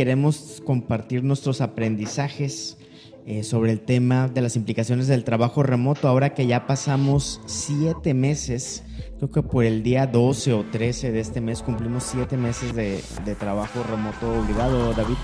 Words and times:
queremos 0.00 0.62
compartir 0.64 1.22
nuestros 1.22 1.60
aprendizajes 1.60 2.78
eh, 3.26 3.44
sobre 3.44 3.72
el 3.72 3.80
tema 3.82 4.28
de 4.28 4.40
las 4.40 4.56
implicaciones 4.56 5.08
del 5.08 5.24
trabajo 5.24 5.62
remoto, 5.62 6.08
ahora 6.08 6.32
que 6.32 6.46
ya 6.46 6.66
pasamos 6.66 7.42
siete 7.44 8.14
meses, 8.14 8.82
creo 9.18 9.30
que 9.30 9.42
por 9.42 9.62
el 9.62 9.82
día 9.82 10.06
12 10.06 10.54
o 10.54 10.64
13 10.64 11.12
de 11.12 11.20
este 11.20 11.42
mes 11.42 11.60
cumplimos 11.60 12.04
siete 12.04 12.38
meses 12.38 12.74
de, 12.74 13.02
trabajo 13.38 13.82
remoto 13.82 14.40
obligado, 14.40 14.94
David. 14.94 15.16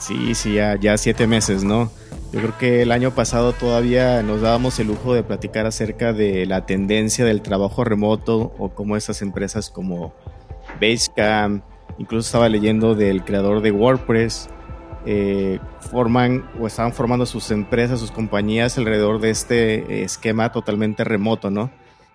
Sí, 0.00 0.34
sí, 0.34 0.54
ya, 0.54 0.74
ya 0.74 0.98
siete 0.98 1.28
meses, 1.28 1.62
¿no? 1.62 1.92
Yo 2.32 2.40
creo 2.40 2.58
que 2.58 2.82
el 2.82 2.90
año 2.90 3.14
pasado 3.14 3.52
todavía 3.52 4.24
nos 4.24 4.40
dábamos 4.40 4.80
el 4.80 4.88
lujo 4.88 5.14
de 5.14 5.22
platicar 5.22 5.64
acerca 5.64 6.12
de 6.12 6.44
la 6.44 6.66
tendencia 6.66 7.24
del 7.24 7.40
trabajo 7.40 7.84
remoto 7.84 8.52
o 8.58 8.70
cómo 8.70 8.96
estas 8.96 9.22
empresas 9.22 9.70
como 9.70 10.12
Basecamp, 10.80 11.69
incluso 12.00 12.26
estaba 12.26 12.48
leyendo 12.48 12.94
del 12.94 13.22
creador 13.24 13.60
de 13.60 13.70
WordPress, 13.70 14.48
eh, 15.04 15.60
forman 15.80 16.50
o 16.58 16.66
estaban 16.66 16.94
formando 16.94 17.26
sus 17.26 17.50
empresas, 17.50 18.00
sus 18.00 18.10
compañías 18.10 18.78
alrededor 18.78 19.20
de 19.20 19.30
este 19.30 20.02
esquema 20.02 20.50
totalmente 20.50 21.04
remoto, 21.04 21.50
¿no? 21.50 21.70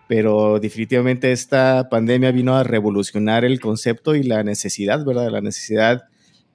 Pero 0.07 0.59
definitivamente 0.59 1.31
esta 1.31 1.87
pandemia 1.89 2.31
vino 2.31 2.55
a 2.55 2.63
revolucionar 2.63 3.45
el 3.45 3.59
concepto 3.59 4.15
y 4.15 4.23
la 4.23 4.43
necesidad, 4.43 5.05
¿verdad? 5.05 5.29
La 5.29 5.41
necesidad 5.41 6.05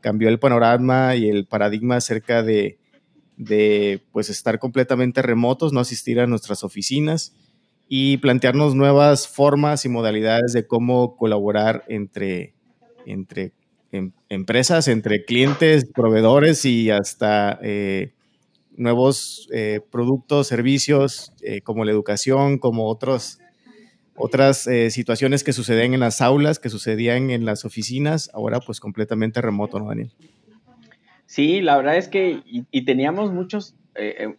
cambió 0.01 0.29
el 0.29 0.41
panorama 0.41 1.15
y 1.15 1.29
el 1.29 1.47
paradigma 1.47 1.97
acerca 1.97 2.43
de, 2.43 2.79
de 3.37 4.03
pues 4.13 4.29
estar 4.29 4.59
completamente 4.59 5.23
remotos, 5.23 5.73
no 5.73 5.79
asistir 5.79 6.19
a 6.19 6.27
nuestras 6.27 6.65
oficinas 6.65 7.37
y 7.89 8.17
plantearnos 8.19 8.75
nuevas 8.75 9.29
formas 9.29 9.85
y 9.85 9.89
modalidades 9.89 10.53
de 10.53 10.67
cómo 10.67 11.17
colaborar 11.17 11.85
entre, 11.89 12.55
entre 13.07 13.53
em, 13.93 14.13
empresas, 14.29 14.89
entre 14.89 15.25
clientes, 15.25 15.85
proveedores 15.95 16.65
y 16.65 16.91
hasta 16.91 17.59
eh, 17.63 18.13
nuevos 18.77 19.49
eh, 19.53 19.81
productos, 19.91 20.47
servicios 20.47 21.33
eh, 21.43 21.61
como 21.61 21.85
la 21.85 21.93
educación, 21.93 22.59
como 22.59 22.87
otros, 22.87 23.39
otras 24.17 24.69
situaciones 24.91 25.45
que 25.45 25.53
suceden 25.55 25.95
en 25.95 26.01
las 26.01 26.21
aulas, 26.21 26.59
que 26.59 26.69
sucedían 26.69 27.31
en 27.31 27.47
las 27.47 27.65
oficinas, 27.65 28.31
ahora 28.35 28.61
pues 28.61 28.79
completamente 28.79 29.41
remoto, 29.41 29.79
¿no, 29.79 29.89
Daniel? 29.89 30.13
Sí, 31.25 31.63
la 31.63 31.77
verdad 31.79 31.97
es 31.97 32.09
que 32.09 32.43
y, 32.45 32.85
teníamos 32.85 33.33
muchos, 33.33 33.75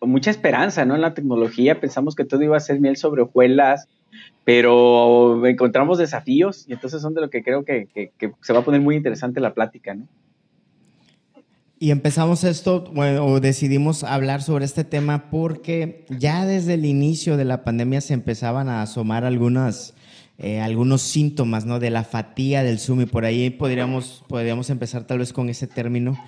mucha 0.02 0.30
esperanza 0.30 0.86
¿no? 0.86 0.94
en 0.94 1.02
la 1.02 1.16
tecnología, 1.16 1.80
pensamos 1.80 2.16
que 2.16 2.26
todo 2.26 2.44
iba 2.44 2.58
a 2.58 2.60
ser 2.60 2.80
miel 2.80 2.96
sobre 2.96 3.24
hojuelas, 3.24 3.88
pero 4.44 5.46
encontramos 5.46 5.98
desafíos 5.98 6.66
y 6.68 6.74
entonces 6.74 7.02
son 7.02 7.14
de 7.14 7.22
lo 7.22 7.30
que 7.30 7.44
creo 7.44 7.64
que, 7.64 8.12
se 8.42 8.54
va 8.54 8.60
a 8.60 8.66
poner 8.66 8.82
muy 8.82 8.96
interesante 8.96 9.40
la 9.40 9.54
plática, 9.54 9.94
¿no? 9.94 10.08
Y 11.78 11.90
empezamos 11.90 12.44
esto, 12.44 12.84
bueno, 12.94 13.26
o 13.26 13.40
decidimos 13.40 14.04
hablar 14.04 14.44
sobre 14.44 14.66
este 14.66 14.84
tema 14.84 15.32
porque 15.32 16.06
ya 16.10 16.46
desde 16.46 16.76
el 16.76 16.86
inicio 16.86 17.38
de 17.38 17.46
la 17.46 17.64
pandemia 17.64 18.02
se 18.02 18.14
empezaban 18.14 18.70
a 18.70 18.84
asomar 18.84 19.26
algunas, 19.26 19.96
eh, 20.38 20.60
algunos 20.60 21.02
síntomas, 21.02 21.66
¿no? 21.66 21.80
De 21.80 21.90
la 21.90 22.04
fatiga 22.04 22.62
del 22.62 22.78
Zoom 22.78 23.02
y 23.02 23.06
por 23.08 23.26
ahí 23.26 23.50
podríamos, 23.50 24.24
podríamos 24.28 24.70
empezar 24.70 25.06
tal 25.06 25.20
vez 25.20 25.34
con 25.34 25.50
ese 25.50 25.66
término, 25.66 26.24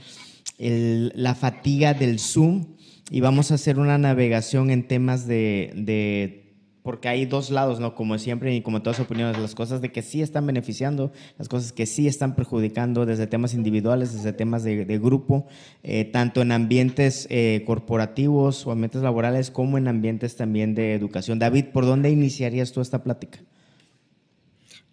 la 0.57 1.35
fatiga 1.35 1.93
del 1.93 2.17
Zoom 2.19 2.65
y 3.11 3.21
vamos 3.21 3.51
a 3.51 3.55
hacer 3.55 3.77
una 3.77 3.99
navegación 3.99 4.71
en 4.71 4.87
temas 4.87 5.27
de 5.27 6.42
porque 6.83 7.07
hay 7.07 7.25
dos 7.25 7.49
lados, 7.49 7.79
¿no? 7.79 7.95
Como 7.95 8.17
siempre 8.19 8.53
y 8.53 8.61
como 8.61 8.81
todas 8.81 8.99
opiniones, 8.99 9.39
las 9.39 9.55
cosas 9.55 9.81
de 9.81 9.91
que 9.91 10.01
sí 10.01 10.21
están 10.21 10.45
beneficiando, 10.45 11.13
las 11.37 11.47
cosas 11.47 11.71
que 11.71 11.85
sí 11.85 12.07
están 12.07 12.35
perjudicando 12.35 13.05
desde 13.05 13.25
temas 13.25 13.53
individuales, 13.53 14.13
desde 14.13 14.33
temas 14.33 14.63
de, 14.63 14.99
grupo, 14.99 15.47
eh, 15.81 16.03
tanto 16.03 16.41
en 16.41 16.51
ambientes 16.51 17.25
eh, 17.29 17.63
corporativos 17.65 18.67
o 18.67 18.71
ambientes 18.71 19.01
laborales 19.01 19.49
como 19.49 19.77
en 19.77 19.87
ambientes 19.87 20.35
también 20.35 20.75
de 20.75 20.93
educación. 20.93 21.39
David, 21.39 21.67
¿por 21.73 21.85
dónde 21.85 22.09
iniciarías 22.09 22.73
tú 22.73 22.81
esta 22.81 23.01
plática? 23.01 23.39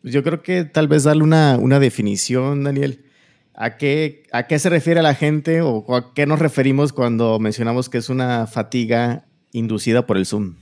Pues 0.00 0.14
yo 0.14 0.22
creo 0.22 0.42
que 0.42 0.64
tal 0.64 0.86
vez 0.86 1.02
darle 1.02 1.24
una, 1.24 1.58
una 1.60 1.80
definición, 1.80 2.64
Daniel. 2.64 3.04
¿A 3.52 3.76
qué, 3.76 4.22
¿A 4.32 4.46
qué 4.46 4.58
se 4.58 4.70
refiere 4.70 5.02
la 5.02 5.14
gente 5.14 5.60
o 5.60 5.94
a 5.94 6.14
qué 6.14 6.24
nos 6.24 6.38
referimos 6.38 6.92
cuando 6.92 7.38
mencionamos 7.40 7.90
que 7.90 7.98
es 7.98 8.08
una 8.08 8.46
fatiga 8.46 9.26
inducida 9.52 10.06
por 10.06 10.16
el 10.16 10.24
Zoom? 10.24 10.54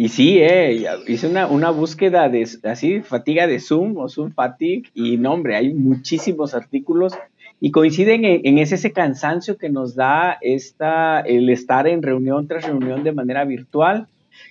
Y 0.00 0.08
sí, 0.08 0.38
eh, 0.38 0.86
hice 1.08 1.26
una, 1.26 1.46
una, 1.46 1.68
búsqueda 1.68 2.30
de 2.30 2.48
así, 2.64 3.02
fatiga 3.02 3.46
de 3.46 3.60
Zoom 3.60 3.98
o 3.98 4.08
Zoom 4.08 4.32
fatigue, 4.32 4.84
y 4.94 5.18
no, 5.18 5.34
hombre, 5.34 5.56
hay 5.56 5.74
muchísimos 5.74 6.54
artículos 6.54 7.12
y 7.60 7.70
coinciden 7.70 8.24
en, 8.24 8.56
ese, 8.56 8.76
ese, 8.76 8.92
cansancio 8.92 9.58
que 9.58 9.68
nos 9.68 9.94
da 9.94 10.38
esta, 10.40 11.20
el 11.20 11.50
estar 11.50 11.86
en 11.86 12.02
reunión 12.02 12.48
tras 12.48 12.64
reunión 12.64 13.04
de 13.04 13.12
manera 13.12 13.44
virtual. 13.44 14.08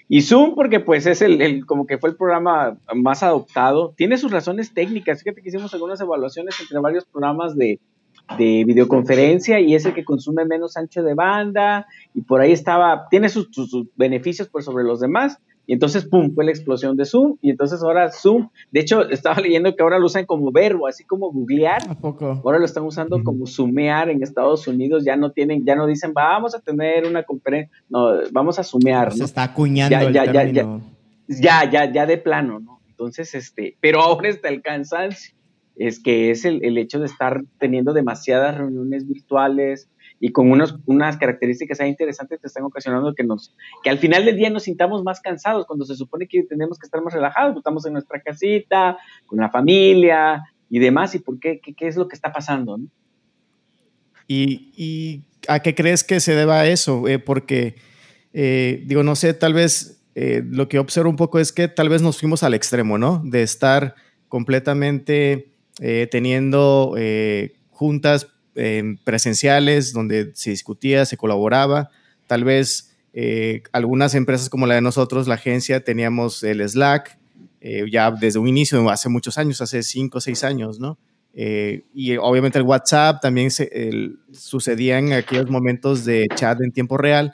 Y 0.08 0.22
Zoom, 0.22 0.54
porque 0.54 0.82
pues 0.82 1.08
es 1.08 1.24
el, 1.24 1.42
el, 1.42 1.66
como 1.66 1.88
que 1.88 1.98
fue 1.98 2.12
el 2.12 2.16
programa 2.16 2.78
más 2.94 3.24
adoptado, 3.24 3.96
tiene 3.98 4.20
sus 4.20 4.32
razones 4.32 4.72
técnicas. 4.76 5.24
Fíjate 5.24 5.42
que 5.42 5.50
hicimos 5.50 5.74
algunas 5.74 6.00
evaluaciones 6.00 6.60
entre 6.62 6.78
varios 6.78 7.06
programas 7.06 7.58
de, 7.58 7.80
de 8.38 8.64
videoconferencia 8.66 9.60
y 9.60 9.76
es 9.76 9.86
el 9.86 9.94
que 9.94 10.06
consume 10.06 10.46
menos 10.46 10.78
ancho 10.78 11.04
de 11.04 11.14
banda 11.14 11.88
y 12.14 12.22
por 12.22 12.42
ahí 12.42 12.52
estaba, 12.52 13.08
tiene 13.10 13.30
sus, 13.30 13.50
beneficios 13.96 14.48
por 14.48 14.64
sobre 14.64 14.84
los 14.84 15.00
demás 15.00 15.40
y 15.66 15.74
entonces, 15.74 16.04
¡pum!, 16.04 16.34
fue 16.34 16.46
la 16.46 16.52
explosión 16.52 16.98
de 16.98 17.06
Zoom 17.06 17.38
y 17.42 17.52
entonces 17.52 17.84
ahora 17.84 18.10
Zoom, 18.12 18.50
de 18.72 18.80
hecho, 18.80 19.08
estaba 19.10 19.40
leyendo 19.42 19.76
que 19.76 19.84
ahora 19.84 20.00
lo 20.00 20.08
usan 20.08 20.26
como 20.26 20.52
verbo, 20.52 20.88
así 20.88 21.04
como 21.04 21.32
googlear, 21.32 21.84
ahora 22.02 22.58
lo 22.58 22.66
están 22.66 22.84
usando 22.86 23.24
como 23.24 23.46
sumear 23.46 24.10
en 24.10 24.24
Estados 24.24 24.68
Unidos, 24.68 25.06
ya 25.06 25.16
no 25.16 25.32
tienen, 25.32 25.64
ya 25.66 25.76
no 25.76 25.86
dicen, 25.86 26.12
vamos 26.14 26.56
a 26.56 26.60
tener 26.60 27.06
una 27.06 27.22
conferencia, 27.22 27.72
no, 27.88 28.10
vamos 28.32 28.58
a 28.58 28.64
sumear. 28.64 29.14
Se 29.14 29.24
está 29.24 29.44
acuñando 29.44 29.92
ya, 29.92 30.02
el 30.02 30.14
ya, 30.14 30.32
término. 30.32 30.82
Ya, 31.28 31.38
ya, 31.38 31.72
ya, 31.72 31.94
ya 31.94 32.06
de 32.08 32.18
plano, 32.18 32.60
¿no? 32.60 32.80
Entonces, 32.90 33.36
este, 33.36 33.78
pero 33.80 34.02
ahora 34.02 34.28
está 34.28 34.50
el 34.50 34.64
cansancio 34.64 35.39
es 35.80 35.98
que 36.00 36.30
es 36.30 36.44
el, 36.44 36.78
hecho 36.78 37.00
de 37.00 37.06
estar 37.06 37.42
teniendo 37.58 37.94
demasiadas 37.94 38.58
reuniones 38.58 39.08
virtuales 39.08 39.90
y 40.20 40.34
con 40.34 40.52
unos, 40.52 40.78
unas 40.86 41.16
características 41.16 41.80
interesantes 41.80 42.42
que 42.42 42.48
están 42.48 42.66
ocasionando 42.66 43.16
que 43.16 43.24
nos 43.24 43.56
que 43.82 43.90
al 43.90 43.98
final 43.98 44.26
del 44.26 44.36
día 44.36 44.50
nos 44.50 44.64
sintamos 44.64 45.04
más 45.04 45.22
cansados 45.22 45.66
cuando 45.66 45.86
se 45.86 45.96
supone 45.96 46.28
que 46.28 46.44
tenemos 46.44 46.78
que 46.78 46.86
estar 46.86 47.02
más 47.02 47.14
relajados, 47.14 47.56
estamos 47.56 47.86
en 47.86 47.94
nuestra 47.94 48.20
casita, 48.22 48.98
con 49.26 49.40
la 49.40 49.50
familia 49.50 50.44
y 50.70 50.80
demás, 50.80 51.16
y 51.16 51.20
por 51.20 51.40
qué, 51.40 51.62
qué, 51.62 51.88
es 51.88 51.96
lo 51.96 52.10
que 52.10 52.16
está 52.16 52.34
pasando. 52.34 52.78
¿Y, 54.28 55.24
a 55.48 55.62
qué 55.62 55.74
crees 55.74 56.04
que 56.04 56.20
se 56.20 56.36
deba 56.36 56.68
eso? 56.68 57.08
Eh, 57.08 57.18
porque, 57.18 57.76
eh, 58.34 58.84
digo, 58.86 59.02
no 59.02 59.16
sé, 59.16 59.34
tal 59.34 59.54
vez 59.54 60.04
eh, 60.14 60.44
lo 60.46 60.68
que 60.68 60.78
observo 60.78 61.10
un 61.10 61.16
poco 61.16 61.40
es 61.40 61.54
que 61.54 61.70
tal 61.70 61.88
vez 61.88 62.02
nos 62.02 62.20
fuimos 62.20 62.44
al 62.44 62.54
extremo, 62.54 62.98
¿no? 62.98 63.24
De 63.26 63.42
estar 63.42 63.96
completamente 64.28 65.49
eh, 65.82 66.10
teniendo 66.12 66.96
eh, 66.98 67.54
juntas 67.72 68.28
eh, 68.56 68.98
presenciales 69.06 69.94
donde 69.94 70.32
se 70.34 70.50
discutía, 70.50 71.06
se 71.06 71.16
colaboraba. 71.16 71.90
Tal 72.28 72.44
vez 72.44 72.86
algunas 73.74 74.16
empresas 74.16 74.50
como 74.50 74.66
la 74.66 74.76
de 74.76 74.82
nosotros, 74.82 75.28
la 75.28 75.36
agencia, 75.36 75.84
teníamos 75.84 76.42
el 76.44 76.62
Slack 76.68 77.18
ya 77.92 78.12
desde 78.12 78.40
un 78.40 78.48
inicio, 78.48 78.88
hace 78.90 79.10
muchos 79.10 79.38
años, 79.38 79.62
hace 79.62 79.84
cinco 79.84 80.20
o 80.20 80.22
seis 80.22 80.46
años, 80.46 80.80
¿no? 80.80 80.98
y 81.34 82.16
obviamente 82.16 82.58
el 82.58 82.64
WhatsApp 82.64 83.22
también 83.22 83.52
se, 83.52 83.70
sucedía 84.32 85.00
en 85.00 85.12
aquellos 85.12 85.50
momentos 85.50 86.06
de 86.06 86.28
chat 86.34 86.62
en 86.62 86.72
tiempo 86.72 86.98
real. 86.98 87.34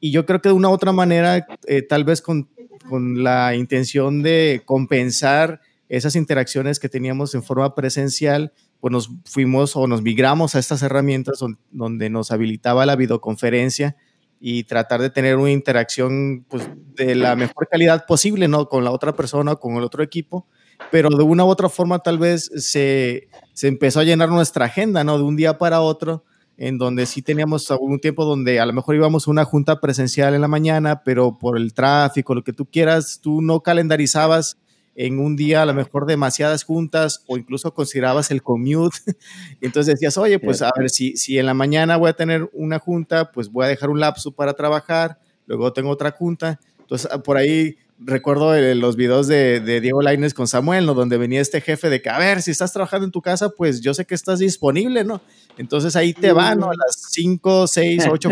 Y 0.00 0.12
yo 0.12 0.24
creo 0.24 0.40
que 0.40 0.48
de 0.48 0.54
una 0.54 0.70
u 0.70 0.72
otra 0.72 0.92
manera, 0.92 1.46
tal 1.88 2.04
vez 2.04 2.22
con, 2.22 2.48
con, 2.88 3.22
la 3.22 3.54
intención 3.54 4.22
de 4.22 4.62
compensar 4.64 5.60
esas 5.88 6.16
interacciones 6.16 6.78
que 6.78 6.88
teníamos 6.88 7.34
en 7.34 7.42
forma 7.42 7.74
presencial, 7.74 8.52
pues 8.80 8.92
nos 8.92 9.10
fuimos 9.24 9.74
o 9.76 9.86
nos 9.86 10.02
migramos 10.02 10.54
a 10.54 10.58
estas 10.58 10.82
herramientas 10.82 11.42
donde 11.70 12.10
nos 12.10 12.30
habilitaba 12.30 12.86
la 12.86 12.96
videoconferencia 12.96 13.96
y 14.40 14.64
tratar 14.64 15.00
de 15.00 15.10
tener 15.10 15.36
una 15.36 15.50
interacción 15.50 16.44
pues, 16.48 16.68
de 16.94 17.14
la 17.14 17.34
mejor 17.36 17.68
calidad 17.68 18.06
posible, 18.06 18.48
¿no? 18.48 18.68
Con 18.68 18.84
la 18.84 18.90
otra 18.90 19.14
persona 19.14 19.56
con 19.56 19.76
el 19.76 19.82
otro 19.84 20.02
equipo, 20.02 20.46
pero 20.90 21.10
de 21.10 21.24
una 21.24 21.44
u 21.44 21.48
otra 21.48 21.68
forma 21.68 21.98
tal 22.00 22.18
vez 22.18 22.50
se, 22.56 23.28
se 23.52 23.68
empezó 23.68 24.00
a 24.00 24.04
llenar 24.04 24.28
nuestra 24.28 24.66
agenda, 24.66 25.02
¿no? 25.02 25.18
De 25.18 25.24
un 25.24 25.36
día 25.36 25.58
para 25.58 25.80
otro, 25.80 26.24
en 26.56 26.78
donde 26.78 27.06
sí 27.06 27.22
teníamos 27.22 27.70
algún 27.70 27.98
tiempo 28.00 28.24
donde 28.24 28.60
a 28.60 28.66
lo 28.66 28.72
mejor 28.72 28.94
íbamos 28.94 29.26
a 29.26 29.30
una 29.30 29.44
junta 29.44 29.80
presencial 29.80 30.34
en 30.34 30.40
la 30.40 30.48
mañana, 30.48 31.02
pero 31.02 31.38
por 31.38 31.56
el 31.56 31.72
tráfico, 31.72 32.34
lo 32.34 32.44
que 32.44 32.52
tú 32.52 32.66
quieras, 32.66 33.20
tú 33.22 33.42
no 33.42 33.60
calendarizabas 33.62 34.58
en 34.98 35.20
un 35.20 35.36
día 35.36 35.62
a 35.62 35.66
lo 35.66 35.74
mejor 35.74 36.06
demasiadas 36.06 36.64
juntas 36.64 37.22
o 37.28 37.38
incluso 37.38 37.72
considerabas 37.72 38.32
el 38.32 38.42
commute. 38.42 38.98
Entonces 39.60 39.94
decías, 39.94 40.18
oye, 40.18 40.40
pues 40.40 40.60
a 40.60 40.72
ver, 40.76 40.90
si, 40.90 41.16
si 41.16 41.38
en 41.38 41.46
la 41.46 41.54
mañana 41.54 41.96
voy 41.96 42.10
a 42.10 42.14
tener 42.14 42.50
una 42.52 42.80
junta, 42.80 43.30
pues 43.30 43.48
voy 43.48 43.64
a 43.64 43.68
dejar 43.68 43.90
un 43.90 44.00
lapso 44.00 44.32
para 44.32 44.54
trabajar, 44.54 45.20
luego 45.46 45.72
tengo 45.72 45.90
otra 45.90 46.10
junta. 46.10 46.58
Entonces 46.80 47.08
por 47.22 47.36
ahí 47.36 47.76
recuerdo 48.00 48.56
los 48.74 48.96
videos 48.96 49.28
de, 49.28 49.60
Diego 49.80 50.02
Laines 50.02 50.34
con 50.34 50.48
Samuel, 50.48 50.84
¿no? 50.84 50.94
Donde 50.94 51.16
venía 51.16 51.40
este 51.40 51.60
jefe 51.60 51.90
de 51.90 52.02
que, 52.02 52.10
a 52.10 52.18
ver, 52.18 52.42
si 52.42 52.50
estás 52.50 52.72
trabajando 52.72 53.04
en 53.04 53.12
tu 53.12 53.22
casa, 53.22 53.50
pues 53.50 53.80
yo 53.80 53.94
sé 53.94 54.04
que 54.04 54.16
estás 54.16 54.40
disponible, 54.40 55.04
¿no? 55.04 55.20
Entonces 55.58 55.94
ahí 55.94 56.12
te 56.12 56.32
van, 56.32 56.58
¿no? 56.58 56.66
A 56.66 56.74
las 56.74 57.06
5, 57.10 57.68
6, 57.68 58.04
8 58.10 58.30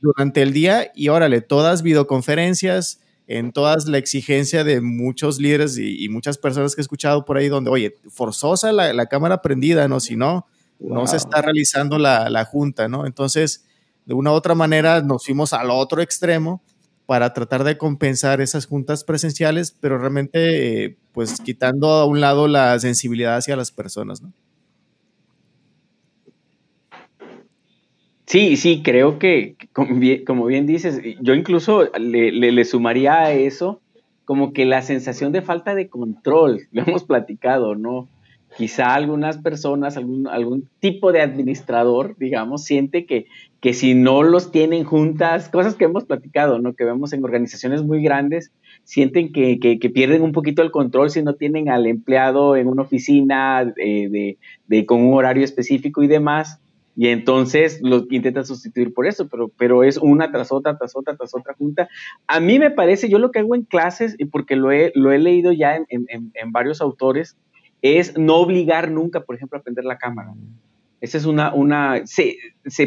durante 0.00 0.40
el 0.40 0.54
día 0.54 0.90
y 0.94 1.08
órale, 1.10 1.42
todas 1.42 1.82
videoconferencias, 1.82 3.01
en 3.26 3.52
todas 3.52 3.86
la 3.86 3.98
exigencia 3.98 4.64
de 4.64 4.80
muchos 4.80 5.38
líderes 5.38 5.78
y, 5.78 6.08
muchas 6.08 6.38
personas 6.38 6.74
que 6.74 6.80
he 6.80 6.82
escuchado 6.82 7.24
por 7.24 7.36
ahí 7.36 7.48
donde, 7.48 7.70
oye, 7.70 7.96
forzosa 8.08 8.72
la, 8.72 9.06
cámara 9.06 9.42
prendida, 9.42 9.88
¿no? 9.88 10.00
Si 10.00 10.16
no, 10.16 10.46
no 10.80 11.06
se 11.06 11.16
está 11.16 11.42
realizando 11.42 11.98
la, 11.98 12.28
la 12.30 12.44
junta, 12.44 12.88
¿no? 12.88 13.06
Entonces, 13.06 13.64
de 14.04 14.14
una 14.14 14.32
u 14.32 14.34
otra 14.34 14.54
manera 14.54 15.00
nos 15.02 15.24
fuimos 15.24 15.52
al 15.52 15.70
otro 15.70 16.02
extremo 16.02 16.62
para 17.06 17.32
tratar 17.32 17.64
de 17.64 17.78
compensar 17.78 18.40
esas 18.40 18.66
juntas 18.66 19.04
presenciales, 19.04 19.76
pero 19.80 19.98
realmente 19.98 20.84
eh, 20.84 20.98
pues 21.12 21.40
quitando 21.40 21.90
a 21.90 22.06
un 22.06 22.20
lado 22.20 22.48
la 22.48 22.78
sensibilidad 22.78 23.36
hacia 23.36 23.56
las 23.56 23.70
personas, 23.70 24.22
¿no? 24.22 24.32
Sí, 28.32 28.56
sí, 28.56 28.80
creo 28.82 29.18
que, 29.18 29.56
como 30.24 30.46
bien, 30.46 30.66
dices, 30.66 31.02
yo 31.20 31.34
incluso 31.34 31.90
le, 31.98 32.32
le, 32.32 32.64
sumaría 32.64 33.24
a 33.24 33.32
eso 33.32 33.82
como 34.24 34.54
que 34.54 34.64
la 34.64 34.80
sensación 34.80 35.32
de 35.32 35.42
falta 35.42 35.74
de 35.74 35.90
control, 35.90 36.62
lo 36.72 36.80
hemos 36.80 37.04
platicado, 37.04 37.74
¿no? 37.74 38.08
quizá 38.56 38.94
algunas 38.94 39.36
personas, 39.36 39.98
algún, 39.98 40.26
algún 40.28 40.68
tipo 40.80 41.12
de 41.12 41.20
administrador, 41.20 42.16
digamos, 42.18 42.64
siente 42.64 43.04
que, 43.04 43.26
que 43.60 43.74
si 43.74 43.94
no 43.94 44.22
los 44.22 44.50
tienen 44.50 44.84
juntas, 44.84 45.50
cosas 45.50 45.74
que 45.74 45.84
hemos 45.84 46.04
platicado, 46.04 46.58
¿no? 46.58 46.74
Que 46.74 46.84
vemos 46.84 47.12
en 47.12 47.24
organizaciones 47.24 47.82
muy 47.82 48.02
grandes, 48.02 48.50
sienten 48.84 49.32
que, 49.32 49.78
pierden 49.92 50.22
un 50.22 50.32
poquito 50.32 50.62
el 50.62 50.70
control 50.70 51.10
si 51.10 51.22
no 51.22 51.34
tienen 51.34 51.68
al 51.68 51.86
empleado 51.86 52.56
en 52.56 52.66
una 52.66 52.82
oficina 52.82 53.64
de, 53.64 54.38
de, 54.66 54.86
con 54.86 55.02
un 55.02 55.14
horario 55.14 55.44
específico 55.44 56.02
y 56.02 56.08
demás. 56.08 56.61
Y 56.94 57.08
entonces 57.08 57.80
lo 57.82 58.04
intentan 58.10 58.44
sustituir 58.44 58.92
por 58.92 59.06
eso, 59.06 59.28
pero, 59.28 59.48
pero 59.56 59.82
es 59.82 59.96
una 59.96 60.30
tras 60.30 60.52
otra, 60.52 60.76
tras 60.76 60.94
otra, 60.94 61.16
tras 61.16 61.34
otra 61.34 61.54
junta. 61.54 61.88
A 62.26 62.38
mí 62.38 62.58
me 62.58 62.70
parece, 62.70 63.08
yo 63.08 63.18
lo 63.18 63.30
que 63.30 63.38
hago 63.38 63.54
en 63.54 63.62
clases, 63.62 64.14
y 64.18 64.26
porque 64.26 64.56
lo 64.56 64.72
he, 64.72 64.92
lo 64.94 65.10
he 65.10 65.18
leído 65.18 65.52
ya 65.52 65.76
en, 65.76 65.86
en, 65.88 66.32
en 66.34 66.52
varios 66.52 66.80
autores, 66.80 67.36
es 67.82 68.16
no 68.16 68.36
obligar 68.36 68.90
nunca, 68.90 69.20
por 69.24 69.36
ejemplo, 69.36 69.58
a 69.58 69.62
prender 69.62 69.84
la 69.84 69.98
cámara. 69.98 70.32
Esa 71.02 71.18
es 71.18 71.26
una, 71.26 71.52
una, 71.52 72.06
se, 72.06 72.36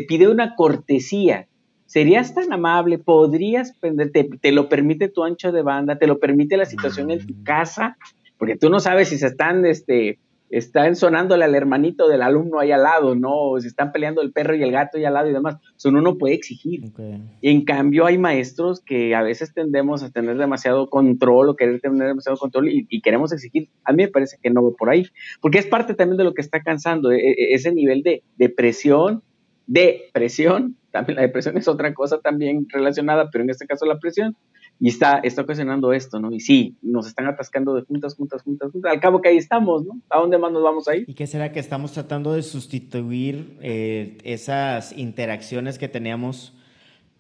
pide 0.08 0.30
una 0.30 0.56
cortesía. 0.56 1.48
¿Serías 1.86 2.34
tan 2.34 2.52
amable? 2.52 2.98
¿Podrías 2.98 3.74
prender? 3.78 4.12
Te, 4.12 4.52
lo 4.54 4.70
permite 4.70 5.10
tu 5.10 5.24
ancho 5.24 5.52
de 5.52 5.62
banda? 5.62 6.00
¿Te 6.00 6.08
lo 6.08 6.18
permite 6.18 6.56
la 6.56 6.66
situación 6.66 7.12
en 7.12 7.28
tu 7.28 7.34
mm. 7.34 7.44
casa? 7.44 7.98
Porque 8.38 8.56
tú 8.56 8.70
no 8.70 8.80
sabes 8.80 9.10
si 9.10 9.18
se 9.18 9.28
están, 9.28 9.66
este, 9.66 10.18
están 10.50 10.96
sonándole 10.96 11.44
al 11.44 11.56
hermanito 11.56 12.08
del 12.08 12.22
alumno 12.22 12.60
ahí 12.60 12.72
al 12.72 12.84
lado, 12.84 13.16
¿no? 13.16 13.34
O 13.34 13.60
se 13.60 13.68
están 13.68 13.92
peleando 13.92 14.22
el 14.22 14.32
perro 14.32 14.56
y 14.56 14.64
el 14.64 14.72
gato 14.72 14.98
ahí 14.98 15.06
al 15.06 15.14
lado 15.16 15.30
y 15.30 15.34
demás. 15.34 15.58
Eso 15.76 15.90
uno 15.90 16.02
no 16.02 16.18
puede 16.18 16.36
exigir. 16.36 16.92
En 17.42 17.66
cambio, 17.66 18.06
hay 18.06 18.18
maestros 18.18 18.80
que 18.82 19.16
a 19.16 19.22
veces 19.22 19.54
tendemos 19.54 20.04
a 20.04 20.12
tener 20.12 20.38
demasiado 20.38 20.90
control 20.90 21.50
o 21.50 21.56
querer 21.56 21.82
tener 21.82 22.08
demasiado 22.08 22.38
control 22.38 22.70
y, 22.70 23.02
queremos 23.02 23.32
exigir. 23.32 23.70
A 23.84 23.92
mí 23.92 24.04
me 24.04 24.10
parece 24.10 24.38
que 24.42 24.50
no 24.50 24.64
va 24.64 24.72
por 24.76 24.90
ahí, 24.90 25.06
porque 25.42 25.60
es 25.60 25.68
parte 25.68 25.94
también 25.94 26.18
de 26.18 26.24
lo 26.24 26.34
que 26.34 26.42
está 26.42 26.62
cansando, 26.62 27.12
e, 27.12 27.18
e, 27.18 27.54
ese 27.54 27.72
nivel 27.72 28.02
de, 28.02 28.24
de 28.38 28.50
presión, 28.50 29.22
de 29.68 30.10
presión, 30.14 30.76
también 30.92 31.18
la 31.18 31.24
depresión 31.24 31.58
es 31.58 31.68
otra 31.68 31.94
cosa 31.94 32.20
también 32.20 32.68
relacionada, 32.70 33.30
pero 33.30 33.44
en 33.44 33.50
este 33.50 33.68
caso 33.68 33.86
la 33.86 34.00
presión, 34.00 34.36
y 34.80 34.90
está, 34.90 35.20
está 35.20 35.44
ocasionando 35.44 35.94
esto, 35.94 36.20
¿no? 36.20 36.34
Y 36.34 36.40
sí, 36.40 36.76
nos 36.82 37.08
están 37.08 37.28
atascando 37.28 37.74
de 37.76 37.84
juntas, 37.84 38.16
juntas, 38.16 38.42
juntas, 38.42 38.72
juntas. 38.72 38.92
Al 38.92 39.00
cabo 39.00 39.22
que 39.22 39.30
ahí 39.30 39.38
estamos, 39.38 39.86
¿no? 39.86 40.02
¿A 40.10 40.20
dónde 40.20 40.38
más 40.38 40.52
nos 40.52 40.64
vamos 40.64 40.88
a 40.88 40.96
ir? 40.96 41.06
¿Y 41.08 41.14
qué 41.14 41.28
será 41.28 41.52
que 41.52 41.60
estamos 41.60 41.94
tratando 41.94 42.34
de 42.34 42.44
sustituir 42.44 43.58
eh, 43.62 44.18
esas 44.24 44.98
interacciones 44.98 45.80
que 45.80 45.88
teníamos? 45.88 46.54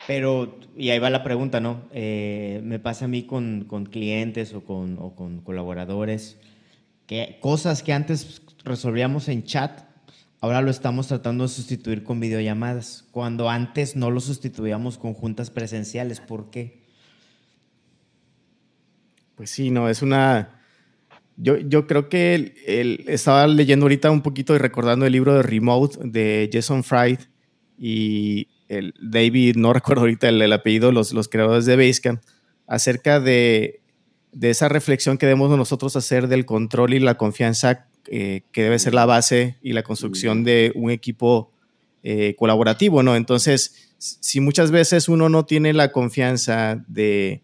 Pero, 0.05 0.59
y 0.75 0.89
ahí 0.89 0.99
va 0.99 1.09
la 1.09 1.23
pregunta, 1.23 1.61
¿no? 1.61 1.83
Eh, 1.91 2.61
me 2.63 2.79
pasa 2.79 3.05
a 3.05 3.07
mí 3.07 3.23
con, 3.23 3.63
con 3.65 3.85
clientes 3.85 4.53
o 4.53 4.63
con, 4.65 4.97
con, 5.11 5.39
colaboradores, 5.39 6.37
que 7.07 7.37
cosas 7.39 7.81
que 7.81 7.93
antes 7.93 8.41
resolvíamos 8.65 9.29
en 9.29 9.43
chat, 9.43 9.81
ahora 10.41 10.61
lo 10.61 10.69
estamos 10.69 11.07
tratando 11.07 11.45
de 11.45 11.49
sustituir 11.49 12.03
con 12.03 12.19
videollamadas, 12.19 13.07
cuando 13.11 13.49
antes 13.49 13.95
no 13.95 14.11
lo 14.11 14.19
sustituíamos 14.19 14.97
con 14.97 15.13
juntas 15.13 15.49
presenciales. 15.49 16.19
¿Por 16.19 16.49
qué? 16.49 16.84
Pues 19.35 19.49
sí, 19.49 19.71
no, 19.71 19.89
es 19.89 20.01
una... 20.01 20.61
Yo, 21.37 21.57
yo 21.57 21.85
creo 21.85 22.07
que 22.07 22.53
él, 22.65 23.03
estaba 23.07 23.45
leyendo 23.47 23.85
ahorita 23.85 24.09
un 24.09 24.21
poquito 24.21 24.55
y 24.55 24.57
recordando 24.57 25.05
el 25.05 25.11
libro 25.11 25.33
de 25.33 25.43
Remote 25.43 25.97
de 26.03 26.49
Jason 26.51 26.83
Fried 26.83 27.19
y 27.77 28.47
el 28.69 28.93
David, 29.01 29.57
no 29.57 29.73
recuerdo 29.73 30.01
ahorita 30.01 30.29
el, 30.29 30.53
apellido, 30.53 30.91
los, 30.91 31.11
los 31.11 31.27
creadores 31.27 31.65
de 31.65 31.75
Basecamp, 31.75 32.21
acerca 32.67 33.19
de, 33.19 33.81
de, 34.31 34.49
esa 34.49 34.69
reflexión 34.69 35.17
que 35.17 35.25
debemos 35.25 35.55
nosotros 35.57 35.95
hacer 35.97 36.29
del 36.29 36.45
control 36.45 36.93
y 36.93 36.99
la 36.99 37.17
confianza 37.17 37.87
eh, 38.07 38.43
que 38.51 38.63
debe 38.63 38.77
ser 38.77 38.93
la 38.93 39.05
base 39.05 39.57
y 39.61 39.73
la 39.73 39.81
construcción 39.81 40.43
de 40.43 40.71
un 40.75 40.91
equipo 40.91 41.51
eh, 42.03 42.35
colaborativo, 42.37 43.01
¿no? 43.01 43.15
Entonces, 43.15 43.95
si 43.97 44.39
muchas 44.39 44.69
veces 44.69 45.09
uno 45.09 45.27
no 45.27 45.45
tiene 45.45 45.73
la 45.73 45.91
confianza 45.91 46.83
de 46.87 47.41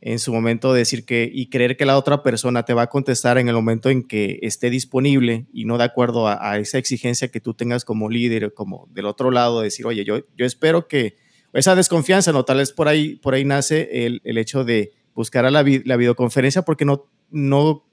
en 0.00 0.18
su 0.18 0.32
momento 0.32 0.72
decir 0.72 1.04
que 1.04 1.30
y 1.32 1.46
creer 1.46 1.76
que 1.76 1.86
la 1.86 1.96
otra 1.96 2.22
persona 2.22 2.64
te 2.64 2.74
va 2.74 2.82
a 2.82 2.86
contestar 2.88 3.38
en 3.38 3.48
el 3.48 3.54
momento 3.54 3.90
en 3.90 4.02
que 4.02 4.38
esté 4.42 4.70
disponible 4.70 5.46
y 5.52 5.64
no 5.64 5.78
de 5.78 5.84
acuerdo 5.84 6.28
a, 6.28 6.58
esa 6.58 6.78
exigencia 6.78 7.28
que 7.28 7.40
tú 7.40 7.54
tengas 7.54 7.84
como 7.84 8.08
líder, 8.08 8.52
como 8.54 8.88
del 8.92 9.06
otro 9.06 9.30
lado, 9.30 9.60
decir, 9.60 9.86
oye, 9.86 10.04
yo, 10.04 10.20
yo 10.36 10.46
espero 10.46 10.86
que 10.86 11.16
esa 11.52 11.74
desconfianza, 11.74 12.32
no, 12.32 12.44
tal 12.44 12.58
vez 12.58 12.72
por 12.72 12.88
ahí, 12.88 13.16
por 13.16 13.34
ahí 13.34 13.44
nace 13.44 14.06
el, 14.06 14.20
el 14.24 14.36
hecho 14.36 14.64
de 14.64 14.92
buscar 15.14 15.46
a 15.46 15.50
la, 15.50 15.64
la, 15.84 15.96
videoconferencia 15.96 16.62
porque 16.62 16.84
no, 16.84 17.06
no, 17.30 17.84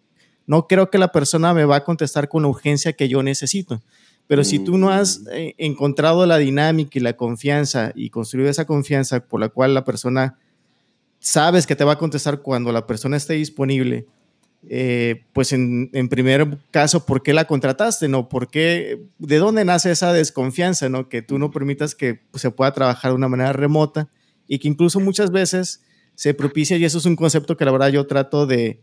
no 0.45 0.67
creo 0.67 0.89
que 0.89 0.97
la 0.97 1.11
persona 1.13 1.53
me 1.53 1.63
va 1.63 1.77
a 1.77 1.83
contestar 1.85 2.27
con 2.27 2.43
la 2.43 2.49
urgencia 2.49 2.93
que 2.93 3.07
yo 3.07 3.23
necesito. 3.23 3.81
Pero 4.27 4.43
si 4.43 4.59
tú 4.59 4.77
no 4.77 4.89
has 4.89 5.21
mm. 5.21 5.27
eh, 5.31 5.55
encontrado 5.57 6.25
la 6.25 6.37
dinámica 6.37 6.99
y 6.99 7.01
la 7.01 7.13
confianza 7.13 7.91
y 7.95 8.09
construido 8.09 8.49
esa 8.49 8.65
confianza 8.65 9.25
por 9.25 9.39
la 9.39 9.49
cual 9.49 9.73
la 9.73 9.85
persona 9.85 10.37
sabes 11.23 11.65
que 11.65 11.75
te 11.75 11.85
va 11.85 11.93
a 11.93 11.97
contestar 11.97 12.41
cuando 12.41 12.71
la 12.73 12.85
persona 12.85 13.15
esté 13.15 13.33
disponible, 13.35 14.05
eh, 14.69 15.23
pues 15.31 15.53
en, 15.53 15.89
primer 16.09 16.57
caso, 16.69 17.05
¿por 17.05 17.23
qué 17.23 17.33
la 17.33 17.45
contrataste? 17.45 18.09
¿No? 18.09 18.27
¿Por 18.27 18.49
qué, 18.49 19.01
¿De 19.17 19.37
dónde 19.37 19.63
nace 19.63 19.91
esa 19.91 20.11
desconfianza? 20.11 20.89
¿no? 20.89 21.07
Que 21.07 21.21
tú 21.21 21.39
no 21.39 21.49
permitas 21.49 21.95
que 21.95 22.21
se 22.33 22.51
pueda 22.51 22.73
trabajar 22.73 23.11
de 23.11 23.15
una 23.15 23.29
manera 23.29 23.53
remota 23.53 24.09
y 24.47 24.59
que 24.59 24.67
incluso 24.67 24.99
muchas 24.99 25.31
veces 25.31 25.81
se 26.15 26.33
propicia, 26.33 26.77
y 26.77 26.85
eso 26.85 26.97
es 26.97 27.05
un 27.05 27.15
concepto 27.15 27.57
que 27.57 27.65
la 27.65 27.71
verdad 27.71 27.89
yo 27.89 28.05
trato 28.05 28.45
de, 28.45 28.81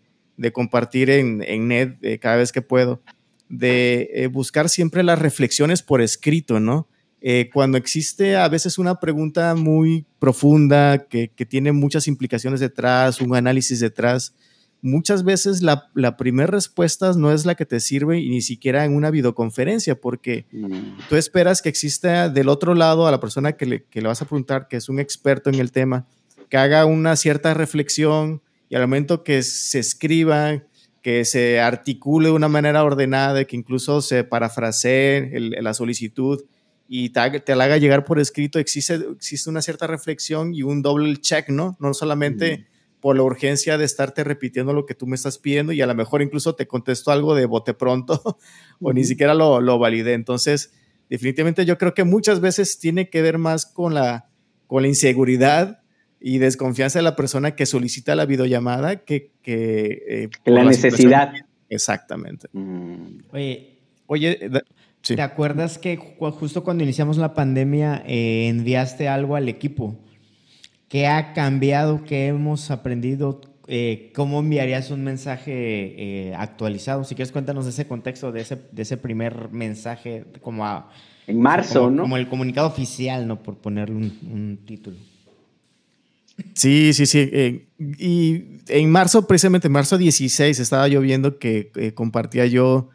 compartir 0.55 1.11
en, 1.11 1.45
en 1.47 1.69
net 1.69 1.99
eh, 2.03 2.19
cada 2.19 2.37
vez 2.37 2.51
que 2.53 2.63
puedo, 2.63 3.03
de 3.51 4.11
eh, 4.15 4.27
buscar 4.29 4.71
siempre 4.71 5.03
las 5.03 5.19
reflexiones 5.19 5.83
por 5.83 6.01
escrito, 6.01 6.59
¿no? 6.59 6.89
Eh, 7.23 7.51
cuando 7.53 7.77
existe 7.77 8.37
a 8.37 8.49
veces 8.49 8.79
una 8.79 8.99
pregunta 8.99 9.55
muy 9.55 10.07
profunda 10.19 11.07
que, 11.07 11.29
tiene 11.49 11.73
muchas 11.73 12.09
implicaciones 12.09 12.61
detrás, 12.61 13.21
un 13.21 13.37
análisis 13.37 13.81
detrás, 13.81 14.35
muchas 14.81 15.23
veces 15.23 15.63
la, 15.63 15.91
primera 16.17 16.51
respuesta 16.51 17.13
no 17.13 17.31
es 17.31 17.45
la 17.45 17.55
que 17.55 17.67
te 17.67 17.81
sirve 17.81 18.21
y 18.21 18.31
ni 18.31 18.41
siquiera 18.41 18.87
en 18.87 18.95
una 18.95 19.11
videoconferencia, 19.11 20.01
porque 20.01 20.47
mm. 20.51 21.09
tú 21.11 21.17
esperas 21.17 21.61
que 21.61 21.69
exista 21.69 22.31
del 22.31 22.49
otro 22.49 22.75
lado 22.75 23.07
a 23.07 23.11
la 23.11 23.21
persona 23.21 23.53
que 23.53 23.67
le, 23.67 23.85
que 23.85 24.01
le 24.01 24.09
vas 24.09 24.23
a 24.23 24.25
preguntar, 24.25 24.69
que 24.69 24.77
es 24.77 24.89
un 24.89 24.99
experto 24.99 25.51
en 25.51 25.57
el 25.57 25.73
tema, 25.73 26.07
que 26.49 26.57
haga 26.57 26.87
una 26.87 27.17
cierta 27.17 27.53
reflexión 27.53 28.41
y 28.71 28.77
al 28.77 28.83
momento 28.83 29.25
que 29.25 29.43
se 29.43 29.79
escriba, 29.79 30.63
que 31.03 31.25
se 31.27 31.61
articule 31.61 32.29
de 32.29 32.35
una 32.35 32.49
manera 32.49 32.83
ordenada, 32.83 33.45
que 33.45 33.57
incluso 33.57 34.01
se 34.01 34.25
parafrasee 34.25 35.31
la 35.61 35.75
solicitud, 35.75 36.45
y 36.93 37.11
te, 37.11 37.55
la 37.55 37.65
haga 37.65 37.77
llegar 37.77 38.05
por 38.05 38.19
escrito, 38.19 38.59
existe, 38.59 38.99
existe 39.15 39.49
una 39.49 39.63
cierta 39.63 39.87
reflexión 39.87 40.53
y 40.53 40.65
un 40.65 40.83
doble 40.83 41.17
check, 41.19 41.49
¿no? 41.49 41.77
No 41.79 41.95
solamente 41.95 42.67
por 42.99 43.15
la 43.15 43.23
urgencia 43.23 43.79
de 43.79 43.85
estarte 43.85 44.25
repitiendo 44.25 44.73
lo 44.73 44.87
que 44.87 44.97
tú 44.97 45.07
me 45.07 45.15
estás 45.15 45.39
pidiendo 45.39 45.73
y 45.73 45.81
a 45.83 45.87
lo 45.87 45.95
mejor 45.95 46.21
incluso 46.21 46.57
te 46.57 46.67
contesto 46.67 47.13
algo 47.13 47.37
de 47.37 47.47
bote 47.47 47.75
pronto 47.75 48.39
o 48.81 48.93
ni 48.93 49.05
siquiera 49.05 49.35
lo, 49.35 49.61
lo 49.61 49.79
validé. 49.79 50.15
Entonces, 50.15 50.73
definitivamente 51.09 51.65
yo 51.65 51.79
creo 51.79 51.95
que 51.95 52.03
muchas 52.03 52.41
veces 52.41 52.81
tiene 52.81 53.09
que 53.09 53.23
ver 53.23 53.39
más 53.39 53.67
con 53.67 53.95
la, 53.95 54.29
con 54.67 54.83
la 54.83 54.89
inseguridad 54.89 55.83
y 56.19 56.39
desconfianza 56.39 56.99
de 56.99 57.05
la 57.05 57.15
persona 57.15 57.55
que 57.55 57.67
solicita 57.67 58.17
la 58.17 58.27
videollamada 58.27 59.05
que, 59.05 59.31
que 59.43 60.03
eh, 60.09 60.29
la, 60.45 60.65
necesidad. 60.65 61.35
Exactamente. 61.69 62.49
Mm. 62.53 63.21
Oye, 63.31 63.81
Oye, 64.13 64.51
¿Te 65.03 65.23
acuerdas 65.23 65.79
que 65.79 65.97
justo 65.97 66.63
cuando 66.63 66.85
iniciamos 66.85 67.17
la 67.17 67.35
pandemia 67.35 68.03
eh, 68.07 68.49
enviaste 68.49 69.09
algo 69.09 69.35
al 69.37 69.49
equipo? 69.49 69.99
¿Qué 70.89 71.07
ha 71.07 71.33
cambiado? 71.33 72.05
¿Qué 72.05 72.29
hemos 72.29 72.71
aprendido? 72.71 73.41
eh, 73.73 74.11
¿cómo 74.17 74.41
enviarías 74.41 74.91
un 74.91 75.05
mensaje 75.05 75.53
eh, 75.53 76.35
actualizado? 76.37 77.05
Si 77.05 77.15
quieres, 77.15 77.31
cuéntanos 77.31 77.65
de 77.67 77.71
ese 77.71 77.87
contexto, 77.87 78.33
de 78.33 78.41
ese, 78.41 78.59
de 78.73 78.83
ese 78.83 78.97
primer 78.97 79.49
mensaje, 79.51 80.25
como 80.43 80.67
a, 80.67 80.91
En 81.29 81.41
marzo, 81.41 81.85
como, 81.85 81.91
¿no? 81.91 82.03
Como 82.03 82.17
el 82.17 82.29
comunicado 82.29 82.67
oficial, 82.67 83.29
¿no? 83.29 83.41
Por 83.43 83.59
ponerle 83.59 83.95
un, 83.95 84.19
un 84.29 84.59
título. 84.67 84.97
Sí, 86.55 86.93
sí, 86.93 87.07
sí. 87.07 87.31
eh, 87.33 87.67
y 87.79 88.43
en 88.67 88.91
marzo, 88.91 89.29
precisamente 89.29 89.69
en 89.69 89.73
marzo 89.73 89.99
16, 89.99 90.59
estaba 90.59 90.89
yo 90.89 91.01
viendo 91.01 91.39
que 91.39 91.71
eh, 91.77 91.93
compartía 91.93 92.47
yo 92.47 92.89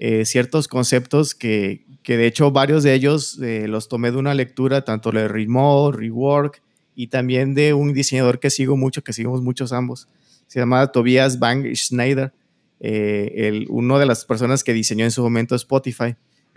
eh, 0.00 0.24
ciertos 0.24 0.68
conceptos 0.68 1.34
que, 1.34 1.84
que, 2.04 2.16
de 2.16 2.26
hecho 2.26 2.52
varios 2.52 2.84
de 2.84 2.94
ellos 2.94 3.38
eh, 3.42 3.66
los 3.66 3.88
tomé 3.88 4.12
de 4.12 4.18
una 4.18 4.32
lectura, 4.32 4.84
tanto 4.84 5.10
de 5.10 5.26
Remote, 5.26 5.98
Rework 5.98 6.62
y 6.94 7.08
también 7.08 7.54
de 7.54 7.74
un 7.74 7.92
diseñador 7.92 8.38
que 8.38 8.50
sigo 8.50 8.76
mucho, 8.76 9.02
que 9.02 9.12
seguimos 9.12 9.42
muchos 9.42 9.72
ambos. 9.72 10.08
Se 10.46 10.60
llama 10.60 10.86
Tobias 10.92 11.38
Bang 11.40 11.66
Schneider, 11.74 12.32
eh, 12.80 13.66
uno 13.68 13.98
de 13.98 14.06
las 14.06 14.24
personas 14.24 14.62
que 14.62 14.72
diseñó 14.72 15.04
en 15.04 15.10
su 15.10 15.20
momento 15.22 15.56
Spotify, 15.56 16.14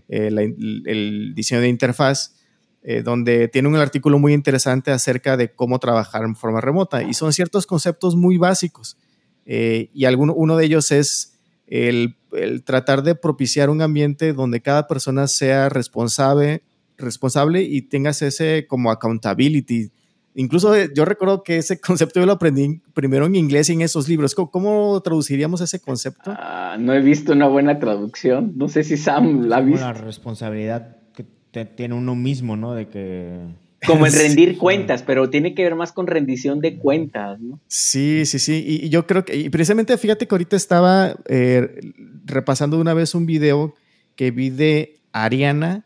eh, 0.07 0.27
el 0.27 1.33
diseño 1.35 1.61
de 1.61 1.67
interfaz. 1.67 2.35
Donde 3.03 3.47
tiene 3.47 3.67
un 3.67 3.75
artículo 3.75 4.17
muy 4.17 4.33
interesante 4.33 4.89
acerca 4.89 5.37
de 5.37 5.53
cómo 5.53 5.77
trabajar 5.77 6.23
en 6.23 6.35
forma 6.35 6.61
remota. 6.61 7.03
Y 7.03 7.13
son 7.13 7.31
ciertos 7.31 7.67
conceptos 7.67 8.15
muy 8.15 8.37
básicos. 8.37 8.97
Y 9.45 10.05
alguno, 10.05 10.33
uno 10.33 10.57
de 10.57 10.65
ellos 10.65 10.91
es 10.91 11.37
el, 11.67 12.15
el, 12.33 12.63
tratar 12.63 13.03
de 13.03 13.15
propiciar 13.15 13.69
un 13.69 13.81
ambiente 13.81 14.33
donde 14.33 14.61
cada 14.61 14.87
persona 14.87 15.27
sea 15.27 15.69
responsable, 15.69 16.63
responsable 16.97 17.63
y 17.63 17.81
tengas 17.83 18.21
ese 18.21 18.65
como 18.67 18.91
accountability. 18.91 19.91
Incluso 20.33 20.75
eh, 20.75 20.89
yo 20.95 21.03
recuerdo 21.05 21.43
que 21.43 21.57
ese 21.57 21.79
concepto 21.81 22.19
yo 22.19 22.25
lo 22.25 22.33
aprendí 22.33 22.81
primero 22.93 23.25
en 23.25 23.35
inglés 23.35 23.69
y 23.69 23.73
en 23.73 23.81
esos 23.81 24.07
libros. 24.07 24.35
¿Cómo, 24.35 24.49
cómo 24.49 25.01
traduciríamos 25.01 25.61
ese 25.61 25.79
concepto? 25.79 26.31
Uh, 26.31 26.79
no 26.79 26.93
he 26.93 27.01
visto 27.01 27.33
una 27.33 27.47
buena 27.47 27.79
traducción. 27.79 28.53
No 28.55 28.69
sé 28.69 28.83
si 28.83 28.97
Sam 28.97 29.47
la 29.47 29.57
ha 29.57 29.61
visto. 29.61 29.85
La 29.85 29.93
responsabilidad 29.93 30.97
tiene 31.75 31.95
uno 31.95 32.15
mismo, 32.15 32.55
¿no? 32.55 32.73
De 32.73 32.87
que... 32.87 33.39
Como 33.85 34.05
el 34.05 34.13
rendir 34.13 34.57
cuentas, 34.57 35.03
pero 35.03 35.29
tiene 35.29 35.53
que 35.53 35.63
ver 35.63 35.75
más 35.75 35.91
con 35.91 36.07
rendición 36.07 36.59
de 36.59 36.77
cuentas, 36.77 37.39
¿no? 37.39 37.59
Sí, 37.67 38.25
sí, 38.25 38.39
sí. 38.39 38.63
Y, 38.65 38.85
y 38.85 38.89
yo 38.89 39.07
creo 39.07 39.25
que, 39.25 39.35
y 39.35 39.49
precisamente 39.49 39.97
fíjate 39.97 40.27
que 40.27 40.35
ahorita 40.35 40.55
estaba 40.55 41.15
eh, 41.27 41.81
repasando 42.25 42.79
una 42.79 42.93
vez 42.93 43.15
un 43.15 43.25
video 43.25 43.75
que 44.15 44.31
vi 44.31 44.49
de 44.49 44.99
Ariana. 45.11 45.85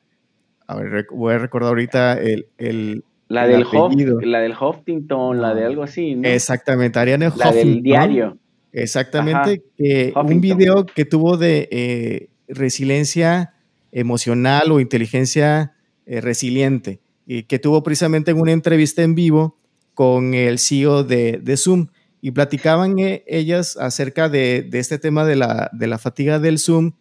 A 0.67 0.75
ver, 0.75 1.07
voy 1.11 1.33
a 1.33 1.37
recordar 1.37 1.69
ahorita 1.69 2.13
el. 2.13 2.47
el 2.57 3.03
la, 3.27 3.45
el 3.45 3.53
del 3.53 3.65
Hof, 3.71 3.93
la 4.21 4.39
del 4.39 4.53
Huffington, 4.53 5.41
la 5.41 5.55
de 5.55 5.65
algo 5.65 5.81
así, 5.81 6.13
¿no? 6.13 6.27
Exactamente, 6.27 6.99
Ariana 6.99 7.33
La 7.35 7.51
del 7.51 7.81
diario. 7.81 8.37
Exactamente. 8.71 9.63
Que 9.77 10.13
un 10.15 10.41
video 10.41 10.85
que 10.85 11.05
tuvo 11.05 11.37
de 11.37 11.67
eh, 11.71 12.29
resiliencia 12.47 13.53
emocional 13.91 14.71
o 14.71 14.79
inteligencia 14.81 15.73
eh, 16.05 16.19
resiliente, 16.19 16.99
y 17.25 17.43
que 17.43 17.59
tuvo 17.59 17.83
precisamente 17.83 18.31
en 18.31 18.39
una 18.39 18.51
entrevista 18.51 19.01
en 19.01 19.15
vivo 19.15 19.57
con 19.93 20.33
el 20.33 20.59
CEO 20.59 21.03
de, 21.03 21.39
de 21.41 21.57
Zoom. 21.57 21.87
Y 22.21 22.31
platicaban 22.31 22.97
eh, 22.99 23.23
ellas 23.27 23.77
acerca 23.77 24.29
de, 24.29 24.63
de, 24.63 24.79
este 24.79 24.97
tema 24.99 25.25
de 25.25 25.35
la, 25.35 25.69
de 25.73 25.87
la 25.87 25.97
fatiga 25.97 26.39
del 26.39 26.59
Zoom. 26.59 26.93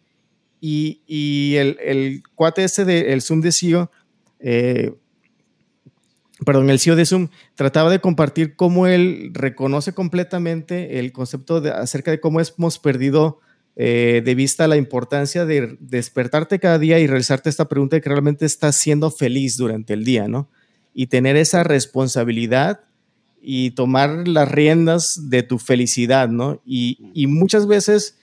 Y, 0.61 1.01
y 1.05 1.55
el, 1.55 1.77
el, 1.83 2.23
cuate 2.35 2.63
este 2.63 2.85
del 2.85 3.21
Zoom 3.21 3.41
de 3.41 3.51
CEO, 3.51 3.91
eh, 4.39 4.93
perdón, 6.45 6.69
el 6.69 6.79
CEO 6.79 6.95
de 6.95 7.05
Zoom 7.05 7.29
trataba 7.55 7.89
de 7.89 7.99
compartir 7.99 8.55
cómo 8.55 8.87
él 8.87 9.31
reconoce 9.33 9.93
completamente 9.93 10.99
el 10.99 11.11
concepto 11.11 11.61
de, 11.61 11.71
acerca 11.71 12.11
de 12.11 12.19
cómo 12.19 12.39
hemos 12.39 12.79
perdido 12.79 13.39
eh, 13.77 14.21
de 14.23 14.35
vista 14.35 14.67
la 14.67 14.77
importancia 14.77 15.45
de 15.45 15.77
despertarte 15.81 16.59
cada 16.59 16.79
día 16.79 16.97
y 16.99 17.07
realizarte 17.07 17.49
esta 17.49 17.67
pregunta 17.67 17.97
de 17.97 18.01
que 18.01 18.09
realmente 18.09 18.45
estás 18.45 18.77
siendo 18.77 19.11
feliz 19.11 19.57
durante 19.57 19.93
el 19.93 20.05
día, 20.05 20.29
¿no? 20.29 20.49
Y 20.93 21.07
tener 21.07 21.35
esa 21.35 21.63
responsabilidad 21.63 22.81
y 23.41 23.71
tomar 23.71 24.29
las 24.29 24.49
riendas 24.49 25.29
de 25.29 25.43
tu 25.43 25.59
felicidad, 25.59 26.29
¿no? 26.29 26.61
Y, 26.65 27.27
muchas 27.27 27.67
veces 27.67 28.17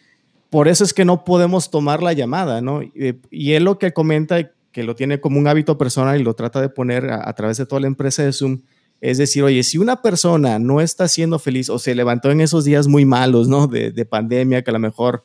por 0.48 0.68
eso 0.68 0.84
es 0.84 0.94
que 0.94 1.04
no 1.04 1.24
podemos 1.24 1.70
tomar 1.70 2.02
la 2.02 2.14
llamada, 2.14 2.62
¿no? 2.62 2.82
Y, 2.82 3.20
y, 3.30 3.52
él 3.52 3.64
lo 3.64 3.78
que 3.78 3.92
comenta, 3.92 4.52
que 4.72 4.82
lo 4.84 4.94
tiene 4.94 5.20
como 5.20 5.38
un 5.38 5.48
hábito 5.48 5.76
personal 5.76 6.18
y 6.18 6.24
lo 6.24 6.34
trata 6.34 6.62
de 6.62 6.70
poner 6.70 7.10
a, 7.10 7.28
a 7.28 7.34
través 7.34 7.58
de 7.58 7.66
toda 7.66 7.82
la 7.82 7.88
empresa 7.88 8.22
de 8.22 8.32
Zoom, 8.32 8.62
es 9.02 9.18
decir, 9.18 9.42
oye, 9.42 9.62
si 9.64 9.76
una 9.76 10.00
persona 10.00 10.58
no 10.58 10.80
está 10.80 11.08
siendo 11.08 11.38
feliz 11.38 11.68
o 11.68 11.78
se 11.78 11.94
levantó 11.94 12.30
en 12.30 12.40
esos 12.40 12.64
días 12.64 12.88
muy 12.88 13.04
malos, 13.04 13.48
¿no? 13.48 13.66
De, 13.66 13.90
de 13.90 14.04
pandemia, 14.06 14.62
que 14.62 14.70
a 14.70 14.72
lo 14.72 14.78
mejor 14.78 15.24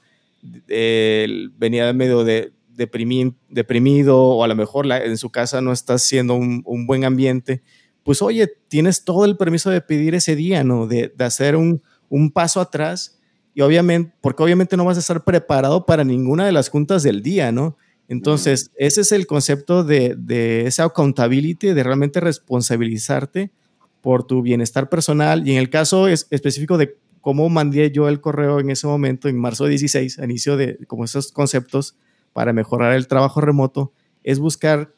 eh, 0.68 1.48
venía 1.58 1.92
medio 1.94 2.24
de, 2.24 2.54
deprimi, 2.78 3.36
deprimido 3.50 4.18
o 4.18 4.44
a 4.44 4.48
lo 4.48 4.56
mejor 4.56 4.86
la, 4.86 5.04
en 5.04 5.18
su 5.18 5.30
casa 5.30 5.60
no 5.62 5.74
está 5.74 5.98
siendo 5.98 6.36
un, 6.36 6.62
un, 6.66 6.88
buen 6.88 7.04
ambiente, 7.04 7.64
pues 8.04 8.22
oye, 8.22 8.48
tienes 8.70 9.04
todo 9.04 9.26
el 9.26 9.36
permiso 9.36 9.70
de 9.70 9.82
pedir 9.82 10.16
ese 10.16 10.36
día, 10.36 10.64
¿no? 10.64 10.88
De, 10.88 11.12
de 11.14 11.26
hacer 11.26 11.56
un, 11.56 11.82
un, 12.08 12.32
paso 12.32 12.62
atrás 12.62 13.20
y 13.54 13.62
obviamente, 13.62 14.14
porque 14.22 14.44
obviamente 14.44 14.78
no 14.78 14.86
vas 14.86 14.98
a 14.98 15.02
estar 15.02 15.24
preparado 15.24 15.86
para 15.86 16.04
ninguna 16.04 16.46
de 16.46 16.52
las 16.52 16.70
juntas 16.70 17.04
del 17.04 17.22
día, 17.22 17.52
¿no? 17.52 17.76
Entonces, 18.08 18.72
ese 18.78 19.02
es 19.02 19.12
el 19.12 19.28
concepto 19.28 19.84
de, 19.84 20.16
de 20.18 20.66
esa 20.66 20.86
accountability, 20.86 21.74
de 21.74 21.84
realmente 21.84 22.22
responsabilizarte 22.22 23.52
por 24.00 24.26
tu 24.26 24.42
bienestar 24.42 24.88
personal 24.88 25.46
y 25.46 25.52
en 25.52 25.58
el 25.58 25.70
caso 25.70 26.08
es, 26.08 26.28
específico 26.30 26.78
de 26.78 26.96
cómo 27.28 27.50
mandé 27.50 27.92
yo 27.92 28.08
el 28.08 28.22
correo 28.22 28.62
en 28.62 28.70
ese 28.70 28.88
momento, 28.88 29.28
en 29.28 29.38
marzo 29.38 29.66
16, 29.66 30.20
a 30.20 30.24
inicio 30.24 30.56
de 30.56 30.78
como 30.88 31.04
esos 31.04 31.34
conceptos 31.34 31.98
para 32.32 32.54
mejorar 32.54 32.94
el 32.94 33.10
trabajo 33.10 33.42
remoto, 33.42 33.92
es 34.24 34.40
buscar 34.40 34.94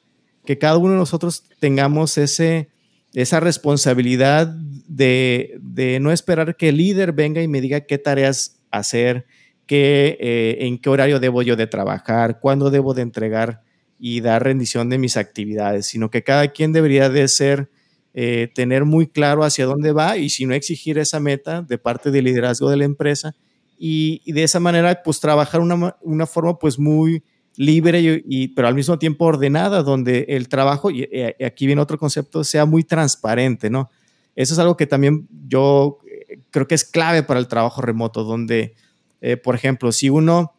que 0.46 0.60
cada 0.60 0.78
uno 0.78 0.92
de 0.92 1.00
nosotros 1.00 1.46
tengamos 1.60 2.20
ese, 2.20 2.70
esa 3.16 3.40
responsabilidad 3.40 4.46
de, 4.46 5.58
de 5.60 6.00
no 6.00 6.12
esperar 6.12 6.56
que 6.56 6.70
el 6.70 6.78
líder 6.78 7.14
venga 7.14 7.42
y 7.42 7.48
me 7.48 7.62
diga 7.62 7.82
qué 7.82 7.98
tareas 7.98 8.62
hacer, 8.70 9.26
qué, 9.66 10.16
eh, 10.20 10.68
en 10.68 10.78
qué 10.78 10.92
horario 10.92 11.20
debo 11.20 11.42
yo 11.42 11.56
de 11.56 11.66
trabajar, 11.66 12.40
cuándo 12.40 12.70
debo 12.70 12.94
de 12.94 13.02
entregar 13.02 13.64
y 13.98 14.22
dar 14.22 14.44
rendición 14.44 14.88
de 14.90 15.00
mis 15.00 15.18
actividades, 15.18 15.88
sino 15.88 16.12
que 16.12 16.24
cada 16.24 16.50
quien 16.50 16.74
debería 16.74 17.10
de 17.10 17.28
ser 17.28 17.72
eh, 18.14 18.50
tener 18.56 18.86
muy 18.86 19.08
claro 19.08 19.44
hacia 19.44 19.66
dónde 19.66 19.92
va 19.92 20.18
y 20.18 20.30
si 20.30 20.46
no 20.46 20.56
exigir 20.56 20.98
esa 20.98 21.20
meta 21.20 21.62
de 21.62 21.78
parte 21.78 22.10
del 22.10 22.26
liderazgo 22.26 22.70
de 22.70 22.78
la 22.78 22.86
empresa 22.86 23.36
y, 23.78 24.22
de 24.32 24.44
esa 24.44 24.60
manera 24.60 25.02
pues 25.04 25.20
trabajar 25.20 25.62
una, 25.62 25.96
una 26.02 26.26
forma 26.26 26.58
pues 26.58 26.80
muy 26.80 27.24
libre 27.56 28.24
y, 28.26 28.48
pero 28.50 28.68
al 28.68 28.74
mismo 28.74 28.98
tiempo 28.98 29.26
ordenada 29.26 29.84
donde 29.84 30.26
el 30.30 30.50
trabajo 30.50 30.90
y, 30.90 31.08
y, 31.12 31.44
aquí 31.44 31.68
viene 31.68 31.82
otro 31.82 32.00
concepto 32.00 32.44
sea 32.44 32.66
muy 32.66 32.84
transparente 32.84 33.70
no 33.70 33.90
eso 34.36 34.54
es 34.54 34.60
algo 34.60 34.76
que 34.76 34.88
también 34.88 35.28
yo 35.48 36.00
eh, 36.06 36.40
creo 36.50 36.68
que 36.68 36.76
es 36.76 36.86
clave 36.86 37.22
para 37.22 37.40
el 37.40 37.48
trabajo 37.48 37.82
remoto 37.82 38.24
donde 38.24 38.76
eh, 39.22 39.38
por 39.38 39.56
ejemplo 39.56 39.92
si 39.92 40.10
uno 40.10 40.54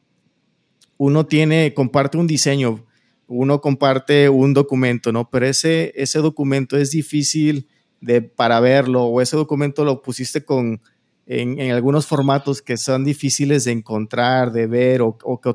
uno 0.99 1.27
tiene 1.27 1.75
comparte 1.75 2.17
un 2.17 2.27
diseño 2.27 2.87
uno 3.31 3.61
comparte 3.61 4.29
un 4.29 4.53
documento, 4.55 5.13
¿no? 5.13 5.31
Pero 5.31 5.47
ese, 5.47 5.93
ese 5.95 6.19
documento 6.19 6.77
es 6.77 6.91
difícil 6.91 7.69
de, 8.01 8.23
para 8.23 8.59
verlo 8.59 9.05
o 9.05 9.21
ese 9.21 9.37
documento 9.37 9.85
lo 9.85 10.03
pusiste 10.03 10.45
con, 10.45 10.83
en, 11.27 11.61
en, 11.61 11.71
algunos 11.71 12.07
formatos 12.07 12.61
que 12.61 12.77
son 12.77 13.05
difíciles 13.05 13.65
de 13.65 13.73
encontrar, 13.73 14.51
de 14.51 14.67
ver 14.67 15.01
o, 15.03 15.17
que 15.41 15.55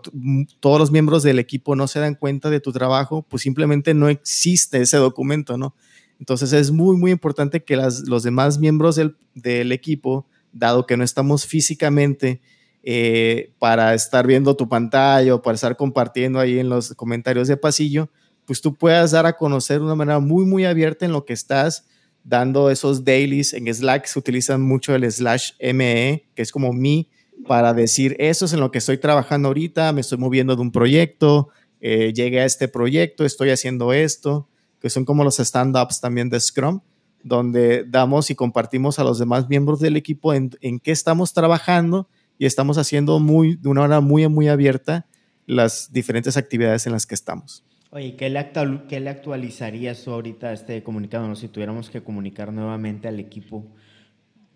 todos 0.62 0.80
los 0.80 0.90
miembros 0.90 1.22
del 1.22 1.38
equipo 1.38 1.76
no 1.76 1.88
se 1.88 2.00
dan 2.00 2.16
cuenta 2.16 2.50
de 2.50 2.62
tu 2.62 2.72
trabajo, 2.72 3.26
pues 3.28 3.44
simplemente 3.44 3.94
no 3.94 4.08
existe 4.08 4.82
ese 4.82 4.96
documento, 4.96 5.58
¿no? 5.58 5.76
Entonces 6.18 6.54
es 6.54 6.72
muy, 6.72 6.96
muy 6.96 7.12
importante 7.12 7.66
que 7.66 7.76
las, 7.76 8.08
los 8.08 8.24
demás 8.24 8.58
miembros 8.58 8.96
del, 8.96 9.18
del 9.34 9.74
equipo, 9.74 10.28
dado 10.54 10.86
que 10.86 10.96
no 10.96 11.04
estamos 11.04 11.46
físicamente, 11.46 12.42
eh, 12.88 13.52
para 13.58 13.96
estar 13.96 14.28
viendo 14.28 14.56
tu 14.56 14.70
pantalla 14.70 15.34
o 15.34 15.42
para 15.42 15.56
estar 15.56 15.76
compartiendo 15.76 16.40
ahí 16.40 16.60
en 16.60 16.70
los 16.70 16.94
comentarios 16.94 17.48
de 17.48 17.58
pasillo, 17.58 18.12
pues 18.46 18.62
tú 18.62 18.76
puedas 18.76 19.10
dar 19.10 19.26
a 19.26 19.36
conocer 19.36 19.80
de 19.80 19.86
una 19.86 19.96
manera 19.96 20.20
muy, 20.20 20.46
muy 20.46 20.66
abierta 20.66 21.04
en 21.04 21.12
lo 21.12 21.26
que 21.26 21.34
estás 21.34 21.88
dando 22.24 22.70
esos 22.70 23.04
dailies. 23.04 23.56
En 23.56 23.74
Slack 23.74 24.06
se 24.06 24.20
utilizan 24.20 24.62
mucho 24.62 24.94
el 24.94 25.12
slash 25.12 25.54
ME, 25.74 26.28
que 26.36 26.44
es 26.44 26.52
como 26.52 26.74
mi, 26.74 27.10
para 27.48 27.74
decir, 27.74 28.16
eso 28.20 28.46
es 28.46 28.54
en 28.54 28.60
lo 28.60 28.70
que 28.70 28.78
estoy 28.78 29.00
trabajando 29.00 29.48
ahorita, 29.48 29.92
me 29.92 30.02
estoy 30.02 30.20
moviendo 30.20 30.56
de 30.56 30.62
un 30.62 30.72
proyecto, 30.72 31.50
eh, 31.82 32.14
llegué 32.14 32.42
a 32.42 32.46
este 32.46 32.68
proyecto, 32.68 33.26
estoy 33.26 33.50
haciendo 33.50 33.94
esto, 33.94 34.48
que 34.80 34.92
son 34.92 35.06
como 35.06 35.24
los 35.24 35.40
stand-ups 35.40 36.02
también 36.02 36.30
de 36.30 36.40
Scrum, 36.40 36.82
donde 37.24 37.84
damos 37.88 38.30
y 38.30 38.36
compartimos 38.36 39.00
a 39.00 39.04
los 39.04 39.18
demás 39.18 39.50
miembros 39.50 39.80
del 39.80 39.98
equipo 39.98 40.36
en, 40.36 40.52
en 40.62 40.80
qué 40.80 40.92
estamos 40.92 41.34
trabajando 41.34 42.08
y 42.38 42.46
estamos 42.46 42.78
haciendo 42.78 43.20
muy, 43.20 43.56
de 43.56 43.70
una 43.70 43.82
manera 43.82 44.02
muy, 44.02 44.28
muy 44.28 44.48
abierta 44.48 45.06
las 45.46 45.92
diferentes 45.92 46.38
actividades 46.38 46.86
en 46.88 46.94
las 46.94 47.06
que 47.06 47.16
estamos. 47.16 47.64
Oye, 47.92 48.16
¿qué 48.18 48.30
le, 48.30 48.40
actual, 48.40 48.88
qué 48.90 49.00
le 49.00 49.10
actualizarías 49.10 50.04
tú 50.04 50.12
ahorita 50.12 50.48
a 50.48 50.54
este 50.54 50.84
comunicado? 50.84 51.28
¿no? 51.28 51.36
Si 51.36 51.48
tuviéramos 51.48 51.90
que 51.90 52.02
comunicar 52.02 52.52
nuevamente 52.52 53.08
al 53.08 53.20
equipo. 53.20 53.66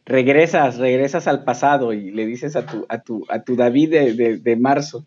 regresas, 0.06 0.78
regresas 0.78 1.28
al 1.28 1.44
pasado 1.44 1.94
y 1.94 2.12
le 2.12 2.26
dices 2.26 2.56
a 2.56 2.66
tu, 2.66 2.86
a 2.90 3.02
tu, 3.02 3.26
a 3.30 3.44
tu 3.44 3.56
David 3.56 3.92
de, 4.44 4.56
marzo. 4.58 5.06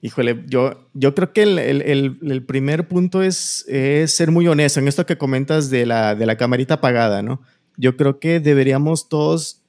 Híjole, 0.00 0.44
yo, 0.46 0.88
yo 0.94 1.14
creo 1.14 1.32
que 1.32 1.42
el, 1.42 2.44
primer 2.46 2.88
punto 2.88 3.22
es, 3.22 3.66
ser 4.06 4.30
muy 4.30 4.48
honesto 4.48 4.80
en 4.80 4.88
esto 4.88 5.04
que 5.04 5.18
comentas 5.18 5.68
de 5.68 5.84
la, 5.84 6.14
de 6.14 6.26
la 6.26 6.36
camarita 6.36 6.74
apagada, 6.74 7.22
¿no? 7.22 7.42
Yo 7.76 7.96
creo 7.96 8.20
que 8.20 8.40
deberíamos 8.40 9.08
todos 9.08 9.61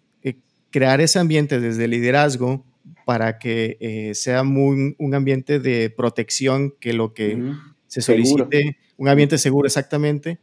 crear 0.73 0.99
ese 1.01 1.19
ambiente 1.19 1.59
desde 1.59 1.85
el 1.85 1.91
liderazgo 1.91 2.65
para 3.05 3.37
que 3.37 3.77
eh, 3.79 4.15
sea 4.15 4.43
muy, 4.43 4.95
un 4.97 5.15
ambiente 5.15 5.59
de 5.59 5.91
protección 5.91 6.73
que 6.79 6.93
lo 6.93 7.13
que 7.13 7.53
se 7.85 8.01
solicite, 8.01 8.77
un 8.97 9.07
ambiente 9.07 9.37
seguro 9.37 9.67
exactamente, 9.67 10.39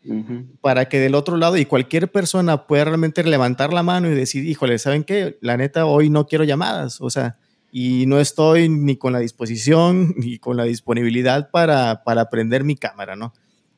para 0.60 0.88
que 0.88 1.00
del 1.00 1.16
otro 1.16 1.37
lado 1.37 1.56
y 1.56 1.64
cualquier 1.64 2.12
persona 2.12 2.68
pueda 2.68 2.84
realmente 2.84 3.25
levantar 3.25 3.72
la 3.72 3.82
mano 3.82 4.08
y 4.08 4.14
decir, 4.14 4.44
híjole, 4.44 4.78
¿saben 4.78 5.02
qué? 5.02 5.37
La 5.40 5.56
neta, 5.56 5.84
hoy 5.84 6.10
no 6.10 6.26
quiero 6.28 6.44
llamadas, 6.44 7.00
o 7.00 7.10
sea, 7.10 7.37
y 7.72 8.06
no 8.06 8.20
estoy 8.20 8.68
ni 8.68 8.96
con 8.96 9.12
la 9.12 9.18
disposición 9.18 10.14
ni 10.16 10.38
con 10.38 10.56
la 10.56 10.62
disponibilidad 10.64 11.50
para, 11.50 12.04
para 12.04 12.30
prender 12.30 12.62
mi 12.62 12.76
cámara, 12.76 13.16
¿no? 13.16 13.32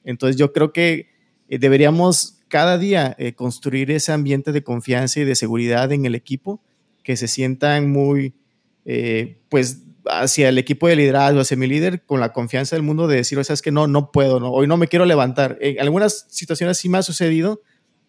Entonces 0.05 0.37
yo 0.37 0.53
creo 0.53 0.73
que 0.73 1.09
eh, 1.49 1.59
deberíamos 1.59 2.42
cada 2.53 2.77
día 2.77 3.17
eh, 3.19 3.33
construir 3.33 3.91
ese 3.91 4.13
ambiente 4.13 4.53
de 4.53 4.63
confianza 4.63 5.21
y 5.21 5.25
de 5.25 5.35
seguridad 5.37 5.91
en 5.91 6.05
el 6.05 6.15
equipo, 6.15 6.61
que 7.03 7.17
se 7.17 7.27
sientan 7.27 7.91
muy, 7.91 8.35
eh, 8.85 9.39
pues 9.49 9.85
hacia 10.05 10.51
el 10.51 10.59
equipo 10.59 10.87
de 10.87 10.97
liderazgo, 10.97 11.41
hacia 11.41 11.57
mi 11.57 11.67
líder, 11.67 12.03
con 12.03 12.21
la 12.21 12.35
confianza 12.35 12.77
del 12.77 12.83
mundo 12.83 13.09
de 13.09 13.17
decir, 13.17 13.39
o 13.39 13.45
sea, 13.45 13.55
es 13.55 13.63
que 13.63 13.73
no, 13.73 13.87
no 13.87 14.13
puedo, 14.13 14.39
no, 14.39 14.53
hoy 14.53 14.67
no 14.67 14.77
me 14.77 14.87
quiero 14.87 15.07
levantar. 15.07 15.57
En 15.63 15.81
algunas 15.81 16.27
situaciones 16.29 16.77
sí 16.77 16.91
me 16.91 16.99
ha 16.99 17.03
sucedido, 17.03 17.63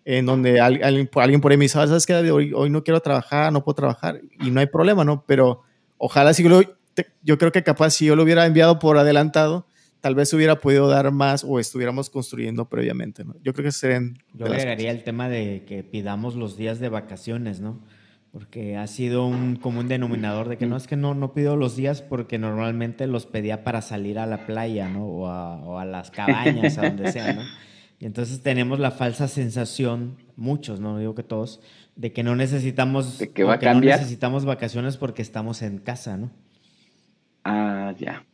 en 0.03 0.25
donde 0.25 0.59
alguien, 0.59 1.07
por 1.07 1.23
ahí 1.23 1.57
me 1.57 1.63
dice, 1.63 1.79
ah, 1.79 1.87
¿sabes 1.87 2.05
qué? 2.05 2.13
Hoy, 2.13 2.51
hoy 2.53 2.69
no 2.69 2.83
quiero 2.83 2.99
trabajar, 2.99 3.53
no 3.53 3.63
puedo 3.63 3.75
trabajar, 3.75 4.19
y 4.41 4.51
no 4.51 4.59
hay 4.59 4.65
problema, 4.65 5.05
¿no? 5.05 5.23
Pero 5.25 5.61
ojalá 5.97 6.33
si 6.33 6.43
yo 7.21 7.37
creo 7.37 7.53
que 7.53 7.63
capaz 7.63 7.91
si 7.91 8.07
yo 8.07 8.17
lo 8.17 8.23
hubiera 8.23 8.45
enviado 8.45 8.77
por 8.77 8.97
adelantado, 8.97 9.67
tal 10.03 10.15
vez 10.15 10.33
hubiera 10.33 10.59
podido 10.59 10.89
dar 10.89 11.09
más 11.13 11.45
o 11.47 11.61
estuviéramos 11.61 12.09
construyendo 12.09 12.67
previamente, 12.67 13.23
¿no? 13.23 13.35
Yo 13.41 13.53
creo 13.53 13.63
que 13.63 13.71
serían... 13.71 14.17
Yo 14.33 14.47
agregaría 14.47 14.91
el 14.91 15.05
tema 15.05 15.29
de 15.29 15.63
que 15.65 15.81
pidamos 15.81 16.35
los 16.35 16.57
días 16.57 16.81
de 16.81 16.89
vacaciones, 16.89 17.61
¿no? 17.61 17.79
porque 18.33 18.77
ha 18.77 18.87
sido 18.87 19.27
un 19.27 19.57
común 19.57 19.87
denominador 19.87 20.49
de 20.49 20.57
que 20.57 20.65
no 20.65 20.75
es 20.75 20.87
que 20.87 20.95
no, 20.95 21.13
no 21.13 21.33
pido 21.35 21.55
los 21.55 21.75
días 21.75 22.01
porque 22.01 22.39
normalmente 22.39 23.05
los 23.05 23.27
pedía 23.27 23.63
para 23.63 23.83
salir 23.83 24.17
a 24.17 24.25
la 24.25 24.47
playa, 24.47 24.89
¿no? 24.89 25.05
O 25.05 25.29
a, 25.77 25.85
las 25.85 26.09
cabañas, 26.09 26.79
a 26.79 26.81
donde 26.89 27.11
sea, 27.11 27.33
¿no? 27.33 27.43
Y 27.99 28.07
entonces 28.07 28.41
tenemos 28.41 28.79
la 28.79 28.89
falsa 28.89 29.27
sensación, 29.27 30.17
muchos, 30.35 30.79
no 30.79 30.97
digo 30.97 31.13
que 31.13 31.21
todos, 31.21 31.61
de 31.95 32.11
que 32.11 32.23
no 32.23 32.35
necesitamos, 32.35 33.23
que, 33.35 33.43
va 33.43 33.53
a 33.53 33.59
cambiar? 33.59 33.97
no 33.97 34.01
necesitamos 34.01 34.45
vacaciones 34.45 34.97
porque 34.97 35.21
estamos 35.21 35.61
en 35.61 35.77
casa, 35.77 36.17
¿no? 36.17 36.31
Ah, 37.43 37.93
ya. 37.99 38.25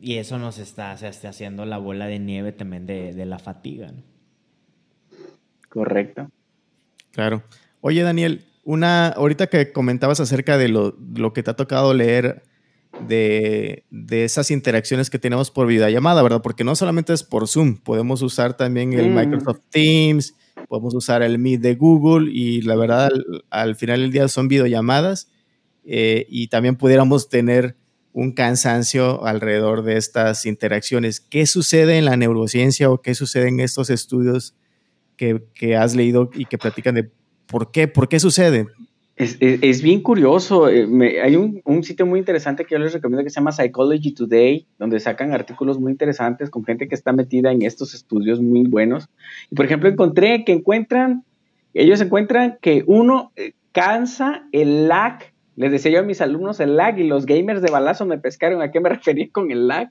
Y 0.00 0.16
eso 0.16 0.38
nos 0.38 0.58
está, 0.58 0.96
se 0.96 1.08
está 1.08 1.28
haciendo 1.28 1.66
la 1.66 1.78
bola 1.78 2.06
de 2.06 2.18
nieve 2.18 2.52
también 2.52 2.86
de, 2.86 3.12
de 3.12 3.26
la 3.26 3.38
fatiga, 3.38 3.92
¿no? 3.92 4.02
Correcto. 5.68 6.30
Claro. 7.12 7.42
Oye, 7.80 8.02
Daniel, 8.02 8.44
una, 8.64 9.08
ahorita 9.08 9.46
que 9.46 9.72
comentabas 9.72 10.20
acerca 10.20 10.58
de 10.58 10.68
lo, 10.68 10.94
que 11.32 11.42
te 11.42 11.50
ha 11.50 11.54
tocado 11.54 11.94
leer 11.94 12.42
de, 13.06 13.84
esas 14.10 14.50
interacciones 14.50 15.10
que 15.10 15.18
tenemos 15.18 15.50
por 15.50 15.66
videollamada, 15.66 16.22
¿verdad? 16.22 16.42
Porque 16.42 16.64
no 16.64 16.76
solamente 16.76 17.12
es 17.12 17.22
por 17.22 17.48
Zoom, 17.48 17.76
podemos 17.78 18.20
usar 18.22 18.56
también 18.56 18.92
el 18.92 19.10
mm. 19.10 19.14
Microsoft 19.14 19.60
Teams, 19.70 20.34
podemos 20.68 20.94
usar 20.94 21.22
el 21.22 21.38
Meet 21.38 21.60
de 21.60 21.74
Google 21.74 22.30
y 22.30 22.62
la 22.62 22.76
verdad 22.76 23.10
al, 23.48 23.76
final 23.76 24.00
del 24.00 24.12
día 24.12 24.28
son 24.28 24.48
videollamadas 24.48 25.30
eh, 25.84 26.26
y 26.28 26.48
también 26.48 26.76
pudiéramos 26.76 27.28
tener 27.28 27.76
un 28.12 28.32
cansancio 28.32 29.24
alrededor 29.24 29.82
de 29.82 29.96
estas 29.96 30.46
interacciones. 30.46 31.20
¿Qué 31.20 31.46
sucede 31.46 31.98
en 31.98 32.04
la 32.04 32.16
neurociencia 32.16 32.90
o 32.90 33.00
qué 33.00 33.14
sucede 33.14 33.48
en 33.48 33.60
estos 33.60 33.90
estudios 33.90 34.54
que, 35.16 35.42
que 35.54 35.76
has 35.76 35.94
leído 35.94 36.30
y 36.34 36.46
que 36.46 36.58
platican 36.58 36.94
de 36.94 37.10
¿Por 37.50 37.72
qué? 37.72 37.88
¿Por 37.88 38.08
qué 38.08 38.20
sucede? 38.20 38.66
Es, 39.16 39.82
bien 39.82 40.00
curioso. 40.00 40.70
Eh, 40.70 41.20
hay 41.20 41.36
un, 41.36 41.82
sitio 41.82 42.06
muy 42.06 42.18
interesante 42.18 42.64
que 42.64 42.74
yo 42.74 42.78
les 42.78 42.94
recomiendo 42.94 43.22
que 43.22 43.28
se 43.28 43.34
llama 43.34 43.52
Psychology 43.52 44.14
Today, 44.14 44.66
donde 44.78 44.98
sacan 44.98 45.34
artículos 45.34 45.78
muy 45.78 45.92
interesantes 45.92 46.48
con 46.48 46.64
gente 46.64 46.88
que 46.88 46.94
está 46.94 47.12
metida 47.12 47.52
en 47.52 47.60
estos 47.62 47.92
estudios 47.92 48.40
muy 48.40 48.62
buenos. 48.62 49.08
Y 49.50 49.56
por 49.56 49.66
ejemplo, 49.66 49.90
encontré 49.90 50.44
que 50.44 50.52
encuentran, 50.52 51.24
ellos 51.74 52.00
encuentran 52.00 52.56
que 52.62 52.82
uno 52.86 53.32
eh, 53.36 53.52
cansa 53.72 54.44
el 54.52 54.88
lag. 54.88 55.18
Les 55.60 55.70
decía 55.70 55.92
yo 55.92 56.00
a 56.00 56.02
mis 56.02 56.20
alumnos 56.20 56.58
el 56.60 56.76
lag 56.76 56.98
y 56.98 57.06
los 57.06 57.26
gamers 57.26 57.60
de 57.60 57.70
balazo 57.70 58.06
me 58.06 58.18
pescaron 58.18 58.62
a 58.62 58.70
qué 58.70 58.80
me 58.80 58.88
refería 58.88 59.28
con 59.30 59.50
el 59.50 59.68
lag. 59.68 59.90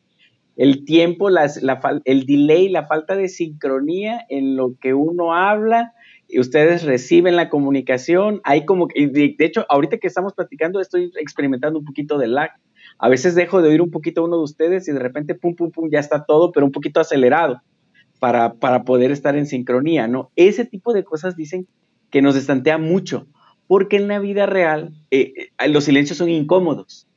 El 0.56 0.84
tiempo, 0.84 1.30
el 1.30 2.26
delay, 2.26 2.68
la 2.68 2.86
falta 2.88 3.16
de 3.16 3.30
sincronía 3.30 4.26
en 4.30 4.58
lo 4.58 4.76
que 4.82 4.94
uno 4.94 5.34
habla 5.34 5.94
ustedes 6.38 6.84
reciben 6.84 7.36
la 7.36 7.50
comunicación, 7.50 8.42
hay 8.44 8.66
como, 8.66 8.88
de, 8.88 9.36
de 9.38 9.46
hecho, 9.46 9.66
ahorita 9.68 9.98
que 9.98 10.08
estamos 10.08 10.34
platicando, 10.34 10.80
estoy 10.80 11.12
experimentando 11.20 11.80
un 11.80 11.86
poquito 11.86 12.20
de 12.20 12.28
lag. 12.28 12.52
A 13.00 13.10
veces 13.10 13.34
dejo 13.34 13.62
de 13.62 13.70
oír 13.70 13.82
un 13.82 13.90
poquito 13.90 14.22
a 14.22 14.26
uno 14.26 14.38
de 14.38 14.44
ustedes 14.44 14.88
y 14.88 14.92
de 14.92 15.00
repente, 15.00 15.34
pum, 15.34 15.56
pum, 15.56 15.72
pum, 15.72 15.90
ya 15.92 16.00
está 16.00 16.26
todo, 16.26 16.52
pero 16.52 16.66
un 16.66 16.72
poquito 16.72 17.00
acelerado 17.00 17.62
para, 18.20 18.54
para 18.54 18.84
poder 18.84 19.12
estar 19.12 19.36
en 19.36 19.48
sincronía, 19.48 20.08
¿no? 20.08 20.30
Ese 20.36 20.66
tipo 20.66 20.94
de 20.94 21.04
cosas 21.04 21.36
dicen 21.36 21.68
que 22.12 22.22
nos 22.22 22.36
estantea 22.36 22.78
mucho, 22.78 23.28
porque 23.70 23.98
en 23.98 24.08
la 24.08 24.18
vida 24.18 24.48
real 24.48 24.96
eh, 25.12 25.52
eh, 25.60 25.68
los 25.68 25.84
silencios 25.84 26.18
son 26.18 26.30
incómodos. 26.30 27.08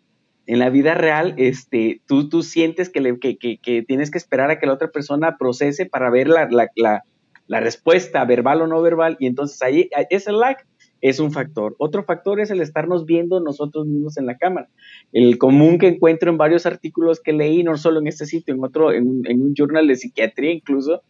En 0.46 0.58
la 0.58 0.68
vida 0.68 0.92
real, 0.92 1.32
este, 1.38 2.02
tú, 2.06 2.28
tú 2.28 2.42
sientes 2.42 2.90
que, 2.90 3.18
que, 3.18 3.38
que, 3.56 3.82
tienes 3.82 4.10
que 4.10 4.18
esperar 4.18 4.50
a 4.50 4.58
que 4.58 4.66
la 4.66 4.74
otra 4.74 4.90
persona 4.90 5.38
procese 5.38 5.86
para 5.86 6.10
ver 6.10 6.28
la, 6.28 6.50
la, 6.50 6.68
la, 6.76 7.04
la 7.46 7.60
respuesta 7.60 8.22
verbal 8.26 8.60
o 8.60 8.66
no 8.66 8.82
verbal, 8.82 9.16
y 9.18 9.28
entonces 9.28 9.62
ahí 9.62 9.88
ese 10.10 10.30
lag 10.32 10.58
es 11.00 11.20
un 11.20 11.32
factor. 11.32 11.74
Otro 11.78 12.04
factor 12.04 12.38
es 12.38 12.50
el 12.50 12.60
estarnos 12.60 13.06
viendo 13.06 13.40
nosotros 13.40 13.86
mismos 13.86 14.18
en 14.18 14.26
la 14.26 14.36
cámara. 14.36 14.68
El 15.12 15.38
común 15.38 15.78
que 15.78 15.88
encuentro 15.88 16.30
en 16.30 16.36
varios 16.36 16.66
artículos 16.66 17.20
que 17.20 17.32
leí, 17.32 17.64
no 17.64 17.78
solo 17.78 18.00
en 18.00 18.08
este 18.08 18.26
sitio, 18.26 18.52
en 18.52 18.62
otro, 18.62 18.92
en, 18.92 19.24
un 19.26 19.54
journal 19.54 19.86
de 19.86 19.96
psiquiatría 19.96 20.52
incluso, 20.52 21.02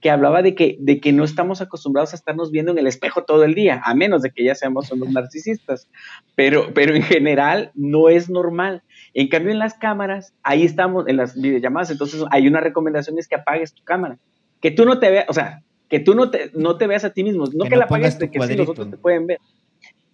que 0.00 0.10
hablaba 0.10 0.42
de 0.42 0.54
que, 0.54 0.76
de 0.80 1.00
que 1.00 1.12
no 1.12 1.24
estamos 1.24 1.60
acostumbrados 1.60 2.12
a 2.12 2.16
estarnos 2.16 2.50
viendo 2.50 2.72
en 2.72 2.78
el 2.78 2.86
espejo 2.86 3.24
todo 3.24 3.44
el 3.44 3.54
día, 3.54 3.80
a 3.84 3.94
menos 3.94 4.22
de 4.22 4.30
que 4.30 4.44
ya 4.44 4.54
seamos 4.54 4.90
unos 4.90 5.08
narcisistas. 5.12 5.88
Pero, 6.34 6.72
pero 6.74 6.94
en 6.94 7.02
general 7.02 7.70
no 7.74 8.08
es 8.08 8.30
normal. 8.30 8.82
En 9.14 9.28
cambio, 9.28 9.52
en 9.52 9.58
las 9.58 9.74
cámaras, 9.74 10.34
ahí 10.42 10.64
estamos, 10.64 11.06
en 11.08 11.16
las 11.16 11.40
videollamadas, 11.40 11.90
entonces 11.90 12.24
hay 12.30 12.46
una 12.48 12.60
recomendación 12.60 13.18
es 13.18 13.28
que 13.28 13.36
apagues 13.36 13.74
tu 13.74 13.84
cámara. 13.84 14.18
Que 14.60 14.70
tú 14.70 14.84
no 14.84 14.98
te 14.98 15.10
veas, 15.10 15.26
o 15.28 15.32
sea, 15.32 15.62
que 15.88 16.00
tú 16.00 16.14
no 16.14 16.30
te, 16.30 16.50
no 16.54 16.76
te 16.76 16.86
veas 16.86 17.04
a 17.04 17.10
ti 17.10 17.24
mismo, 17.24 17.44
no 17.52 17.64
que, 17.64 17.76
la 17.76 17.84
apagues 17.84 18.18
de 18.18 18.30
que 18.30 18.38
los 18.38 18.68
otros 18.68 18.90
te 18.90 18.96
pueden 18.96 19.26
ver. 19.26 19.38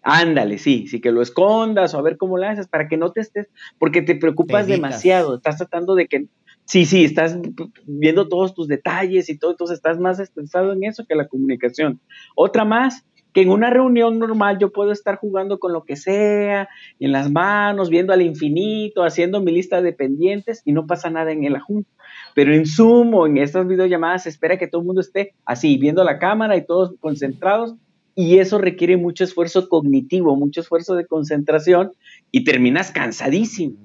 Ándale, 0.03 0.59
sí, 0.59 0.87
sí 0.87 1.01
que 1.01 1.11
lo 1.11 1.21
escondas 1.21 1.93
o 1.93 1.99
a 1.99 2.03
ver 2.03 2.17
cómo 2.17 2.39
lo 2.39 2.47
haces 2.47 2.69
para 2.69 2.87
que 2.87 2.97
no 2.97 3.11
te 3.11 3.21
estés, 3.21 3.49
porque 3.79 4.03
te 4.03 4.15
preocupas 4.15 4.69
demasiado, 4.69 5.37
estás 5.37 5.57
tratando 5.59 5.97
de 5.97 6.07
que, 6.07 6.27
sí, 6.67 6.85
sí, 6.85 7.05
estás 7.05 7.39
viendo 7.87 8.29
todos 8.29 8.55
tus 8.55 8.69
detalles 8.69 9.31
y 9.31 9.39
todo, 9.39 9.53
entonces 9.53 9.79
estás 9.79 9.99
más 9.99 10.21
estresado 10.21 10.73
en 10.73 10.85
eso 10.85 11.07
que 11.09 11.15
la 11.15 11.29
comunicación. 11.29 12.01
Otra 12.35 12.65
más, 12.65 13.07
que 13.33 13.43
en 13.43 13.51
una 13.51 13.71
reunión 13.71 14.19
normal 14.19 14.59
yo 14.59 14.73
puedo 14.73 14.93
estar 14.93 15.17
jugando 15.17 15.59
con 15.59 15.73
lo 15.73 15.85
que 15.85 15.97
sea, 15.97 16.69
en 17.01 17.13
las 17.13 17.31
manos, 17.31 17.91
viendo 17.91 18.13
al 18.13 18.23
infinito, 18.23 19.05
haciendo 19.05 19.41
mi 19.41 19.53
lista 19.53 19.83
de 19.83 19.93
pendientes 19.93 20.63
y 20.65 20.73
no 20.73 20.87
pasa 20.87 21.11
nada 21.11 21.33
en 21.33 21.45
el 21.45 21.59
junta. 21.59 21.91
Pero 22.35 22.55
en 22.55 22.67
Zoom 22.67 23.15
o 23.15 23.27
en 23.27 23.37
estas 23.39 23.67
videollamadas 23.67 24.23
se 24.23 24.31
espera 24.31 24.59
que 24.59 24.69
todo 24.69 24.81
el 24.81 24.87
mundo 24.87 25.01
esté 25.01 25.35
así, 25.45 25.77
viendo 25.77 26.03
la 26.03 26.19
cámara 26.19 26.57
y 26.57 26.65
todos 26.65 26.95
concentrados 26.99 27.75
y 28.15 28.39
eso 28.39 28.57
requiere 28.57 28.97
mucho 28.97 29.25
esfuerzo 29.25 29.69
cognitivo, 29.69 30.35
mucho 30.37 30.63
esfuerzo 30.63 30.95
de 30.97 31.07
concentración 31.07 31.93
y 32.33 32.45
terminas 32.45 32.91
cansadísimo. 32.91 33.77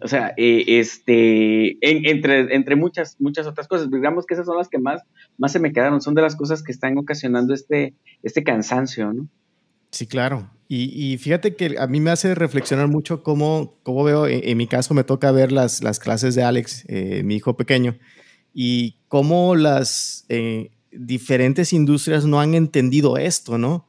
O 0.00 0.08
sea, 0.08 0.32
eh, 0.36 0.64
este, 0.66 1.76
entre, 1.80 2.54
entre 2.54 2.76
muchas, 2.76 3.16
muchas 3.18 3.46
otras 3.46 3.66
cosas, 3.66 3.90
digamos 3.90 4.26
que 4.26 4.34
esas 4.34 4.46
son 4.46 4.56
las 4.56 4.68
que 4.68 4.78
más, 4.78 5.02
más 5.38 5.52
se 5.52 5.58
me 5.58 5.72
quedaron, 5.72 6.00
son 6.00 6.14
de 6.14 6.22
las 6.22 6.36
cosas 6.36 6.62
que 6.62 6.70
están 6.72 6.96
ocasionando 6.98 7.52
este, 7.52 7.94
este 8.22 8.44
cansancio, 8.44 9.12
¿no? 9.12 9.28
Sí, 9.90 10.06
claro. 10.06 10.50
Y, 10.70 11.16
fíjate 11.16 11.56
que 11.56 11.76
a 11.78 11.86
mí 11.86 11.98
me 11.98 12.10
hace 12.10 12.34
reflexionar 12.34 12.88
mucho 12.88 13.22
cómo, 13.22 13.78
cómo 13.82 14.04
veo, 14.04 14.26
en, 14.26 14.54
mi 14.58 14.66
caso 14.66 14.92
me 14.92 15.02
toca 15.02 15.32
ver 15.32 15.50
las, 15.50 15.82
las 15.82 15.98
clases 15.98 16.34
de 16.34 16.42
Alex, 16.42 16.84
eh, 16.88 17.22
mi 17.24 17.36
hijo 17.36 17.56
pequeño, 17.56 17.96
y 18.52 18.96
cómo 19.08 19.56
las 19.56 20.26
eh, 20.28 20.70
diferentes 20.92 21.72
industrias 21.72 22.26
no 22.26 22.38
han 22.38 22.52
entendido 22.52 23.16
esto, 23.16 23.56
¿no? 23.56 23.88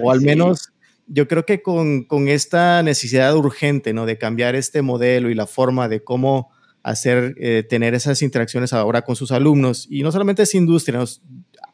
o 0.00 0.12
al 0.12 0.20
menos 0.20 0.72
yo 1.12 1.26
creo 1.26 1.44
que 1.44 1.60
con, 1.60 2.04
con, 2.04 2.28
esta 2.28 2.84
necesidad 2.84 3.34
urgente, 3.34 3.92
¿no? 3.92 4.06
De 4.06 4.16
cambiar 4.16 4.54
este 4.54 4.80
modelo 4.80 5.28
y 5.28 5.34
la 5.34 5.48
forma 5.48 5.88
de 5.88 6.04
cómo 6.04 6.50
hacer, 6.84 7.34
eh, 7.38 7.64
tener 7.68 7.94
esas 7.94 8.22
interacciones 8.22 8.72
ahora 8.72 9.02
con 9.02 9.16
sus 9.16 9.32
alumnos, 9.32 9.88
y 9.90 10.02
no 10.02 10.12
solamente 10.12 10.44
es 10.44 10.54
industria, 10.54 11.02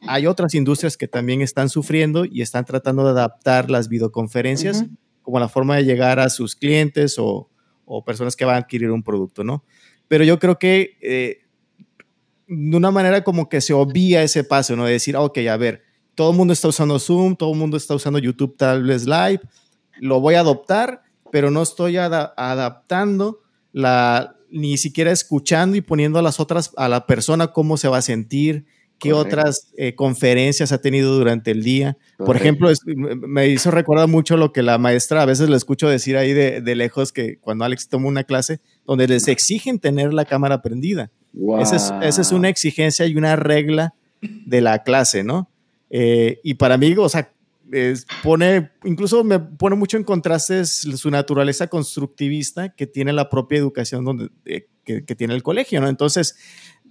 hay 0.09 0.27
otras 0.27 0.55
industrias 0.55 0.97
que 0.97 1.07
también 1.07 1.43
están 1.43 1.69
sufriendo 1.69 2.25
y 2.25 2.41
están 2.41 2.65
tratando 2.65 3.05
de 3.05 3.11
adaptar 3.11 3.71
las 3.71 3.89
videoconferencias 3.89 4.87
como 5.21 5.39
la 5.39 5.49
forma 5.49 5.77
de 5.77 5.85
llegar 5.85 6.19
a 6.19 6.31
sus 6.31 6.57
clientes 6.57 7.19
o, 7.19 7.51
o, 7.85 8.05
personas 8.05 8.37
que 8.37 8.45
van 8.45 8.55
a 8.55 8.59
adquirir 8.59 8.91
un 8.91 9.03
producto, 9.03 9.45
¿no? 9.45 9.65
Pero 10.09 10.25
yo 10.25 10.39
creo 10.39 10.59
que 10.59 10.97
eh, 11.03 11.41
de 12.47 12.77
una 12.77 12.91
manera 12.91 13.23
como 13.23 13.49
que 13.49 13.61
se 13.61 13.75
obvia 13.75 14.23
ese 14.23 14.45
paso, 14.45 14.77
¿no? 14.77 14.87
De 14.87 14.93
decir, 14.93 15.17
ok, 15.17 15.39
a 15.51 15.57
ver, 15.57 15.83
todo 16.17 16.33
el 16.33 16.37
mundo 16.37 16.53
está 16.53 16.67
usando 16.67 16.99
Zoom, 16.99 17.37
todo 17.37 17.53
el 17.53 17.59
mundo 17.59 17.77
está 17.77 17.95
usando 17.95 18.19
YouTube 18.19 18.57
tal 18.57 18.83
vez 18.83 19.07
Live, 19.07 19.41
lo 20.01 20.19
voy 20.21 20.35
a 20.35 20.41
adoptar, 20.41 21.03
pero 21.31 21.51
no 21.53 21.63
estoy 21.63 21.97
adaptando 21.99 23.41
la, 23.73 24.35
ni 24.51 24.79
siquiera 24.79 25.13
escuchando 25.13 25.77
y 25.77 25.83
poniendo 25.83 26.19
a 26.19 26.23
las 26.23 26.41
otras, 26.41 26.73
a 26.77 26.89
la 26.89 27.07
persona 27.07 27.49
cómo 27.49 27.77
se 27.77 27.89
va 27.89 27.99
a 27.99 28.03
sentir, 28.03 28.65
qué 28.99 29.13
otras 29.13 29.73
eh, 29.77 29.95
conferencias 29.95 30.73
ha 30.73 30.81
tenido 30.81 31.15
durante 31.15 31.51
el 31.51 31.63
día. 31.63 31.99
Por 32.17 32.37
ejemplo, 32.37 32.71
me 32.87 33.49
hizo 33.49 33.71
recordar 33.71 34.09
mucho 34.09 34.39
lo 34.39 34.53
que 34.53 34.63
la 34.63 34.79
maestra 34.79 35.23
a 35.23 35.27
veces 35.27 35.51
le 35.51 35.57
escucho 35.57 35.89
decir 35.89 36.17
ahí 36.17 36.33
de, 36.33 36.75
lejos 36.75 37.13
que 37.13 37.39
cuando 37.39 37.67
Alex 37.67 37.89
toma 37.89 38.09
una 38.09 38.25
clase 38.25 38.61
donde 38.87 39.07
les 39.07 39.29
exigen 39.29 39.79
tener 39.79 40.15
la 40.15 40.25
cámara 40.25 40.63
prendida. 40.63 41.11
Esa, 41.61 42.01
es, 42.03 42.33
una 42.33 42.49
exigencia 42.49 43.07
y 43.07 43.17
una 43.17 43.37
regla 43.37 43.95
de 44.23 44.63
la 44.63 44.83
clase, 44.83 45.23
¿no? 45.23 45.51
Eh, 45.91 46.41
y 46.43 46.55
para 46.55 46.77
mí, 46.77 46.95
o 46.97 47.09
sea, 47.09 47.33
pone, 48.23 48.71
incluso 48.85 49.25
me 49.25 49.39
pone 49.39 49.77
mucho 49.77 49.97
en 49.97 50.05
contraste 50.05 50.65
su 50.65 51.11
naturaleza 51.11 51.67
constructivista 51.67 52.75
que 52.75 52.87
tiene 52.87 53.13
la 53.13 53.29
propia 53.29 53.59
educación 53.59 54.05
donde, 54.05 54.31
eh, 54.45 54.69
que, 54.85 55.03
tiene 55.03 55.35
el 55.35 55.43
colegio, 55.43 55.81
¿no? 55.81 55.89
Entonces, 55.89 56.37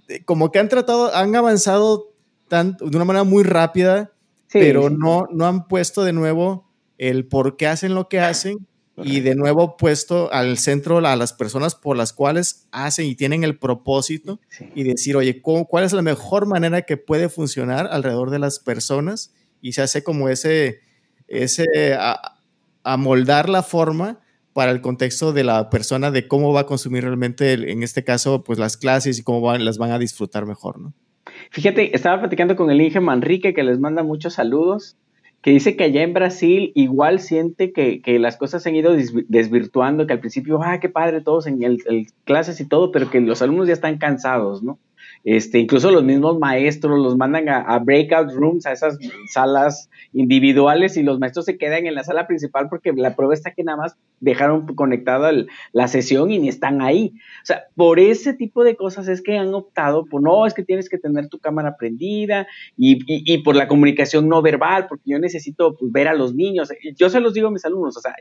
eh, 0.08 0.22
como 0.24 0.50
que 0.52 0.58
han 0.58 0.68
tratado, 0.68 1.14
han 1.14 1.34
avanzado 1.34 2.12
tan, 2.48 2.76
de 2.76 2.96
una 2.96 3.04
manera 3.04 3.24
muy 3.24 3.42
rápida, 3.42 4.12
pero 4.52 4.90
No, 4.90 5.26
no 5.32 5.46
han 5.46 5.66
puesto 5.66 6.04
de 6.04 6.12
nuevo 6.12 6.70
el 6.98 7.26
por 7.26 7.56
qué 7.56 7.66
hacen 7.66 7.94
lo 7.94 8.08
que 8.08 8.20
hacen 8.20 8.66
y 9.02 9.20
de 9.20 9.34
nuevo 9.34 9.76
puesto 9.76 10.32
al 10.32 10.58
centro 10.58 10.98
a 10.98 11.16
las 11.16 11.32
personas 11.32 11.74
por 11.74 11.96
las 11.96 12.12
cuales 12.12 12.66
hacen 12.72 13.06
y 13.06 13.14
tienen 13.14 13.44
el 13.44 13.58
propósito 13.58 14.40
y 14.74 14.84
decir, 14.84 15.16
oye, 15.16 15.42
¿cuál 15.42 15.84
es 15.84 15.92
la 15.92 16.02
mejor 16.02 16.46
manera 16.46 16.82
que 16.82 16.96
puede 16.96 17.28
funcionar 17.28 17.88
alrededor 17.90 18.30
de 18.30 18.38
las 18.38 18.58
personas? 18.58 19.32
y 19.60 19.72
se 19.72 19.82
hace 19.82 20.02
como 20.02 20.28
ese, 20.28 20.80
ese 21.28 21.94
a, 21.98 22.96
moldar 22.98 23.48
la 23.48 23.64
forma 23.64 24.20
para 24.52 24.70
el 24.70 24.80
contexto 24.80 25.32
de 25.32 25.42
la 25.42 25.70
persona 25.70 26.12
de 26.12 26.28
cómo 26.28 26.52
va 26.52 26.60
a 26.60 26.66
consumir 26.66 27.02
realmente, 27.02 27.54
en 27.54 27.82
este 27.82 28.04
caso, 28.04 28.44
pues 28.44 28.60
las 28.60 28.76
clases 28.76 29.18
y 29.18 29.24
cómo 29.24 29.52
las 29.58 29.76
van 29.76 29.90
a 29.90 29.98
disfrutar 29.98 30.46
mejor, 30.46 30.78
¿no? 30.78 30.94
Fíjate, 31.50 31.96
estaba 31.96 32.20
platicando 32.20 32.54
con 32.54 32.70
el 32.70 32.80
Inge 32.80 33.00
Manrique 33.00 33.54
que 33.54 33.64
les 33.64 33.80
manda 33.80 34.04
muchos 34.04 34.34
saludos, 34.34 34.96
que 35.46 35.52
dice 35.52 35.76
que 35.76 35.84
allá 35.84 36.02
en 36.02 36.12
Brasil 36.12 36.72
igual 36.74 37.20
siente 37.20 37.72
que, 37.72 38.02
que 38.02 38.18
las 38.18 38.36
cosas 38.36 38.64
se 38.64 38.68
han 38.68 38.74
ido 38.74 38.96
desvirtuando, 39.28 40.04
que 40.04 40.12
al 40.12 40.18
principio, 40.18 40.60
ah, 40.60 40.80
qué 40.80 40.88
padre, 40.88 41.20
todos 41.20 41.46
en 41.46 41.62
el, 41.62 41.78
el, 41.86 42.08
clases 42.24 42.60
y 42.60 42.64
todo, 42.66 42.90
pero 42.90 43.12
que 43.12 43.20
los 43.20 43.42
alumnos 43.42 43.68
ya 43.68 43.72
están 43.72 43.98
cansados, 43.98 44.64
¿no? 44.64 44.80
Este, 45.24 45.58
incluso 45.58 45.90
los 45.90 46.04
mismos 46.04 46.38
maestros 46.38 46.98
los 46.98 47.16
mandan 47.16 47.48
a, 47.48 47.78
breakout 47.80 48.32
rooms, 48.32 48.64
a 48.66 48.72
esas 48.72 48.96
salas 49.32 49.90
individuales 50.12 50.96
y 50.96 51.02
los 51.02 51.18
maestros 51.18 51.46
se 51.46 51.58
quedan 51.58 51.86
en 51.86 51.94
la 51.94 52.04
sala 52.04 52.26
principal 52.26 52.68
porque 52.68 52.92
la 52.92 53.16
prueba 53.16 53.34
está 53.34 53.50
que 53.50 53.64
nada 53.64 53.78
más 53.78 53.96
dejaron 54.20 54.66
conectada 54.74 55.32
la 55.72 55.88
sesión 55.88 56.30
y 56.30 56.38
ni 56.38 56.48
están 56.48 56.80
ahí. 56.80 57.12
O 57.42 57.46
sea, 57.46 57.64
por 57.74 57.98
ese 57.98 58.34
tipo 58.34 58.62
de 58.62 58.76
cosas 58.76 59.08
es 59.08 59.20
que 59.20 59.36
han 59.36 59.52
optado 59.52 60.06
por, 60.06 60.22
no, 60.22 60.46
es 60.46 60.54
que 60.54 60.62
tienes 60.62 60.88
que 60.88 60.98
tener 60.98 61.28
tu 61.28 61.38
cámara 61.38 61.76
prendida 61.76 62.46
y, 62.76 62.98
y, 63.06 63.38
por 63.38 63.56
la 63.56 63.68
comunicación 63.68 64.28
no 64.28 64.42
verbal, 64.42 64.86
porque 64.88 65.10
yo 65.10 65.18
necesito 65.18 65.76
pues, 65.76 65.90
ver 65.90 66.08
a 66.08 66.14
los 66.14 66.34
niños. 66.34 66.70
Yo 66.96 67.10
se 67.10 67.20
los 67.20 67.34
digo 67.34 67.48
a 67.48 67.50
mis 67.50 67.64
alumnos, 67.64 67.96
o 67.96 68.00
sea, 68.00 68.14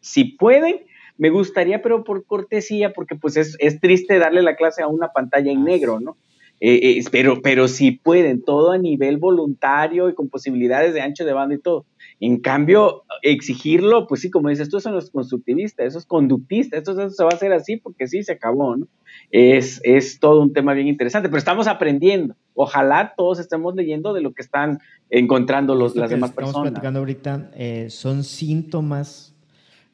si 0.00 0.24
pueden, 0.24 0.80
me 1.18 1.30
gustaría, 1.30 1.82
pero 1.82 2.04
por 2.04 2.24
cortesía, 2.24 2.92
porque 2.92 3.16
pues 3.16 3.36
es, 3.36 3.56
es 3.58 3.80
triste 3.80 4.18
darle 4.18 4.42
la 4.42 4.56
clase 4.56 4.82
a 4.82 4.86
una 4.86 5.08
pantalla 5.08 5.50
en 5.50 5.64
negro, 5.64 6.00
¿no? 6.00 6.16
Eh, 6.64 6.96
eh, 6.96 7.04
pero, 7.10 7.42
pero 7.42 7.66
si 7.66 7.90
pueden, 7.90 8.40
todo 8.40 8.70
a 8.70 8.78
nivel 8.78 9.16
voluntario 9.16 10.08
y 10.08 10.14
con 10.14 10.28
posibilidades 10.28 10.94
de 10.94 11.00
ancho 11.00 11.24
de 11.24 11.32
banda 11.32 11.56
y 11.56 11.58
todo. 11.58 11.86
En 12.20 12.38
cambio, 12.38 13.02
exigirlo, 13.22 14.06
pues 14.06 14.20
sí, 14.20 14.30
como 14.30 14.48
dices, 14.48 14.68
esto 14.68 14.78
son 14.78 14.94
los 14.94 15.10
constructivistas, 15.10 15.86
eso 15.86 15.98
es 15.98 16.06
conductista, 16.06 16.76
esto, 16.78 17.10
se 17.10 17.24
va 17.24 17.30
a 17.30 17.34
hacer 17.34 17.52
así 17.52 17.78
porque 17.78 18.06
sí, 18.06 18.22
se 18.22 18.30
acabó, 18.30 18.76
¿no? 18.76 18.86
Es, 19.32 19.80
es 19.82 20.20
todo 20.20 20.40
un 20.40 20.52
tema 20.52 20.72
bien 20.72 20.86
interesante, 20.86 21.28
pero 21.28 21.38
estamos 21.38 21.66
aprendiendo. 21.66 22.36
Ojalá 22.54 23.14
todos 23.16 23.40
estemos 23.40 23.74
leyendo 23.74 24.12
de 24.12 24.20
lo 24.20 24.32
que 24.32 24.42
están 24.42 24.78
encontrando 25.10 25.74
los, 25.74 25.96
las 25.96 26.10
demás 26.10 26.30
personas. 26.30 26.50
Estamos 26.50 26.70
platicando 26.70 27.00
ahorita 27.00 27.50
eh, 27.56 27.86
son 27.90 28.22
síntomas 28.22 29.31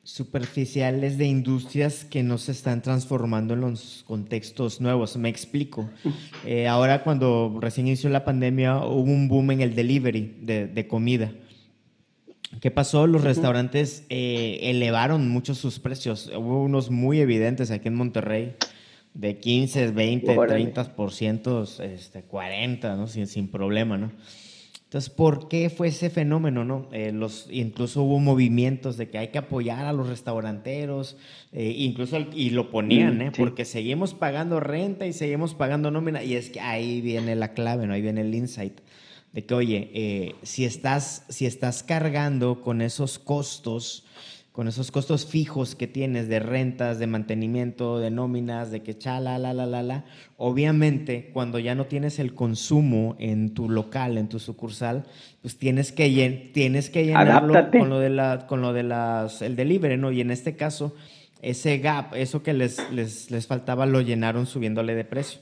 superficiales 0.09 1.19
de 1.19 1.27
industrias 1.27 2.07
que 2.07 2.23
no 2.23 2.39
se 2.39 2.53
están 2.53 2.81
transformando 2.81 3.53
en 3.53 3.61
los 3.61 4.05
contextos 4.07 4.81
nuevos. 4.81 5.17
Me 5.17 5.29
explico. 5.29 5.89
Eh, 6.47 6.67
ahora 6.67 7.03
cuando 7.03 7.59
recién 7.61 7.89
inició 7.89 8.09
la 8.09 8.25
pandemia 8.25 8.79
hubo 8.79 9.03
un 9.03 9.29
boom 9.29 9.51
en 9.51 9.61
el 9.61 9.75
delivery 9.75 10.37
de, 10.41 10.87
comida. 10.87 11.33
¿Qué 12.61 12.71
pasó? 12.71 13.07
Los 13.07 13.23
restaurantes 13.23 14.07
eh, 14.09 14.61
elevaron 14.63 15.29
mucho 15.29 15.55
sus 15.55 15.79
precios. 15.79 16.31
Hubo 16.35 16.63
unos 16.63 16.91
muy 16.91 17.21
evidentes 17.21 17.71
aquí 17.71 17.89
en 17.89 17.97
Monterrey 17.97 18.55
de 19.15 19.39
15, 19.39 19.91
20, 19.91 20.37
30%, 20.37 21.81
este, 21.81 22.23
40, 22.23 22.97
¿no? 22.97 23.07
Sin, 23.09 23.27
sin 23.27 23.49
problema, 23.49 23.99
¿no? 23.99 24.13
Entonces, 24.89 25.11
¿por 25.11 25.49
qué 25.49 25.69
fue 25.69 25.89
ese 25.89 26.09
fenómeno? 26.09 26.65
No? 26.65 26.89
Eh, 26.93 27.13
los, 27.13 27.47
incluso 27.51 28.05
hubo 28.05 28.21
movimientos 28.21 28.97
de 28.97 29.11
que 29.11 29.19
hay 29.19 29.29
que 29.29 29.37
apoyar 29.37 29.85
a 29.85 29.93
los 29.93 30.09
restauranteros, 30.09 31.19
eh, 31.53 31.75
incluso 31.77 32.17
y 32.35 32.49
lo 32.49 32.71
ponían, 32.71 33.19
mm, 33.19 33.21
¿eh? 33.21 33.33
porque 33.37 33.67
seguimos 33.67 34.15
pagando 34.15 34.61
renta 34.61 35.07
y 35.07 35.13
seguimos 35.13 35.53
pagando 35.53 35.91
nómina, 35.91 36.25
y 36.25 36.37
es 36.37 36.49
que 36.49 36.61
ahí 36.61 37.03
viene 37.03 37.37
la 37.37 37.53
clave, 37.53 37.87
¿no? 37.87 37.93
ahí 37.93 38.01
viene 38.01 38.23
el 38.23 38.35
insight, 38.35 38.81
de 39.35 39.45
que, 39.45 39.53
oye, 39.53 39.91
eh, 39.93 40.37
si, 40.43 40.65
estás, 40.65 41.27
si 41.29 41.45
estás 41.45 41.83
cargando 41.83 42.63
con 42.63 42.81
esos 42.81 43.19
costos, 43.19 44.07
con 44.59 44.67
esos 44.67 44.91
costos 44.91 45.25
fijos 45.25 45.77
que 45.77 45.87
tienes 45.87 46.27
de 46.27 46.41
rentas, 46.41 46.99
de 46.99 47.07
mantenimiento, 47.07 48.01
de 48.01 48.11
nóminas, 48.11 48.73
de 48.73 48.83
que 48.83 48.99
chala, 48.99 49.39
la, 49.39 49.55
la, 49.55 49.67
la, 49.67 49.85
la, 49.85 50.05
obviamente 50.37 51.31
cuando 51.33 51.61
ya 51.61 51.77
no 51.77 51.87
tienes 51.87 52.19
el 52.19 52.35
consumo 52.35 53.15
en 53.21 53.55
tu 53.55 53.69
local, 53.69 54.19
en 54.19 54.29
tu 54.29 54.41
sucursal, 54.41 55.05
pues 55.43 55.59
tienes 55.59 55.93
que, 55.93 56.51
tienes 56.53 56.91
que 56.91 57.07
llenarlo 57.07 57.71
con 57.71 57.89
lo 57.89 58.01
de 58.01 58.11
la, 58.11 58.49
con 58.49 58.61
lo 58.61 58.73
de 58.73 58.83
las, 58.83 59.43
el 59.43 59.55
delivery, 59.55 59.97
¿no? 59.97 60.11
Y 60.11 60.23
en 60.23 60.33
este 60.33 60.57
caso, 60.57 60.93
ese 61.41 61.79
gap, 61.79 62.17
eso 62.17 62.43
que 62.43 62.53
les, 62.53 62.81
les, 62.91 63.31
les 63.31 63.47
faltaba, 63.47 63.87
lo 63.87 64.01
llenaron 64.01 64.47
subiéndole 64.47 64.97
de 64.97 65.05
precio 65.05 65.41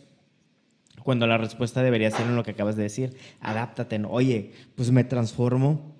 cuando 1.02 1.26
la 1.26 1.38
respuesta 1.38 1.82
debería 1.82 2.10
ser 2.10 2.26
en 2.26 2.36
lo 2.36 2.42
que 2.42 2.50
acabas 2.50 2.76
de 2.76 2.82
decir, 2.82 3.16
adáptate, 3.40 3.98
¿no? 3.98 4.10
oye, 4.10 4.52
pues 4.74 4.90
me 4.90 5.04
transformo 5.04 5.95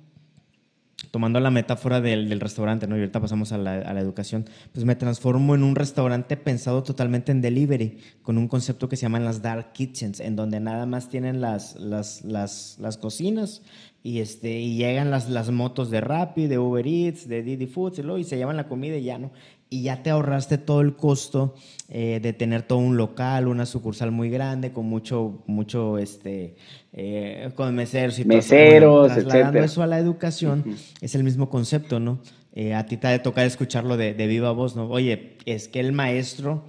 tomando 1.10 1.40
la 1.40 1.50
metáfora 1.50 2.00
del, 2.00 2.40
restaurante, 2.40 2.86
¿no? 2.86 2.96
Y 2.96 3.00
ahorita 3.00 3.20
pasamos 3.20 3.52
a 3.52 3.58
la, 3.58 4.00
educación, 4.00 4.46
pues 4.72 4.84
me 4.84 4.96
transformo 4.96 5.54
en 5.54 5.62
un 5.62 5.74
restaurante 5.74 6.36
pensado 6.36 6.82
totalmente 6.82 7.32
en 7.32 7.42
delivery, 7.42 7.98
con 8.22 8.38
un 8.38 8.48
concepto 8.48 8.88
que 8.88 8.96
se 8.96 9.02
llaman 9.02 9.24
las 9.24 9.42
dark 9.42 9.72
kitchens, 9.72 10.20
en 10.20 10.36
donde 10.36 10.60
nada 10.60 10.86
más 10.86 11.08
tienen 11.08 11.40
las, 11.40 11.76
las, 11.76 12.24
las, 12.24 12.78
las 12.80 12.96
cocinas 12.96 13.62
y, 14.02 14.20
este, 14.20 14.58
y 14.58 14.76
llegan 14.76 15.10
las, 15.10 15.28
las 15.28 15.50
motos 15.50 15.90
de 15.90 16.00
Rappi, 16.00 16.46
de 16.46 16.58
Uber 16.58 16.86
Eats, 16.86 17.28
de 17.28 17.42
Didi 17.42 17.66
Foods, 17.66 17.98
y, 17.98 18.20
y 18.20 18.24
se 18.24 18.36
llevan 18.36 18.56
la 18.56 18.68
comida 18.68 18.96
y 18.96 19.04
ya, 19.04 19.18
¿no? 19.18 19.32
Y 19.68 19.82
ya 19.82 20.02
te 20.02 20.10
ahorraste 20.10 20.58
todo 20.58 20.80
el 20.80 20.94
costo 20.94 21.54
eh, 21.88 22.20
de 22.22 22.32
tener 22.32 22.62
todo 22.62 22.78
un 22.78 22.96
local, 22.96 23.48
una 23.48 23.66
sucursal 23.66 24.10
muy 24.10 24.30
grande, 24.30 24.72
con 24.72 24.86
mucho, 24.86 25.42
mucho, 25.46 25.98
este, 25.98 26.56
eh, 26.92 27.50
con 27.54 27.74
meseros 27.74 28.18
y 28.18 28.24
meseros, 28.24 29.12
todo. 29.14 29.62
eso 29.62 29.82
a 29.82 29.86
la 29.86 29.98
educación, 29.98 30.64
es 31.00 31.14
el 31.14 31.24
mismo 31.24 31.48
concepto, 31.48 32.00
¿no? 32.00 32.20
Eh, 32.52 32.74
a 32.74 32.86
ti 32.86 32.96
te 32.96 33.06
ha 33.06 33.10
de 33.10 33.18
tocar 33.18 33.44
escucharlo 33.46 33.96
de, 33.96 34.14
de, 34.14 34.26
viva 34.26 34.50
voz, 34.52 34.76
¿no? 34.76 34.88
Oye, 34.88 35.36
es 35.44 35.68
que 35.68 35.80
el 35.80 35.92
maestro, 35.92 36.64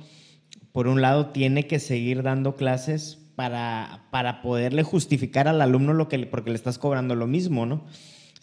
por 0.71 0.87
un 0.87 1.01
lado, 1.01 1.27
tiene 1.27 1.65
que 1.65 1.79
seguir 1.79 2.23
dando 2.23 2.55
clases 2.55 3.19
para, 3.35 4.07
para 4.11 4.41
poderle 4.41 4.83
justificar 4.83 5.47
al 5.47 5.61
alumno 5.61 5.93
lo 5.93 6.09
que, 6.09 6.19
porque 6.25 6.49
le 6.49 6.55
estás 6.55 6.77
cobrando 6.77 7.15
lo 7.15 7.27
mismo, 7.27 7.65
¿no? 7.65 7.85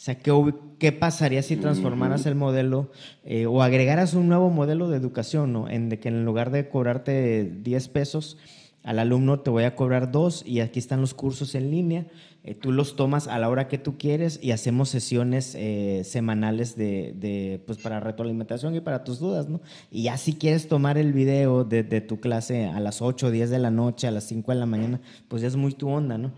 O 0.04 0.06
sea, 0.06 0.18
¿qué, 0.18 0.92
pasaría 0.92 1.40
si 1.40 1.56
transformaras 1.56 2.26
el 2.26 2.34
modelo 2.34 2.90
eh, 3.24 3.46
o 3.46 3.62
agregaras 3.62 4.12
un 4.12 4.28
nuevo 4.28 4.50
modelo 4.50 4.90
de 4.90 4.98
educación, 4.98 5.54
¿no? 5.54 5.66
En 5.66 5.88
de 5.88 5.98
que 5.98 6.10
en 6.10 6.26
lugar 6.26 6.50
de 6.50 6.68
cobrarte 6.68 7.50
10 7.62 7.88
pesos 7.88 8.36
al 8.82 8.98
alumno 8.98 9.40
te 9.40 9.48
voy 9.48 9.64
a 9.64 9.74
cobrar 9.74 10.12
dos 10.12 10.44
y 10.46 10.60
aquí 10.60 10.78
están 10.78 11.00
los 11.00 11.14
cursos 11.14 11.54
en 11.54 11.70
línea. 11.70 12.06
Eh, 12.42 12.54
tú 12.54 12.70
los 12.70 12.96
tomas 12.96 13.28
a 13.28 13.38
la 13.38 13.48
hora 13.48 13.66
que 13.66 13.78
tú 13.78 13.96
quieres 13.96 14.38
y 14.42 14.50
hacemos 14.50 14.90
sesiones 14.90 15.54
eh, 15.54 16.02
semanales 16.04 16.76
de, 16.76 17.62
pues 17.66 17.78
para 17.78 17.98
retroalimentación 17.98 18.74
y 18.74 18.80
para 18.80 19.04
tus 19.04 19.20
dudas, 19.20 19.48
¿no? 19.48 19.62
Y 19.90 20.02
ya 20.02 20.18
si 20.18 20.34
quieres 20.34 20.68
tomar 20.68 20.98
el 20.98 21.14
video 21.14 21.64
de, 21.64 21.82
de 21.82 22.02
tu 22.02 22.20
clase 22.20 22.66
a 22.66 22.78
las 22.78 23.00
8 23.00 23.28
o 23.28 23.30
10 23.30 23.48
de 23.48 23.58
la 23.58 23.70
noche, 23.70 24.06
a 24.06 24.10
las 24.10 24.24
5 24.24 24.52
de 24.52 24.58
la 24.58 24.66
mañana, 24.66 25.00
pues 25.28 25.40
ya 25.40 25.48
es 25.48 25.56
muy 25.56 25.72
tu 25.72 25.88
onda, 25.88 26.18
¿no? 26.18 26.34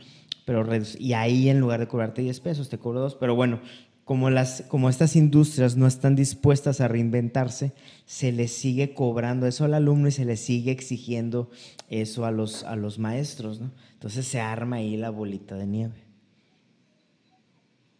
Pero 0.46 0.64
y 0.98 1.12
ahí 1.12 1.48
en 1.50 1.58
lugar 1.58 1.80
de 1.80 1.88
cobrarte 1.88 2.22
10 2.22 2.40
pesos 2.40 2.70
te 2.70 2.78
cobro 2.78 3.00
2, 3.00 3.16
pero 3.16 3.34
bueno, 3.34 3.60
como, 4.04 4.30
las, 4.30 4.62
como 4.68 4.88
estas 4.88 5.16
industrias 5.16 5.76
no 5.76 5.88
están 5.88 6.14
dispuestas 6.14 6.80
a 6.80 6.86
reinventarse, 6.86 7.72
se 8.04 8.30
les 8.30 8.52
sigue 8.52 8.94
cobrando 8.94 9.48
eso 9.48 9.64
al 9.64 9.74
alumno 9.74 10.06
y 10.06 10.12
se 10.12 10.24
les 10.24 10.38
sigue 10.38 10.70
exigiendo 10.70 11.50
eso 11.90 12.24
a 12.24 12.30
los, 12.30 12.62
a 12.62 12.76
los 12.76 13.00
maestros, 13.00 13.60
¿no? 13.60 13.72
Entonces 13.94 14.24
se 14.24 14.38
arma 14.38 14.76
ahí 14.76 14.96
la 14.96 15.10
bolita 15.10 15.56
de 15.56 15.66
nieve. 15.66 15.94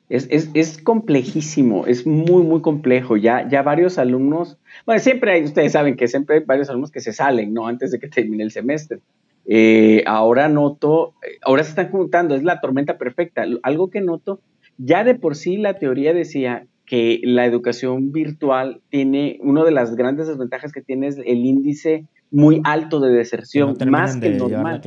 Es, 0.09 0.29
es, 0.31 0.51
es, 0.55 0.79
complejísimo, 0.79 1.89
es 1.89 2.07
muy, 2.07 2.45
muy 2.45 2.61
complejo. 2.61 3.17
Ya, 3.17 3.49
ya 3.49 3.63
varios 3.63 3.99
alumnos, 3.99 4.57
bueno, 4.87 5.01
siempre 5.01 5.33
hay, 5.33 5.43
ustedes 5.43 5.73
saben 5.73 5.97
que 5.97 6.07
siempre 6.07 6.37
hay 6.37 6.45
varios 6.45 6.71
alumnos 6.71 6.93
que 6.93 7.01
se 7.01 7.13
salen, 7.13 7.53
¿no? 7.53 7.67
Antes 7.67 7.91
de 7.91 7.99
que 7.99 8.07
termine 8.07 8.45
el 8.45 8.53
semestre. 8.53 9.01
Eh, 9.49 10.03
ahora 10.07 10.49
noto, 10.49 11.15
eh, 11.23 11.39
ahora 11.43 11.63
se 11.63 11.71
están 11.71 11.91
juntando, 11.91 12.35
es 12.35 12.43
la 12.43 12.61
tormenta 12.61 12.99
perfecta. 12.99 13.45
Algo 13.63 13.91
que 13.91 14.01
noto 14.01 14.41
ya 14.79 15.05
de 15.05 15.15
por 15.15 15.37
sí 15.37 15.57
la 15.57 15.75
teoría 15.75 16.13
decía 16.13 16.67
que 16.85 17.21
la 17.25 17.47
educación 17.47 18.13
virtual 18.13 18.81
tiene, 18.91 19.39
una 19.43 19.65
de 19.65 19.73
las 19.73 19.97
grandes 19.97 20.29
desventajas 20.29 20.73
que 20.73 20.83
tiene 20.83 21.09
es 21.09 21.19
el 21.19 21.45
índice 21.45 22.07
muy 22.31 22.61
alto 22.65 23.01
de 23.01 23.13
deserción, 23.13 23.77
más 23.89 24.17
que 24.17 24.27
el 24.29 24.39
normal. 24.39 24.83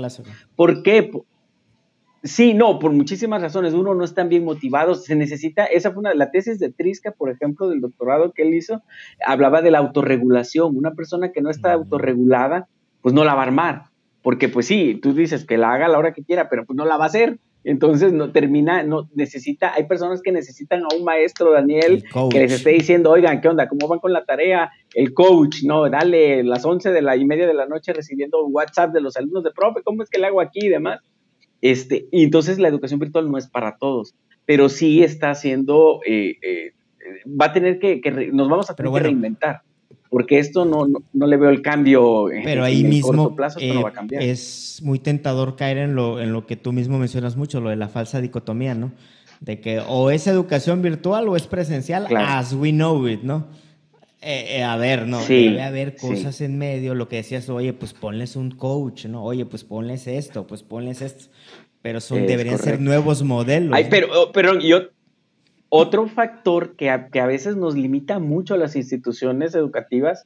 ¿Por 0.56 0.84
qué? 0.84 1.12
Sí, 2.24 2.54
no, 2.54 2.80
por 2.80 2.92
muchísimas 2.92 3.42
razones. 3.42 3.74
Uno 3.74 3.96
no 3.96 4.04
están 4.04 4.30
bien 4.30 4.44
motivados, 4.44 5.06
se 5.06 5.16
necesita, 5.16 5.66
esa 5.66 5.92
fue 5.92 6.02
una, 6.02 6.14
la 6.14 6.32
tesis 6.32 6.60
de 6.60 6.72
Trisca, 6.72 7.12
por 7.12 7.30
ejemplo, 7.30 7.70
del 7.70 7.82
doctorado 7.82 8.32
que 8.34 8.44
él 8.44 8.54
hizo, 8.54 8.82
hablaba 9.26 9.62
de 9.62 9.72
la 9.72 9.80
autorregulación. 9.80 10.78
Una 10.78 10.92
persona 10.92 11.32
que 11.32 11.42
no 11.42 11.50
está 11.50 11.74
autorregulada, 11.74 12.68
pues 13.02 13.16
no 13.16 13.24
la 13.24 13.36
va 13.36 13.42
a 13.42 13.46
armar, 13.46 13.84
porque 14.30 14.48
pues 14.48 14.68
sí, 14.68 15.00
tú 15.02 15.16
dices 15.16 15.44
que 15.44 15.58
la 15.58 15.74
haga 15.74 15.88
a 15.88 15.90
la 15.90 15.98
hora 15.98 16.14
que 16.14 16.24
quiera, 16.24 16.50
pero 16.50 16.64
pues 16.64 16.78
no 16.78 16.86
la 16.86 16.98
va 16.98 17.06
a 17.06 17.08
hacer. 17.08 17.40
Entonces 17.64 18.14
no 18.14 18.32
termina, 18.32 18.84
no 18.84 19.10
necesita, 19.16 19.74
hay 19.74 19.88
personas 19.88 20.22
que 20.22 20.32
necesitan 20.32 20.84
a 20.84 20.96
un 20.96 21.04
maestro, 21.04 21.52
Daniel, 21.52 22.04
que 22.30 22.38
les 22.38 22.52
esté 22.52 22.70
diciendo, 22.70 23.10
oigan, 23.10 23.42
¿qué 23.42 23.48
onda? 23.48 23.68
¿Cómo 23.68 23.88
van 23.88 23.98
con 23.98 24.14
la 24.14 24.26
tarea? 24.26 24.70
El 24.94 25.16
coach, 25.16 25.64
no, 25.64 25.90
dale 25.90 26.44
las 26.44 26.64
once 26.64 26.92
de 26.92 27.02
la 27.02 27.16
y 27.18 27.26
media 27.26 27.48
de 27.48 27.56
la 27.56 27.66
noche 27.66 27.92
recibiendo 27.92 28.46
WhatsApp 28.46 28.94
de 28.94 29.02
los 29.02 29.18
alumnos 29.18 29.44
de 29.44 29.50
profe, 29.50 29.82
¿cómo 29.84 30.04
es 30.04 30.12
que 30.12 30.20
le 30.20 30.28
hago 30.28 30.42
aquí 30.42 30.68
y 30.68 30.70
demás? 30.70 31.00
Este, 31.62 32.06
y 32.12 32.24
entonces 32.24 32.60
la 32.60 32.68
educación 32.68 33.00
virtual 33.00 33.32
no 33.32 33.40
es 33.40 33.48
para 33.48 33.78
todos, 33.78 34.14
pero 34.46 34.70
sí 34.70 35.02
está 35.02 35.32
haciendo, 35.32 36.02
eh, 36.06 36.36
eh, 36.44 36.74
va 37.26 37.48
a 37.48 37.52
tener 37.52 37.80
que, 37.80 38.00
nos 38.32 38.48
vamos 38.48 38.70
a 38.70 38.76
tener 38.76 38.94
que 38.94 39.00
reinventar 39.00 39.64
porque 40.10 40.40
esto 40.40 40.66
no, 40.66 40.88
no, 41.14 41.28
le 41.28 41.38
veo 41.38 41.50
el 41.50 41.62
cambio 41.62 42.26
Pero 42.44 42.64
ahí 42.64 42.84
mismo 42.84 43.24
corto 43.24 43.36
plazo, 43.36 43.60
no 43.62 43.84
va 43.84 43.90
a 43.90 43.94
cambiar. 43.94 44.24
Es 44.24 44.82
muy 44.84 45.00
tentador 45.00 45.56
caer 45.56 45.78
en 45.78 45.96
lo, 45.96 46.20
en 46.20 46.34
lo 46.34 46.48
que 46.48 46.56
tú 46.56 46.74
mismo 46.74 46.98
mencionas 46.98 47.36
mucho, 47.36 47.62
lo 47.62 47.70
de 47.70 47.76
la 47.76 47.90
falsa 47.90 48.20
dicotomía, 48.20 48.74
¿no? 48.74 48.92
De 49.40 49.62
que 49.62 49.80
o 49.88 50.10
es 50.10 50.28
educación 50.28 50.82
virtual 50.82 51.30
o 51.30 51.36
es 51.36 51.48
presencial, 51.48 52.08
as 52.16 52.54
we 52.54 52.72
know 52.72 53.08
it, 53.08 53.22
¿no? 53.22 53.48
Eh, 54.22 54.58
eh, 54.58 54.64
a 54.64 54.76
ver, 54.76 55.08
no, 55.08 55.24
debe 55.26 55.62
haber 55.62 55.96
cosas 55.96 56.42
en 56.42 56.58
medio, 56.58 56.94
lo 56.94 57.08
que 57.08 57.18
decías, 57.18 57.48
oye, 57.50 57.72
pues 57.72 57.94
ponles 57.94 58.36
un 58.36 58.52
coach, 58.52 59.06
¿no? 59.06 59.24
Oye, 59.24 59.46
pues 59.46 59.64
ponles 59.64 60.08
esto, 60.08 60.46
pues 60.46 60.62
ponles 60.62 61.02
esto. 61.02 61.26
Pero 61.82 62.02
son, 62.02 62.28
deberían 62.28 62.58
ser 62.58 62.82
nuevos 62.82 63.24
modelos. 63.24 63.72
Ay, 63.74 63.88
pero, 63.90 64.32
pero 64.34 64.60
yo, 64.60 64.90
otro 65.70 66.08
factor 66.08 66.76
que 66.76 66.90
a, 66.90 67.10
que 67.10 67.20
a, 67.20 67.28
veces 67.28 67.56
nos 67.56 67.76
limita 67.76 68.20
mucho 68.20 68.56
a 68.56 68.58
las 68.58 68.76
instituciones 68.76 69.56
educativas 69.56 70.26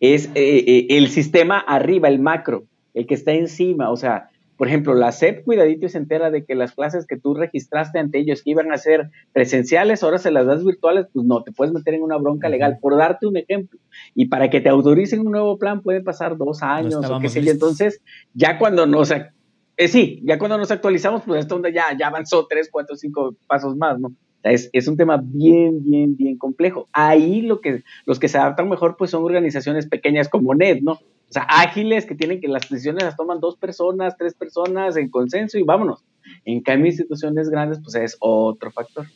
es 0.00 0.26
eh, 0.34 0.64
eh, 0.66 0.86
el 0.90 1.08
sistema 1.08 1.58
arriba, 1.58 2.08
el 2.08 2.20
macro, 2.20 2.64
el 2.94 3.06
que 3.06 3.14
está 3.14 3.32
encima. 3.32 3.90
O 3.90 3.96
sea, 3.96 4.28
por 4.56 4.68
ejemplo, 4.68 4.94
la 4.94 5.10
SEP 5.10 5.44
cuidadito 5.44 5.86
y 5.86 5.88
se 5.88 5.98
entera 5.98 6.30
de 6.30 6.44
que 6.44 6.54
las 6.54 6.72
clases 6.72 7.06
que 7.06 7.16
tú 7.16 7.34
registraste 7.34 7.98
ante 7.98 8.18
ellos 8.18 8.42
que 8.42 8.50
iban 8.50 8.70
a 8.70 8.78
ser 8.78 9.10
presenciales, 9.32 10.02
ahora 10.02 10.18
se 10.18 10.30
las 10.30 10.46
das 10.46 10.64
virtuales, 10.64 11.06
pues 11.12 11.26
no, 11.26 11.42
te 11.42 11.52
puedes 11.52 11.72
meter 11.72 11.94
en 11.94 12.02
una 12.02 12.16
bronca 12.18 12.48
legal, 12.48 12.78
por 12.80 12.96
darte 12.96 13.26
un 13.26 13.36
ejemplo. 13.36 13.80
Y 14.14 14.26
para 14.26 14.50
que 14.50 14.60
te 14.60 14.68
autoricen 14.68 15.20
un 15.20 15.32
nuevo 15.32 15.58
plan 15.58 15.82
puede 15.82 16.02
pasar 16.02 16.36
dos 16.36 16.62
años 16.62 16.94
o 17.10 17.18
qué 17.18 17.28
sé 17.28 17.42
yo. 17.42 17.50
Entonces, 17.50 18.00
ya 18.34 18.58
cuando 18.58 18.86
nos... 18.86 19.10
Eh, 19.10 19.88
sí, 19.88 20.20
ya 20.22 20.38
cuando 20.38 20.58
nos 20.58 20.70
actualizamos, 20.70 21.22
pues 21.26 21.40
esto 21.40 21.54
donde 21.54 21.72
ya, 21.72 21.86
ya 21.98 22.08
avanzó 22.08 22.46
tres, 22.46 22.68
cuatro, 22.70 22.94
cinco 22.94 23.34
pasos 23.48 23.74
más, 23.74 23.98
¿no? 23.98 24.12
Es, 24.42 24.70
es, 24.72 24.88
un 24.88 24.96
tema 24.96 25.20
bien, 25.22 25.84
bien, 25.84 26.16
bien 26.16 26.36
complejo. 26.36 26.88
Ahí 26.92 27.42
lo 27.42 27.60
que, 27.60 27.84
los 28.06 28.18
que 28.18 28.28
se 28.28 28.38
adaptan 28.38 28.68
mejor 28.68 28.96
pues 28.96 29.10
son 29.10 29.24
organizaciones 29.24 29.86
pequeñas 29.86 30.28
como 30.28 30.54
NET, 30.54 30.82
¿no? 30.82 30.92
O 30.92 31.32
sea, 31.32 31.44
ágiles 31.44 32.04
que 32.04 32.14
tienen 32.14 32.40
que 32.40 32.48
las 32.48 32.68
decisiones 32.68 33.04
las 33.04 33.16
toman 33.16 33.40
dos 33.40 33.56
personas, 33.56 34.16
tres 34.18 34.34
personas 34.34 34.96
en 34.96 35.08
consenso 35.08 35.58
y 35.58 35.62
vámonos. 35.62 36.04
En 36.44 36.60
cambio, 36.60 36.88
instituciones 36.88 37.48
grandes 37.48 37.80
pues 37.82 37.94
es 37.94 38.16
otro 38.20 38.70
factor. 38.70 39.06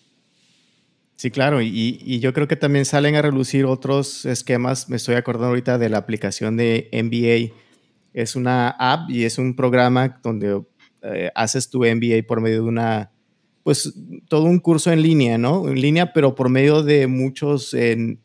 Sí, 1.17 1.31
claro, 1.31 1.63
y, 1.63 1.99
y, 2.01 2.21
yo 2.21 2.33
creo 2.35 2.47
que 2.47 2.57
también 2.57 2.85
salen 2.85 3.17
a 3.17 3.23
relucir 3.23 3.65
otros 3.65 4.27
esquemas. 4.27 4.91
Me 4.91 4.97
estoy 4.97 5.15
acordando 5.15 5.49
ahorita 5.49 5.79
de 5.79 5.89
la 5.89 5.99
aplicación 5.99 6.57
de 6.57 6.91
MBA. 6.93 7.55
Es 8.13 8.37
una 8.37 8.69
app 8.69 9.11
y 9.11 9.25
es 9.25 9.39
un 9.39 9.57
programa 9.57 10.21
donde 10.23 10.63
eh, 11.03 11.31
haces 11.35 11.71
tu 11.71 11.81
MBA 11.81 12.27
por 12.27 12.41
medio 12.41 12.63
de 12.63 12.69
una 12.69 13.13
pues 13.67 13.93
todo 14.29 14.45
un 14.45 14.61
curso 14.61 14.93
en 14.93 15.03
línea, 15.03 15.39
¿no? 15.39 15.69
En 15.69 15.81
línea, 15.81 16.13
pero 16.13 16.37
por 16.37 16.49
medio 16.49 16.85
de 16.85 17.09
muchos 17.09 17.75
en, 17.75 18.21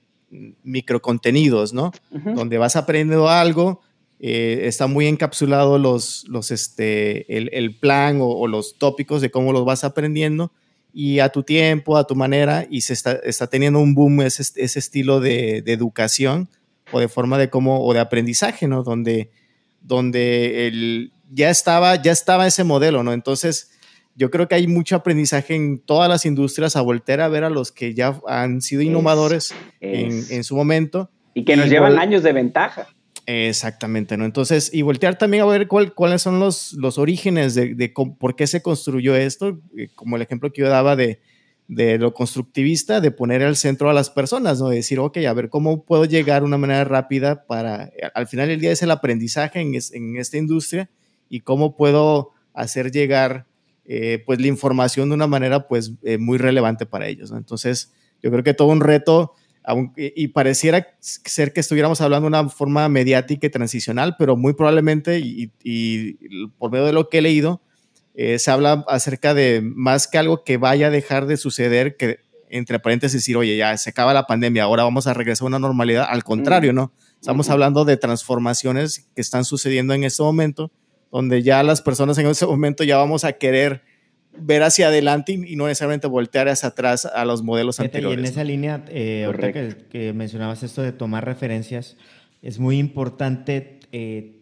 microcontenidos, 0.61 1.73
¿no? 1.73 1.91
Donde 2.11 2.59
vas 2.59 2.75
aprendiendo 2.75 3.27
algo, 3.27 3.81
eh, 4.19 4.61
está 4.65 4.85
muy 4.85 5.07
encapsulado 5.07 5.79
los, 5.79 6.27
los, 6.27 6.51
este, 6.51 7.25
el, 7.57 7.75
plan 7.75 8.19
o, 8.21 8.45
los 8.45 8.77
tópicos 8.77 9.19
de 9.19 9.31
cómo 9.31 9.51
los 9.51 9.65
vas 9.65 9.83
aprendiendo 9.83 10.51
y 10.93 11.17
a 11.17 11.29
tu 11.29 11.41
tiempo, 11.41 11.97
a 11.97 12.05
tu 12.05 12.15
manera, 12.15 12.67
y 12.69 12.81
se 12.81 12.93
está, 12.93 13.13
está 13.13 13.47
teniendo 13.47 13.79
un 13.79 13.95
boom 13.95 14.21
ese, 14.21 14.43
ese 14.57 14.77
estilo 14.77 15.21
de, 15.21 15.63
de, 15.63 15.73
educación 15.73 16.49
o 16.91 16.99
de 16.99 17.07
forma 17.07 17.39
de 17.39 17.49
cómo, 17.49 17.83
o 17.83 17.95
de 17.95 17.99
aprendizaje, 17.99 18.67
¿no? 18.67 18.83
Donde, 18.83 19.31
donde 19.81 20.67
el, 20.67 21.13
ya, 21.31 21.49
estaba, 21.49 21.99
ya 21.99 22.11
estaba 22.11 22.45
ese 22.45 22.63
modelo, 22.63 23.01
¿no? 23.01 23.11
Entonces, 23.11 23.70
yo 24.15 24.29
creo 24.29 24.47
que 24.47 24.55
hay 24.55 24.67
mucho 24.67 24.95
aprendizaje 24.95 25.55
en 25.55 25.79
todas 25.79 26.09
las 26.09 26.25
industrias 26.25 26.75
a 26.75 26.81
volver 26.81 27.21
a 27.21 27.27
ver 27.27 27.43
a 27.43 27.49
los 27.49 27.71
que 27.71 27.93
ya 27.93 28.19
han 28.27 28.61
sido 28.61 28.81
innovadores 28.81 29.53
en, 29.79 30.43
su 30.43 30.55
momento. 30.55 31.09
Y 31.33 31.45
que 31.45 31.55
nos 31.55 31.69
llevan 31.69 31.97
años 31.97 32.23
de 32.23 32.33
ventaja. 32.33 32.87
Exactamente, 33.25 34.17
¿no? 34.17 34.25
Entonces, 34.25 34.73
y 34.73 34.81
voltear 34.81 35.17
también 35.17 35.43
a 35.43 35.45
ver 35.45 35.67
cuáles 35.67 36.21
son 36.21 36.39
los, 36.39 36.73
los 36.73 36.97
orígenes 36.97 37.55
de, 37.55 37.93
por 38.19 38.35
qué 38.35 38.47
se 38.47 38.61
construyó 38.61 39.15
esto, 39.15 39.59
eh, 39.77 39.89
como 39.95 40.15
el 40.15 40.21
ejemplo 40.23 40.51
que 40.51 40.61
yo 40.61 40.69
daba 40.69 40.95
de, 40.95 41.21
de 41.67 41.97
lo 41.97 42.13
constructivista, 42.13 42.99
de 42.99 43.11
poner 43.11 43.43
al 43.43 43.55
centro 43.55 43.89
a 43.89 43.93
las 43.93 44.09
personas, 44.09 44.59
¿no? 44.59 44.69
De 44.69 44.77
decir, 44.77 44.99
ok, 44.99 45.17
a 45.19 45.33
ver, 45.33 45.49
¿cómo 45.49 45.85
puedo 45.85 46.03
llegar 46.05 46.41
de 46.41 46.47
una 46.47 46.57
manera 46.57 46.83
rápida 46.83 47.45
para, 47.45 47.91
al 48.13 48.27
final 48.27 48.49
del 48.49 48.59
día 48.59 48.71
es 48.71 48.81
el 48.81 48.91
aprendizaje 48.91 49.61
en, 49.61 49.73
en 49.75 50.17
esta 50.17 50.37
industria 50.37 50.89
y 51.29 51.41
cómo 51.41 51.77
puedo 51.77 52.31
hacer 52.53 52.91
llegar 52.91 53.45
eh, 53.85 54.23
pues 54.25 54.39
la 54.39 54.47
información 54.47 55.09
de 55.09 55.15
una 55.15 55.27
manera 55.27 55.67
pues 55.67 55.93
eh, 56.03 56.17
muy 56.17 56.37
relevante 56.37 56.85
para 56.85 57.07
ellos. 57.07 57.31
Entonces, 57.31 57.91
yo 58.21 58.31
creo 58.31 58.43
que 58.43 58.53
todo 58.53 58.67
un 58.67 58.81
reto, 58.81 59.33
y 59.95 60.29
pareciera 60.29 60.97
ser 60.99 61.53
que 61.53 61.59
estuviéramos 61.59 62.01
hablando 62.01 62.25
de 62.25 62.39
una 62.39 62.49
forma 62.49 62.89
mediática 62.89 63.45
y 63.47 63.49
transicional, 63.49 64.15
pero 64.17 64.35
muy 64.35 64.53
probablemente, 64.53 65.19
y, 65.19 65.47
por 66.57 66.71
medio 66.71 66.85
de 66.85 66.93
lo 66.93 67.09
que 67.09 67.19
he 67.19 67.21
leído, 67.21 67.61
eh, 68.15 68.39
se 68.39 68.51
habla 68.51 68.83
acerca 68.87 69.33
de 69.33 69.61
más 69.63 70.07
que 70.07 70.17
algo 70.17 70.43
que 70.43 70.57
vaya 70.57 70.87
a 70.87 70.89
dejar 70.89 71.27
de 71.27 71.37
suceder, 71.37 71.95
que 71.95 72.19
entre 72.49 72.79
paréntesis 72.79 73.21
decir, 73.21 73.37
oye, 73.37 73.55
ya 73.55 73.77
se 73.77 73.91
acaba 73.91 74.13
la 74.13 74.27
pandemia, 74.27 74.63
ahora 74.63 74.83
vamos 74.83 75.07
a 75.07 75.13
regresar 75.13 75.45
a 75.45 75.47
una 75.47 75.59
normalidad. 75.59 76.05
Al 76.09 76.23
contrario, 76.23 76.73
¿no? 76.73 76.91
Estamos 77.19 77.49
hablando 77.49 77.85
de 77.85 77.97
transformaciones 77.97 79.07
que 79.15 79.21
están 79.21 79.45
sucediendo 79.45 79.93
en 79.93 80.03
este 80.03 80.21
momento 80.23 80.71
donde 81.11 81.43
ya 81.43 81.61
las 81.63 81.81
personas 81.81 82.17
en 82.17 82.27
ese 82.27 82.45
momento 82.45 82.83
ya 82.83 82.97
vamos 82.97 83.23
a 83.23 83.33
querer 83.33 83.81
ver 84.37 84.63
hacia 84.63 84.87
adelante 84.87 85.33
y, 85.33 85.55
no 85.55 85.67
necesariamente 85.67 86.07
voltear 86.07 86.47
hacia 86.47 86.69
atrás 86.69 87.05
a 87.05 87.25
los 87.25 87.43
modelos 87.43 87.79
anteriores. 87.79 88.17
Y 88.17 88.19
en 88.19 88.25
esa 88.25 88.43
línea, 88.43 88.85
eh, 88.87 89.25
ahorita 89.25 89.51
que, 89.89 90.13
mencionabas 90.13 90.63
esto 90.63 90.81
de 90.81 90.91
tomar 90.91 91.25
referencias, 91.25 91.97
es 92.41 92.59
muy 92.59 92.79
importante 92.79 93.79
eh, 93.91 94.39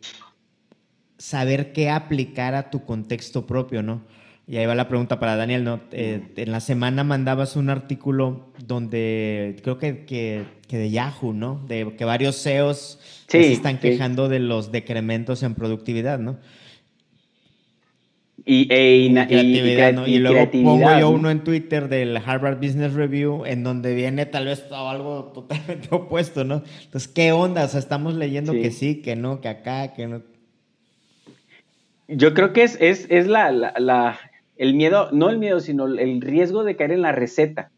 saber 1.17 1.73
qué 1.73 1.89
aplicar 1.89 2.55
a 2.55 2.69
tu 2.69 2.85
contexto 2.85 3.45
propio, 3.47 3.83
¿no? 3.83 4.03
Y 4.47 4.57
ahí 4.57 4.65
va 4.65 4.73
la 4.73 4.87
pregunta 4.87 5.19
para 5.19 5.35
Daniel, 5.35 5.63
¿no? 5.63 5.79
Eh, 5.91 6.21
en 6.35 6.51
la 6.51 6.59
semana 6.59 7.03
mandabas 7.03 7.55
un 7.55 7.69
artículo 7.69 8.51
donde 8.65 9.57
creo 9.61 9.77
que, 9.77 10.05
que, 10.05 10.45
de 10.75 10.89
Yahoo, 10.89 11.33
¿no? 11.33 11.63
De 11.67 11.95
que 11.95 12.03
varios 12.03 12.41
CEOs 12.41 12.99
se 13.27 13.51
están 13.51 13.77
quejando 13.77 14.27
de 14.27 14.39
los 14.39 14.71
decrementos 14.71 15.43
en 15.43 15.53
productividad, 15.53 16.17
¿no? 16.17 16.39
Y, 18.51 18.67
e, 18.71 19.27
creatividad, 19.27 20.07
y, 20.07 20.17
luego 20.17 20.49
pongo 20.49 20.99
yo 20.99 21.11
uno 21.11 21.29
en 21.29 21.43
Twitter 21.43 21.87
del 21.87 22.17
Harvard 22.17 22.57
Business 22.57 22.93
Review 22.93 23.45
en 23.45 23.63
donde 23.63 23.93
viene 23.93 24.25
tal 24.25 24.45
vez 24.45 24.65
algo 24.71 25.25
totalmente 25.35 25.87
opuesto, 25.91 26.43
¿no? 26.43 26.63
Entonces, 26.83 27.07
¿qué 27.07 27.31
onda? 27.31 27.65
O 27.65 27.67
sea, 27.67 27.79
estamos 27.79 28.15
leyendo 28.15 28.53
que 28.53 28.71
sí, 28.71 29.03
que 29.03 29.15
no, 29.15 29.39
que 29.39 29.49
acá, 29.49 29.93
que 29.93 30.07
no. 30.07 30.23
Yo 32.07 32.33
creo 32.33 32.51
que 32.51 32.63
es, 32.63 32.75
es, 32.81 33.05
es 33.11 33.27
la, 33.27 33.51
la, 33.51 34.19
el 34.57 34.73
miedo, 34.73 35.09
no 35.11 35.29
el 35.29 35.37
miedo, 35.37 35.59
sino 35.59 35.85
el 35.85 36.19
riesgo 36.19 36.63
de 36.63 36.75
caer 36.75 36.93
en 36.93 37.03
la 37.03 37.11
receta. 37.11 37.69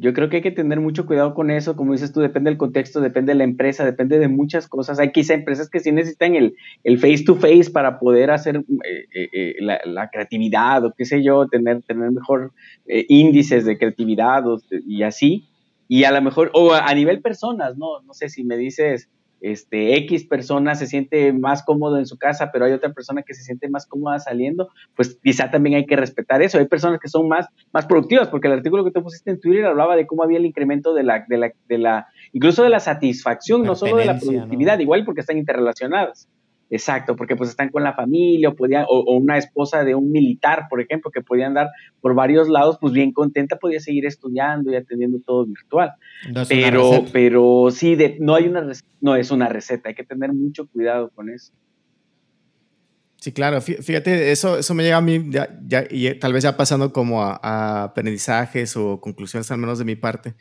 Yo 0.00 0.12
creo 0.14 0.28
que 0.28 0.36
hay 0.36 0.42
que 0.42 0.52
tener 0.52 0.78
mucho 0.78 1.06
cuidado 1.06 1.34
con 1.34 1.50
eso, 1.50 1.74
como 1.74 1.92
dices 1.92 2.12
tú, 2.12 2.20
depende 2.20 2.50
del 2.50 2.56
contexto, 2.56 3.00
depende 3.00 3.32
de 3.32 3.38
la 3.38 3.42
empresa, 3.42 3.84
depende 3.84 4.20
de 4.20 4.28
muchas 4.28 4.68
cosas. 4.68 5.00
Hay 5.00 5.10
quizá 5.10 5.34
empresas 5.34 5.68
que 5.68 5.80
sí 5.80 5.90
necesitan 5.90 6.36
el, 6.36 6.54
el 6.84 7.00
face 7.00 7.24
to 7.24 7.34
face 7.34 7.68
para 7.72 7.98
poder 7.98 8.30
hacer 8.30 8.58
eh, 8.58 9.08
eh, 9.12 9.28
eh, 9.32 9.54
la, 9.60 10.08
creatividad 10.08 10.84
o 10.84 10.94
qué 10.96 11.04
sé 11.04 11.24
yo, 11.24 11.48
tener, 11.48 11.82
tener 11.82 12.12
mejor 12.12 12.52
índices 12.86 13.64
de 13.64 13.76
creatividad 13.76 14.44
y 14.86 15.02
así. 15.02 15.48
Y 15.88 16.04
a 16.04 16.12
lo 16.12 16.22
mejor, 16.22 16.52
o 16.54 16.72
a, 16.72 16.86
a 16.86 16.94
nivel 16.94 17.20
personas, 17.20 17.76
¿no? 17.76 18.00
No 18.02 18.14
sé 18.14 18.28
si 18.28 18.44
me 18.44 18.56
dices, 18.56 19.08
este, 19.40 19.96
X 19.96 20.24
persona 20.26 20.74
se 20.74 20.86
siente 20.86 21.32
más 21.32 21.62
cómodo 21.62 21.98
en 21.98 22.06
su 22.06 22.18
casa, 22.18 22.50
pero 22.52 22.64
hay 22.64 22.72
otra 22.72 22.92
persona 22.92 23.22
que 23.22 23.34
se 23.34 23.42
siente 23.42 23.68
más 23.68 23.86
cómoda 23.86 24.18
saliendo, 24.18 24.68
pues 24.96 25.18
quizá 25.22 25.50
también 25.50 25.76
hay 25.76 25.86
que 25.86 25.96
respetar 25.96 26.42
eso. 26.42 26.58
Hay 26.58 26.66
personas 26.66 27.00
que 27.00 27.08
son 27.08 27.28
más, 27.28 27.46
más 27.72 27.86
productivas, 27.86 28.28
porque 28.28 28.48
el 28.48 28.54
artículo 28.54 28.84
que 28.84 28.90
tú 28.90 29.02
pusiste 29.02 29.30
en 29.30 29.40
Twitter 29.40 29.66
hablaba 29.66 29.96
de 29.96 30.06
cómo 30.06 30.22
había 30.22 30.38
el 30.38 30.46
incremento 30.46 30.94
de 30.94 31.02
la, 31.02 31.24
de 31.28 31.38
la, 31.38 31.52
de 31.68 31.78
la 31.78 32.06
incluso 32.32 32.62
de 32.62 32.70
la 32.70 32.80
satisfacción, 32.80 33.62
no 33.62 33.74
solo 33.74 33.96
de 33.96 34.06
la 34.06 34.18
productividad, 34.18 34.78
igual 34.78 35.04
porque 35.04 35.20
están 35.20 35.38
interrelacionadas. 35.38 36.28
Exacto, 36.70 37.16
porque 37.16 37.34
pues 37.34 37.48
están 37.48 37.70
con 37.70 37.82
la 37.82 37.94
familia 37.94 38.50
o, 38.50 38.54
podían, 38.54 38.84
o, 38.88 39.16
una 39.16 39.38
esposa 39.38 39.84
de 39.84 39.94
un 39.94 40.10
militar, 40.10 40.66
por 40.68 40.82
ejemplo, 40.82 41.10
que 41.10 41.22
podía 41.22 41.46
andar 41.46 41.68
por 42.00 42.14
varios 42.14 42.48
lados, 42.48 42.76
pues 42.78 42.92
bien 42.92 43.12
contenta, 43.12 43.56
podía 43.56 43.80
seguir 43.80 44.04
estudiando 44.04 44.70
y 44.70 44.76
atendiendo 44.76 45.18
todo 45.24 45.46
virtual. 45.46 45.92
pero, 46.48 47.04
pero 47.12 47.68
sí, 47.70 47.94
de, 47.94 48.18
no 48.20 48.34
hay 48.34 48.48
una 48.48 48.70
no 49.00 49.16
es 49.16 49.30
una 49.30 49.48
receta, 49.48 49.88
hay 49.88 49.94
que 49.94 50.04
tener 50.04 50.32
mucho 50.32 50.66
cuidado 50.68 51.10
con 51.10 51.30
eso. 51.30 51.52
Sí, 53.16 53.32
claro, 53.32 53.60
fíjate, 53.60 54.30
eso, 54.30 54.58
eso 54.58 54.74
me 54.74 54.84
llega 54.84 54.98
a 54.98 55.00
mí, 55.00 55.24
ya, 55.30 55.48
y 55.90 56.14
tal 56.20 56.32
vez 56.32 56.44
ya 56.44 56.56
pasando 56.56 56.92
como 56.92 57.24
a, 57.24 57.40
a 57.42 57.84
aprendizajes 57.84 58.76
o 58.76 59.00
conclusiones 59.00 59.50
al 59.50 59.58
menos 59.58 59.78
de 59.78 59.84
mi 59.84 59.96
parte 59.96 60.34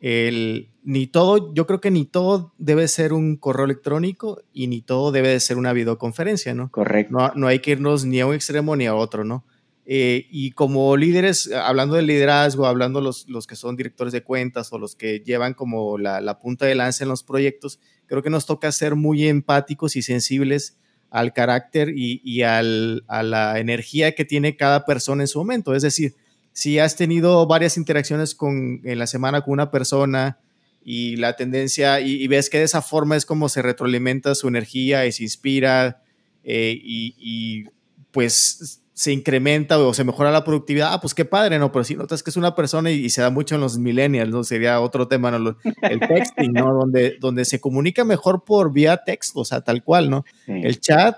el, 0.00 0.70
ni 0.82 1.06
todo, 1.06 1.54
yo 1.54 1.66
creo 1.66 1.80
que 1.80 1.90
ni 1.90 2.04
todo 2.04 2.52
debe 2.58 2.88
ser 2.88 3.12
un 3.12 3.36
correo 3.36 3.64
electrónico 3.64 4.42
y 4.52 4.66
ni 4.66 4.82
todo 4.82 5.12
debe 5.12 5.28
de 5.28 5.40
ser 5.40 5.56
una 5.56 5.72
videoconferencia, 5.72 6.54
¿no? 6.54 6.70
Correcto. 6.70 7.16
No, 7.16 7.32
no 7.34 7.46
hay 7.46 7.60
que 7.60 7.72
irnos 7.72 8.04
ni 8.04 8.20
a 8.20 8.26
un 8.26 8.34
extremo 8.34 8.76
ni 8.76 8.86
a 8.86 8.94
otro, 8.94 9.24
¿no? 9.24 9.44
Eh, 9.86 10.26
y 10.30 10.52
como 10.52 10.96
líderes, 10.96 11.50
hablando 11.52 11.96
de 11.96 12.02
liderazgo, 12.02 12.66
hablando 12.66 13.00
los, 13.00 13.28
los 13.28 13.46
que 13.46 13.54
son 13.54 13.76
directores 13.76 14.12
de 14.12 14.22
cuentas 14.22 14.72
o 14.72 14.78
los 14.78 14.96
que 14.96 15.20
llevan 15.20 15.52
como 15.52 15.98
la, 15.98 16.20
la 16.20 16.38
punta 16.38 16.64
de 16.64 16.74
lanza 16.74 17.04
en 17.04 17.10
los 17.10 17.22
proyectos, 17.22 17.80
creo 18.06 18.22
que 18.22 18.30
nos 18.30 18.46
toca 18.46 18.72
ser 18.72 18.94
muy 18.94 19.26
empáticos 19.28 19.96
y 19.96 20.02
sensibles 20.02 20.78
al 21.10 21.32
carácter 21.32 21.90
y, 21.90 22.20
y 22.24 22.42
al, 22.42 23.04
a 23.08 23.22
la 23.22 23.58
energía 23.58 24.14
que 24.14 24.24
tiene 24.24 24.56
cada 24.56 24.84
persona 24.84 25.22
en 25.22 25.28
su 25.28 25.38
momento. 25.38 25.74
Es 25.74 25.82
decir, 25.82 26.14
si 26.54 26.78
has 26.78 26.94
tenido 26.94 27.46
varias 27.46 27.76
interacciones 27.76 28.34
con, 28.34 28.80
en 28.84 28.98
la 28.98 29.08
semana 29.08 29.42
con 29.42 29.52
una 29.52 29.72
persona 29.72 30.38
y 30.84 31.16
la 31.16 31.34
tendencia, 31.34 32.00
y, 32.00 32.26
ves 32.28 32.48
que 32.48 32.58
de 32.58 32.64
esa 32.64 32.80
forma 32.80 33.16
es 33.16 33.26
como 33.26 33.48
se 33.48 33.60
retroalimenta 33.60 34.34
su 34.34 34.48
energía 34.48 35.04
y 35.04 35.12
se 35.12 35.24
inspira 35.24 36.02
eh, 36.44 36.78
y, 36.80 37.64
pues 38.12 38.80
se 38.92 39.10
incrementa 39.10 39.76
o 39.80 39.92
se 39.92 40.04
mejora 40.04 40.30
la 40.30 40.44
productividad, 40.44 40.92
ah, 40.92 41.00
pues 41.00 41.14
qué 41.14 41.24
padre, 41.24 41.58
¿no? 41.58 41.72
Pero 41.72 41.82
si 41.82 41.96
notas 41.96 42.22
que 42.22 42.30
es 42.30 42.36
una 42.36 42.54
persona 42.54 42.92
y, 42.92 43.10
se 43.10 43.20
da 43.20 43.30
mucho 43.30 43.56
en 43.56 43.60
los 43.60 43.76
millennials, 43.76 44.30
¿no? 44.30 44.44
Sería 44.44 44.80
otro 44.80 45.08
tema, 45.08 45.32
¿no? 45.32 45.56
El 45.82 45.98
texting, 45.98 46.52
¿no? 46.52 46.72
Donde, 46.72 47.16
donde 47.18 47.44
se 47.44 47.60
comunica 47.60 48.04
mejor 48.04 48.44
por 48.44 48.72
vía 48.72 48.98
texto, 48.98 49.40
o 49.40 49.44
sea, 49.44 49.62
tal 49.62 49.82
cual, 49.82 50.08
¿no? 50.08 50.24
El 50.46 50.78
chat 50.78 51.16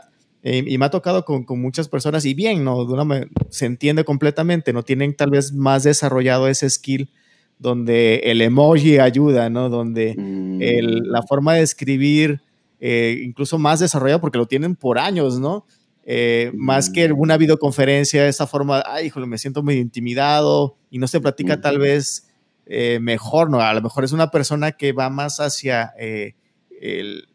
eh, 0.48 0.62
y 0.64 0.78
me 0.78 0.86
ha 0.86 0.90
tocado 0.90 1.24
con, 1.24 1.42
con, 1.42 1.60
muchas 1.60 1.88
personas 1.88 2.24
y 2.24 2.32
bien, 2.32 2.62
¿no? 2.62 2.84
De 2.84 2.92
una, 2.92 3.26
se 3.50 3.66
entiende 3.66 4.04
completamente, 4.04 4.72
no 4.72 4.84
tienen 4.84 5.16
tal 5.16 5.30
vez 5.30 5.52
más 5.52 5.82
desarrollado 5.82 6.46
ese 6.46 6.70
skill 6.70 7.10
donde 7.58 8.20
el 8.22 8.40
emoji 8.40 9.00
ayuda, 9.00 9.50
¿no? 9.50 9.68
Donde 9.68 10.12
el, 10.12 11.02
mm. 11.02 11.06
la 11.06 11.24
forma 11.24 11.54
de 11.54 11.62
escribir 11.62 12.42
eh, 12.78 13.22
incluso 13.24 13.58
más 13.58 13.80
desarrollado 13.80 14.20
porque 14.20 14.38
lo 14.38 14.46
tienen 14.46 14.76
por 14.76 15.00
años, 15.00 15.40
¿no? 15.40 15.66
Eh, 16.04 16.52
más 16.54 16.90
que 16.90 17.08
mm. 17.08 17.18
una 17.18 17.36
videoconferencia, 17.38 18.28
esa 18.28 18.46
forma, 18.46 18.84
ay, 18.86 19.06
híjole, 19.06 19.26
me 19.26 19.38
siento 19.38 19.64
muy 19.64 19.74
intimidado 19.74 20.76
y 20.92 20.98
no 20.98 21.08
se 21.08 21.20
platica 21.20 21.60
tal 21.60 21.80
vez 21.80 22.28
mejor, 23.00 23.50
¿no? 23.50 23.60
A 23.60 23.74
lo 23.74 23.82
mejor 23.82 24.04
es 24.04 24.12
una 24.12 24.30
persona 24.30 24.70
que 24.70 24.92
va 24.92 25.10
más 25.10 25.40
hacia 25.40 25.92
el 25.98 27.26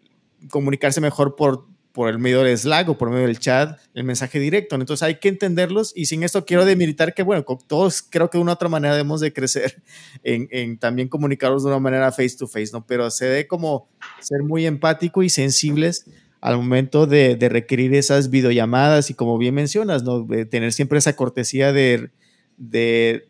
comunicarse 0.50 1.02
mejor 1.02 1.36
por 1.36 1.70
por 1.91 2.10
el 2.10 2.19
medio 2.19 2.43
del 2.43 2.58
Slack 2.58 2.89
o 2.89 2.97
por 2.97 3.10
medio 3.10 3.27
del 3.27 3.39
chat 3.39 3.80
el 3.93 4.04
mensaje 4.04 4.39
directo. 4.39 4.75
Entonces 4.75 5.04
hay 5.04 5.15
que 5.15 5.30
entenderlos 5.30 5.91
y 5.95 6.06
sin 6.06 6.23
esto 6.23 6.45
quiero 6.45 6.65
demilitar 6.65 7.13
que, 7.13 7.23
bueno, 7.23 7.43
todos 7.67 8.01
creo 8.01 8.30
que 8.30 8.38
de 8.38 8.41
una 8.41 8.54
otra 8.54 8.69
manera 8.69 8.93
debemos 8.93 9.21
de 9.21 9.34
crecer 9.34 9.82
en, 10.23 10.77
también 10.77 11.08
comunicarlos 11.08 11.63
de 11.63 11.69
una 11.69 11.80
manera 11.80 12.12
face 12.12 12.36
to 12.38 12.47
face, 12.47 12.69
¿no? 12.71 12.86
Pero 12.86 13.10
se 13.12 13.25
debe 13.25 13.47
como 13.47 13.89
ser 14.19 14.43
muy 14.43 14.65
empático 14.65 15.23
y 15.23 15.30
sensibles 15.30 16.06
al 16.39 16.58
momento 16.58 17.06
de, 17.06 17.38
requerir 17.39 17.93
esas 17.93 18.30
videollamadas 18.32 19.10
y 19.10 19.13
como 19.13 19.38
bien 19.38 19.54
mencionas, 19.54 20.04
¿no? 20.04 20.23
De 20.23 20.45
tener 20.45 20.73
siempre 20.73 20.97
esa 20.97 21.15
cortesía 21.15 21.71
de, 21.71 22.10
de, 22.58 23.27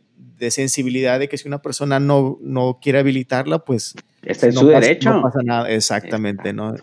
sensibilidad 0.50 1.19
de 1.19 1.28
que 1.28 1.38
si 1.38 1.47
una 1.47 1.62
persona 1.62 2.00
no, 2.00 2.39
no 2.41 2.80
quiere 2.82 3.00
habilitarla, 3.00 3.60
pues... 3.65 3.95
Está 4.24 4.47
en 4.47 4.54
su 4.54 4.67
derecho. 4.67 5.12
No 5.12 5.24
pasa 5.24 5.39
nada, 5.43 5.69
exactamente, 5.69 6.54
¿no? 6.54 6.76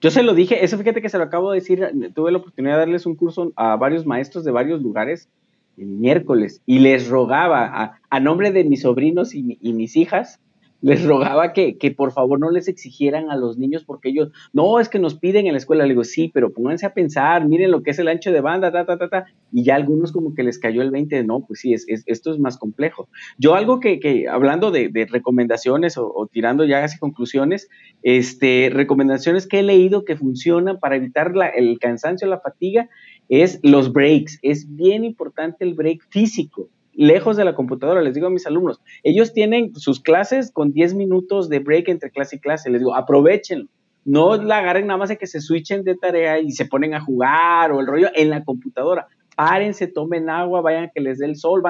Yo 0.00 0.10
se 0.10 0.22
lo 0.22 0.34
dije, 0.34 0.64
eso 0.64 0.76
fíjate 0.76 1.00
que 1.00 1.08
se 1.08 1.18
lo 1.18 1.24
acabo 1.24 1.50
de 1.50 1.60
decir, 1.60 2.12
tuve 2.14 2.30
la 2.30 2.38
oportunidad 2.38 2.74
de 2.74 2.80
darles 2.80 3.06
un 3.06 3.16
curso 3.16 3.52
a 3.56 3.76
varios 3.76 4.04
maestros 4.04 4.44
de 4.44 4.52
varios 4.52 4.82
lugares 4.82 5.28
el 5.76 5.86
miércoles 5.86 6.62
y 6.66 6.78
les 6.78 7.08
rogaba 7.08 7.98
a, 8.08 8.20
nombre 8.20 8.50
de 8.50 8.64
mis 8.64 8.82
sobrinos 8.82 9.34
y, 9.34 9.58
y 9.60 9.72
mis 9.72 9.96
hijas 9.96 10.40
les 10.86 11.04
rogaba 11.04 11.52
que, 11.52 11.78
que, 11.78 11.90
por 11.90 12.12
favor 12.12 12.38
no 12.38 12.48
les 12.48 12.68
exigieran 12.68 13.28
a 13.28 13.36
los 13.36 13.58
niños 13.58 13.82
porque 13.82 14.10
ellos, 14.10 14.30
no, 14.52 14.78
es 14.78 14.88
que 14.88 15.00
nos 15.00 15.16
piden 15.16 15.48
en 15.48 15.52
la 15.54 15.58
escuela. 15.58 15.82
Le 15.82 15.90
digo, 15.90 16.04
sí, 16.04 16.30
pero 16.32 16.52
pónganse 16.52 16.86
a 16.86 16.94
pensar, 16.94 17.44
miren 17.48 17.72
lo 17.72 17.82
que 17.82 17.90
es 17.90 17.98
el 17.98 18.06
ancho 18.06 18.30
de 18.30 18.40
banda, 18.40 18.70
ta, 18.70 18.86
ta, 18.86 18.96
ta, 18.96 19.08
ta. 19.08 19.24
Y 19.50 19.64
ya 19.64 19.74
algunos 19.74 20.12
como 20.12 20.32
que 20.36 20.44
les 20.44 20.60
cayó 20.60 20.82
el 20.82 20.92
20 20.92 21.16
de, 21.16 21.24
no, 21.24 21.40
pues 21.40 21.58
sí, 21.58 21.72
es, 21.72 21.86
esto 21.88 22.32
es 22.32 22.38
más 22.38 22.56
complejo. 22.56 23.08
Yo 23.36 23.56
algo 23.56 23.80
que, 23.80 23.98
que 23.98 24.28
hablando 24.28 24.70
de, 24.70 25.08
recomendaciones 25.10 25.98
o, 25.98 26.28
tirando 26.30 26.64
ya 26.64 26.80
casi 26.80 27.00
conclusiones, 27.00 27.68
este, 28.04 28.70
recomendaciones 28.72 29.48
que 29.48 29.58
he 29.58 29.62
leído 29.64 30.04
que 30.04 30.14
funcionan 30.14 30.78
para 30.78 30.94
evitar 30.94 31.34
la, 31.34 31.48
el 31.48 31.80
cansancio, 31.80 32.28
la 32.28 32.38
fatiga, 32.38 32.88
es 33.28 33.58
los 33.64 33.92
breaks. 33.92 34.38
Es 34.42 34.76
bien 34.76 35.02
importante 35.04 35.64
el 35.64 35.74
break 35.74 36.06
físico 36.10 36.68
lejos 36.96 37.36
de 37.36 37.44
la 37.44 37.54
computadora, 37.54 38.02
les 38.02 38.14
digo 38.14 38.26
a 38.26 38.30
mis 38.30 38.46
alumnos, 38.46 38.80
ellos 39.02 39.32
tienen 39.32 39.74
sus 39.74 40.00
clases 40.00 40.50
con 40.50 40.72
10 40.72 40.94
minutos 40.94 41.48
de 41.48 41.58
break 41.60 41.88
entre 41.88 42.10
clase 42.10 42.36
y 42.36 42.40
clase, 42.40 42.70
les 42.70 42.80
digo, 42.80 42.94
aprovechenlo. 42.94 43.68
No 44.04 44.36
la 44.36 44.58
agarren 44.58 44.86
nada 44.86 44.98
más 44.98 45.08
de 45.08 45.18
que 45.18 45.26
se 45.26 45.40
switchen 45.40 45.82
de 45.82 45.96
tarea 45.96 46.38
y 46.38 46.52
se 46.52 46.64
ponen 46.64 46.94
a 46.94 47.00
jugar 47.00 47.72
o 47.72 47.80
el 47.80 47.88
rollo 47.88 48.08
en 48.14 48.30
la 48.30 48.44
computadora. 48.44 49.08
Párense, 49.34 49.88
tomen 49.88 50.30
agua, 50.30 50.60
vayan 50.60 50.84
a 50.84 50.90
que 50.90 51.00
les 51.00 51.18
dé 51.18 51.26
el 51.26 51.36
sol, 51.36 51.62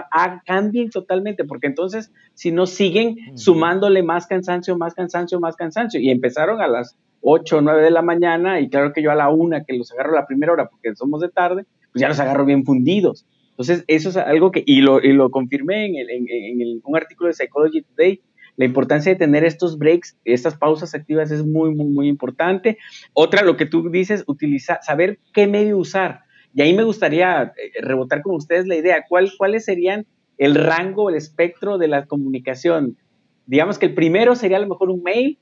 cambien 0.45 0.91
totalmente, 0.91 1.45
porque 1.45 1.67
entonces 1.67 2.13
si 2.35 2.53
no 2.53 2.67
siguen 2.67 3.17
sumándole 3.37 4.03
más 4.03 4.27
cansancio, 4.27 4.77
más 4.77 4.95
cansancio, 4.95 5.41
más 5.41 5.57
cansancio. 5.57 5.99
Y 5.99 6.11
empezaron 6.11 6.61
a 6.61 6.69
las 6.69 6.97
8 7.23 7.57
o 7.57 7.61
9 7.63 7.83
de 7.83 7.91
la 7.91 8.03
mañana 8.03 8.61
y 8.61 8.69
claro 8.69 8.93
que 8.93 9.03
yo 9.03 9.11
a 9.11 9.15
la 9.15 9.31
una 9.31 9.65
que 9.65 9.77
los 9.77 9.91
agarro 9.93 10.15
la 10.15 10.27
primera 10.27 10.53
hora 10.53 10.69
porque 10.69 10.95
somos 10.95 11.23
de 11.23 11.31
tarde, 11.31 11.65
pues 11.93 12.03
ya 12.03 12.09
los 12.09 12.21
agarro 12.21 12.45
bien 12.45 12.65
fundidos. 12.65 13.27
Entonces, 13.57 13.85
eso 13.87 14.11
es 14.11 14.19
algo 14.19 14.51
que, 14.51 14.63
y 14.67 14.83
lo, 14.83 15.01
y 15.03 15.15
lo 15.15 15.31
confirmé 15.31 15.87
en, 15.87 15.97
el, 15.97 16.11
en, 16.11 16.81
un 16.85 16.97
artículo 16.97 17.29
de 17.29 17.35
Psychology 17.35 17.81
Today, 17.81 18.21
la 18.57 18.67
importancia 18.67 19.13
de 19.13 19.19
tener 19.19 19.45
estos 19.45 19.79
breaks, 19.79 20.19
estas 20.27 20.57
pausas 20.57 20.95
activas 20.95 21.31
es 21.31 21.43
muy, 21.43 21.75
muy, 21.75 21.87
muy 21.87 22.09
importante. 22.09 22.77
Otra, 23.15 23.43
lo 23.43 23.57
que 23.57 23.65
tú 23.65 23.89
dices, 23.89 24.25
utilizar, 24.27 24.81
saber 24.83 25.19
qué 25.33 25.47
medio 25.47 25.79
usar. 25.79 26.21
Y 26.55 26.61
ahí 26.61 26.75
me 26.75 26.85
gustaría 26.85 27.45
eh, 27.45 27.81
rebotar 27.81 28.21
con 28.21 28.35
ustedes 28.35 28.67
la 28.67 28.77
idea, 28.77 29.07
¿cuál, 29.09 29.33
¿cuáles 29.39 29.65
serían 29.65 30.07
el 30.37 30.55
rango, 30.55 31.09
el 31.09 31.17
espectro 31.17 31.79
de 31.79 31.89
la 31.89 32.05
comunicación? 32.05 32.99
Digamos 33.47 33.79
que 33.79 33.87
el 33.87 33.95
primero 33.95 34.35
sería 34.35 34.59
a 34.59 34.61
lo 34.61 34.69
mejor 34.69 34.91
un 34.91 35.03
mail, 35.03 35.39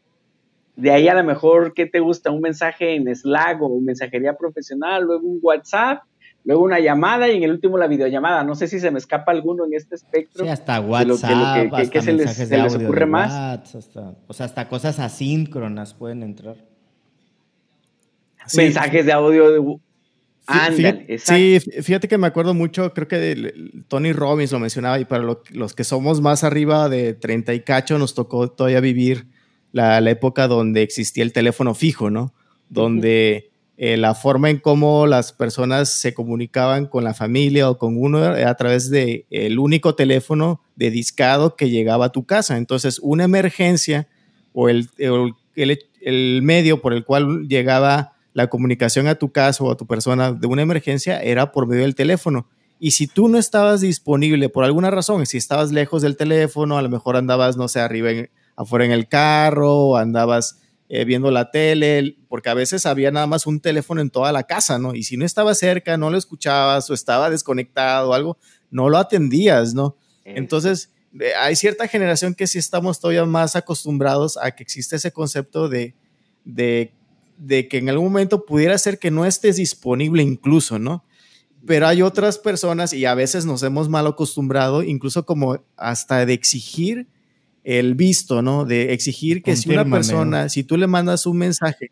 de 0.77 0.93
ahí 0.93 1.09
a 1.09 1.15
lo 1.15 1.25
mejor, 1.25 1.75
¿qué 1.75 1.87
te 1.87 1.99
gusta? 1.99 2.31
Un 2.31 2.41
mensaje 2.41 2.95
en 2.95 3.13
Slack 3.15 3.61
o 3.61 3.81
mensajería 3.81 4.37
profesional, 4.37 5.05
luego 5.05 5.27
un 5.27 5.39
WhatsApp, 5.43 6.03
luego 6.45 6.63
una 6.63 6.79
llamada 6.79 7.29
y 7.29 7.37
en 7.37 7.43
el 7.43 7.51
último 7.51 7.79
la 7.79 7.87
videollamada. 7.87 8.45
No 8.45 8.55
sé 8.55 8.69
si 8.69 8.79
se 8.79 8.91
me 8.91 8.99
escapa 8.99 9.33
alguno 9.33 9.65
en 9.65 9.75
este 9.75 9.95
espectro. 9.95 10.45
Sí, 10.45 10.51
hasta 10.51 10.81
WhatsApp, 10.81 11.73
hasta 11.73 12.03
se, 12.03 12.13
les, 12.13 12.33
se 12.35 12.57
les, 12.57 12.75
ocurre 12.75 13.07
más. 13.07 13.75
o 14.27 14.33
sea, 14.33 14.47
hasta 14.47 14.69
cosas 14.69 14.99
asíncronas 14.99 15.95
pueden 15.95 16.23
entrar. 16.23 16.57
Mensajes 18.55 19.07
de 19.07 19.13
audio 19.13 19.51
de... 19.51 19.79
Ándale, 20.47 21.19
sí, 21.19 21.59
fíjate 21.59 22.07
que 22.07 22.19
me 22.19 22.27
acuerdo 22.27 22.53
mucho, 22.53 22.93
creo 22.93 23.09
que 23.09 23.55
Tony 23.89 24.13
Robbins 24.13 24.53
lo 24.53 24.59
mencionaba, 24.59 24.99
y 24.99 25.07
para 25.07 25.25
los 25.25 25.75
que 25.75 25.85
somos 25.85 26.21
más 26.21 26.45
arriba 26.45 26.91
de 26.91 27.15
30 27.15 27.55
y 27.55 27.61
cacho, 27.61 27.97
nos 27.97 28.13
tocó 28.13 28.51
todavía 28.51 28.81
vivir 28.81 29.27
la, 29.73 30.03
la 30.03 30.11
época 30.11 30.47
donde 30.47 30.83
existía 30.83 31.25
el 31.25 31.33
teléfono 31.33 31.75
fijo, 31.75 32.11
¿no? 32.11 32.35
Donde 32.69 33.54
eh, 33.77 33.97
la 33.97 34.15
forma 34.15 34.51
en 34.51 34.59
cómo 34.59 35.07
las 35.07 35.33
personas 35.33 35.89
se 35.89 36.15
comunicaban 36.15 36.87
con 36.87 37.03
la 37.03 37.13
familia 37.13 37.69
o 37.69 37.77
con 37.77 38.01
uno 38.01 38.19
a 38.19 38.55
través 38.55 38.89
de 38.89 39.27
el 39.31 39.59
único 39.59 39.95
teléfono 39.95 40.61
de 40.77 40.91
discado 40.91 41.57
que 41.57 41.71
llegaba 41.71 42.07
a 42.07 42.13
tu 42.13 42.25
casa. 42.25 42.57
Entonces, 42.57 43.01
una 43.03 43.25
emergencia 43.25 44.07
o 44.53 44.69
el, 44.69 44.89
el, 44.99 45.79
el 46.01 46.41
medio 46.43 46.81
por 46.81 46.93
el 46.93 47.05
cual 47.05 47.49
llegaba 47.49 48.13
la 48.33 48.49
comunicación 48.49 49.07
a 49.09 49.15
tu 49.17 49.33
casa 49.33 49.65
o 49.65 49.71
a 49.71 49.77
tu 49.77 49.87
persona 49.87 50.33
de 50.33 50.47
una 50.47 50.63
emergencia 50.63 51.21
era 51.21 51.51
por 51.53 51.67
medio 51.67 51.83
del 51.83 51.95
teléfono. 51.95 52.47
Y 52.79 52.91
si 52.93 53.07
tú 53.07 53.29
no 53.29 53.39
estabas 53.39 53.81
disponible 53.81 54.49
por 54.49 54.65
alguna 54.65 54.91
razón, 54.91 55.25
si 55.27 55.39
estabas 55.39 55.73
lejos 55.73 56.03
del 56.03 56.17
teléfono, 56.17 56.77
a 56.77 56.83
lo 56.83 56.91
mejor 56.91 57.17
andabas, 57.17 57.57
no 57.57 57.69
sé, 57.69 57.81
arriba, 57.81 58.11
afuera 58.57 58.85
en 58.85 58.93
el 58.93 59.09
carro, 59.09 59.73
o 59.75 59.97
andabas 59.97 60.61
eh, 60.89 61.05
viendo 61.05 61.31
la 61.31 61.51
tele, 61.51 62.17
porque 62.29 62.51
a 62.51 62.55
veces 62.55 62.85
había 62.85 63.11
nada 63.11 63.27
más 63.27 63.47
un 63.47 63.61
teléfono 63.61 64.01
en 64.01 64.11
toda 64.11 64.33
la 64.33 64.43
casa, 64.43 64.79
¿no? 64.79 64.95
Y 64.95 65.03
si 65.05 65.17
no 65.17 65.25
estaba 65.25 65.55
cerca, 65.55 65.97
no 65.97 66.11
lo 66.11 66.19
escuchabas 66.19 66.91
o 66.91 66.95
estaba 66.95 67.31
desconectado 67.31 68.11
o 68.11 68.15
algo, 68.15 68.37
no 68.71 68.91
lo 68.91 68.99
atendías, 68.99 69.73
¿no? 69.73 69.97
Entonces, 70.25 70.91
hay 71.39 71.57
cierta 71.57 71.89
generación 71.89 72.35
que 72.35 72.47
sí 72.47 72.59
estamos 72.59 73.01
todavía 73.01 73.25
más 73.25 73.57
acostumbrados 73.57 74.37
a 74.37 74.51
que 74.51 74.63
existe 74.63 74.97
ese 74.97 75.13
concepto 75.13 75.69
de, 75.69 75.95
de, 76.45 76.93
de 77.39 77.69
que 77.69 77.79
en 77.79 77.89
algún 77.89 78.07
momento 78.07 78.45
pudiera 78.45 78.77
ser 78.79 78.99
que 78.99 79.11
no 79.11 79.25
estés 79.25 79.57
disponible 79.57 80.23
incluso, 80.23 80.79
¿no? 80.79 81.05
Pero 81.67 81.87
hay 81.87 82.03
otras 82.03 82.39
personas 82.39 82.93
y 82.93 83.07
a 83.07 83.15
veces 83.15 83.47
nos 83.47 83.63
hemos 83.63 83.89
mal 83.89 84.07
acostumbrado, 84.07 84.83
incluso 84.83 85.25
como 85.25 85.65
hasta 85.77 86.27
de 86.27 86.35
exigir 86.35 87.07
el 87.65 87.95
visto, 87.95 88.43
¿no? 88.43 88.65
De 88.65 88.93
exigir 88.93 89.43
que 89.43 89.57
si 89.57 89.71
una 89.71 89.85
persona, 89.85 90.49
si 90.49 90.63
tú 90.63 90.77
le 90.77 90.87
mandas 90.87 91.27
un 91.27 91.39
mensaje, 91.39 91.91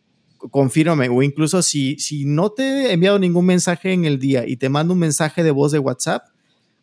confírmame, 0.51 1.09
o 1.09 1.23
incluso 1.23 1.63
si, 1.63 1.99
si 1.99 2.25
no 2.25 2.51
te 2.51 2.63
he 2.63 2.93
enviado 2.93 3.19
ningún 3.19 3.47
mensaje 3.47 3.93
en 3.93 4.05
el 4.05 4.19
día 4.19 4.47
y 4.47 4.57
te 4.57 4.69
mando 4.69 4.93
un 4.93 5.01
mensaje 5.01 5.43
de 5.43 5.51
voz 5.51 5.73
de 5.73 5.79
WhatsApp, 5.79 6.25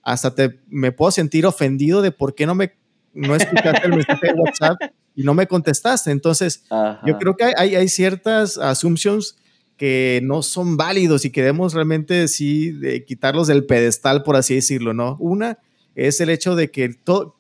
hasta 0.02 0.34
te, 0.34 0.60
me 0.68 0.92
puedo 0.92 1.12
sentir 1.12 1.46
ofendido 1.46 2.02
de 2.02 2.12
por 2.12 2.34
qué 2.36 2.46
no 2.46 2.56
me 2.56 2.74
no 3.14 3.36
escuchaste 3.36 3.86
el 3.86 3.96
mensaje 3.96 4.28
de 4.28 4.34
WhatsApp 4.34 4.78
y 5.16 5.24
no 5.24 5.34
me 5.34 5.48
contestaste. 5.48 6.12
Entonces, 6.12 6.64
yo 7.06 7.18
creo 7.18 7.36
que 7.36 7.52
hay, 7.58 7.76
hay 7.76 7.88
ciertas 7.90 8.58
assumptions 8.58 9.36
que 9.78 10.20
no 10.24 10.42
son 10.42 10.78
válidos 10.78 11.26
y 11.26 11.32
queremos 11.32 11.74
realmente 11.74 12.28
sí 12.28 12.72
de 12.72 13.06
quitarlos 13.06 13.48
del 13.48 13.66
pedestal, 13.66 14.24
por 14.24 14.36
así 14.36 14.56
decirlo, 14.56 14.94
¿no? 14.94 15.18
Una 15.20 15.58
es 15.96 16.22
el 16.22 16.30
hecho 16.30 16.56
de 16.56 16.70
que 16.70 16.90
todo, 16.90 17.39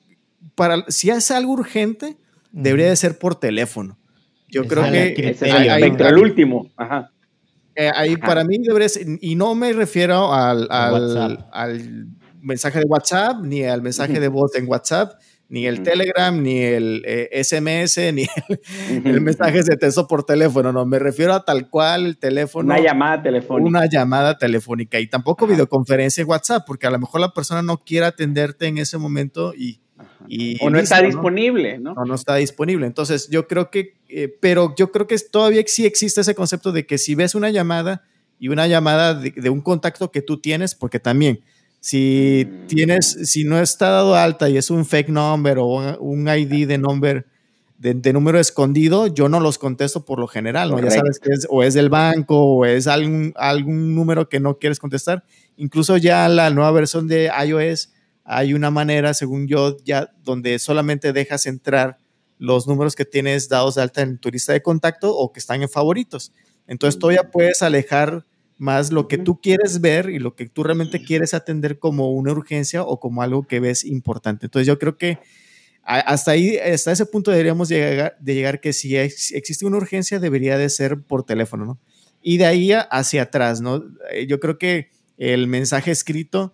para, 0.56 0.86
si 0.88 1.10
es 1.10 1.32
algo 1.32 1.54
urgente, 1.54 2.18
debería 2.52 2.90
de 2.90 2.96
ser 2.96 3.18
por 3.18 3.36
teléfono. 3.36 3.98
Yo 4.48 4.66
creo 4.66 4.84
que... 4.92 5.30
Es 5.30 5.42
el, 5.42 6.18
último. 6.18 6.72
Ajá. 6.76 7.12
Eh, 7.76 7.92
ahí 7.96 8.18
para 8.18 8.44
mí 8.44 8.58
debería 8.58 8.90
ser, 8.90 9.06
y 9.22 9.36
no 9.36 9.56
me 9.56 9.72
refiero 9.72 10.34
al, 10.34 10.68
al, 10.70 11.48
al, 11.52 12.08
mensaje 12.42 12.80
de 12.80 12.86
WhatsApp 12.86 13.38
ni 13.42 13.64
al 13.64 13.82
mensaje 13.82 14.20
de 14.20 14.28
voz 14.28 14.56
en 14.56 14.68
WhatsApp, 14.68 15.14
ni 15.50 15.66
el 15.66 15.82
Telegram, 15.82 16.42
ni 16.42 16.60
el 16.60 17.04
SMS, 17.32 17.98
eh, 17.98 18.12
ni 18.14 18.28
el, 19.10 19.22
mensaje 19.22 19.64
de 19.64 19.78
texto 19.78 20.08
por 20.08 20.24
teléfono, 20.24 20.72
no, 20.72 20.86
me 20.86 21.00
refiero 21.00 21.34
a 21.34 21.46
tal 21.46 21.70
cual 21.70 22.06
el 22.06 22.18
teléfono. 22.18 22.66
Una 22.74 22.82
llamada 22.82 23.24
telefónica. 23.24 23.68
Una 23.70 23.86
llamada 23.90 24.38
telefónica 24.38 25.00
y 25.00 25.08
tampoco 25.08 25.48
videoconferencia 25.48 26.22
en 26.22 26.30
WhatsApp, 26.30 26.64
porque 26.68 26.86
a 26.88 26.92
lo 26.92 27.00
mejor 27.00 27.22
la 27.22 27.34
persona 27.34 27.62
no 27.62 27.78
quiere 27.78 28.08
atenderte 28.08 28.68
en 28.68 28.78
ese 28.78 28.98
momento 28.98 29.54
y... 29.56 29.82
o 30.62 30.70
no 30.70 30.80
está 30.80 31.02
disponible, 31.02 31.80
¿no? 31.80 31.93
¿no? 31.93 32.06
No, 32.06 32.16
está 32.16 32.36
disponible. 32.36 32.86
Entonces, 32.86 33.30
yo 33.30 33.47
creo 33.47 33.70
que, 33.70 33.95
eh, 34.10 34.34
pero 34.39 34.74
yo 34.78 34.91
creo 34.91 35.08
que 35.08 35.18
todavía 35.18 35.64
sí 35.68 35.86
existe 35.86 36.22
ese 36.22 36.36
concepto 36.36 36.72
de 36.72 36.86
que 36.86 36.97
si 36.97 37.16
ves 37.16 37.36
una 37.36 37.50
llamada 37.50 38.04
y 38.39 38.50
una 38.50 38.68
llamada 38.68 39.14
de 39.14 39.50
un 39.50 39.62
contacto 39.62 40.12
que 40.12 40.22
tú 40.22 40.39
tienes, 40.39 40.76
porque 40.76 41.00
también 41.00 41.41
si 41.82 42.47
tienes, 42.68 43.18
si 43.24 43.45
no 43.45 43.60
está 43.60 43.89
dado 43.89 44.16
alta 44.16 44.50
y 44.50 44.58
es 44.58 44.70
un 44.70 44.86
fake 44.86 45.10
number 45.10 45.60
o 45.60 45.97
un 46.00 46.28
ID 46.28 46.68
de 46.68 46.78
number 46.78 47.26
de, 47.78 48.12
número 48.12 48.38
escondido, 48.39 49.08
yo 49.08 49.30
no 49.30 49.39
los 49.39 49.58
contesto 49.58 50.04
por 50.04 50.20
lo 50.20 50.28
general, 50.28 50.72
¿no? 50.72 50.82
Ya 50.82 50.91
sabes 50.91 51.20
que 51.20 51.30
es 51.32 51.47
o 51.50 51.64
es 51.64 51.74
del 51.74 51.88
banco 51.88 52.38
o 52.38 52.66
es 52.66 52.88
algún, 52.88 53.32
algún 53.38 53.95
número 53.95 54.28
que 54.28 54.41
no 54.41 54.58
quieres 54.58 54.80
contestar. 54.80 55.24
Incluso 55.56 55.95
ya 55.95 56.28
la 56.28 56.50
nueva 56.50 56.72
versión 56.72 57.08
de 57.08 57.32
iOS 57.47 57.93
hay 58.32 58.53
una 58.53 58.69
manera, 58.69 59.15
según 59.15 59.47
yo, 59.47 59.77
ya 59.84 60.11
donde 60.23 60.59
solamente 60.59 61.13
dejas 61.13 61.47
entrar 61.47 61.97
los 62.38 62.67
números 62.67 62.95
que 62.95 63.03
tienes 63.03 63.49
dados 63.49 63.73
de 63.73 63.82
alta 63.82 64.03
en 64.03 64.19
tu 64.19 64.30
lista 64.30 64.53
de 64.53 64.61
contacto 64.61 65.15
o 65.17 65.34
que 65.34 65.39
están 65.39 65.63
en 65.63 65.67
favoritos. 65.67 66.32
Entonces 66.67 66.99
todavía 66.99 67.32
puedes 67.32 67.63
alejar 67.63 68.27
más 68.59 68.91
lo 68.91 69.07
que 69.07 69.17
tú 69.17 69.41
quieres 69.41 69.82
ver 69.82 70.11
y 70.11 70.19
lo 70.19 70.36
que 70.36 70.47
tú 70.47 70.61
realmente 70.61 71.03
quieres 71.03 71.34
atender 71.34 71.80
como 71.80 72.11
una 72.11 72.32
urgencia 72.32 72.84
o 72.84 72.99
como 72.99 73.23
algo 73.23 73.47
que 73.47 73.59
ves 73.59 73.84
importante. 73.84 74.45
Entonces 74.45 74.67
yo 74.67 74.77
creo 74.77 74.95
que 74.95 75.17
hasta 75.82 76.30
ahí, 76.30 76.55
hasta 76.57 76.91
ese 76.91 77.07
punto 77.07 77.32
deberíamos 77.32 77.67
llegar, 77.67 78.15
de 78.19 78.36
llegar 78.36 78.61
que 78.61 78.73
si 78.73 78.95
existe 78.95 79.65
una 79.65 79.77
urgencia 79.77 80.19
debería 80.19 80.55
de 80.59 80.69
ser 80.69 81.01
por 81.01 81.23
teléfono, 81.23 81.65
¿no? 81.65 81.80
Y 82.21 82.38
de 82.38 82.45
ahí 82.45 82.71
hacia 82.91 83.23
atrás, 83.23 83.59
¿no? 83.59 83.84
Eh, 84.11 84.27
yo 84.27 84.39
creo 84.39 84.59
que 84.59 84.91
el 85.17 85.47
mensaje 85.47 85.89
escrito 85.89 86.53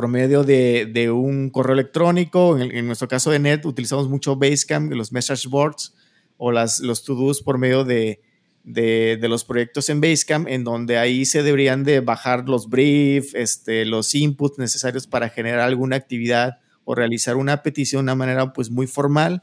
por 0.00 0.08
medio 0.08 0.44
de, 0.44 1.10
un 1.10 1.50
correo 1.50 1.74
electrónico, 1.74 2.58
en, 2.58 2.86
nuestro 2.86 3.06
caso 3.06 3.30
de 3.30 3.38
NET 3.38 3.66
utilizamos 3.66 4.08
mucho 4.08 4.34
Basecamp, 4.34 4.90
los 4.94 5.12
message 5.12 5.46
boards 5.46 5.94
o 6.38 6.52
las, 6.52 6.80
los 6.80 7.04
to-dos 7.04 7.42
por 7.42 7.58
medio 7.58 7.84
de, 7.84 8.22
de, 8.64 9.18
los 9.28 9.44
proyectos 9.44 9.90
en 9.90 10.00
Basecamp, 10.00 10.48
en 10.48 10.64
donde 10.64 10.96
ahí 10.96 11.26
se 11.26 11.42
deberían 11.42 11.84
de 11.84 12.00
bajar 12.00 12.48
los 12.48 12.70
briefs, 12.70 13.34
este, 13.34 13.84
los 13.84 14.14
inputs 14.14 14.58
necesarios 14.58 15.06
para 15.06 15.28
generar 15.28 15.60
alguna 15.60 15.96
actividad 15.96 16.60
o 16.84 16.94
realizar 16.94 17.36
una 17.36 17.62
petición 17.62 18.06
de 18.06 18.12
una 18.12 18.14
manera 18.14 18.54
pues 18.54 18.70
muy 18.70 18.86
formal 18.86 19.42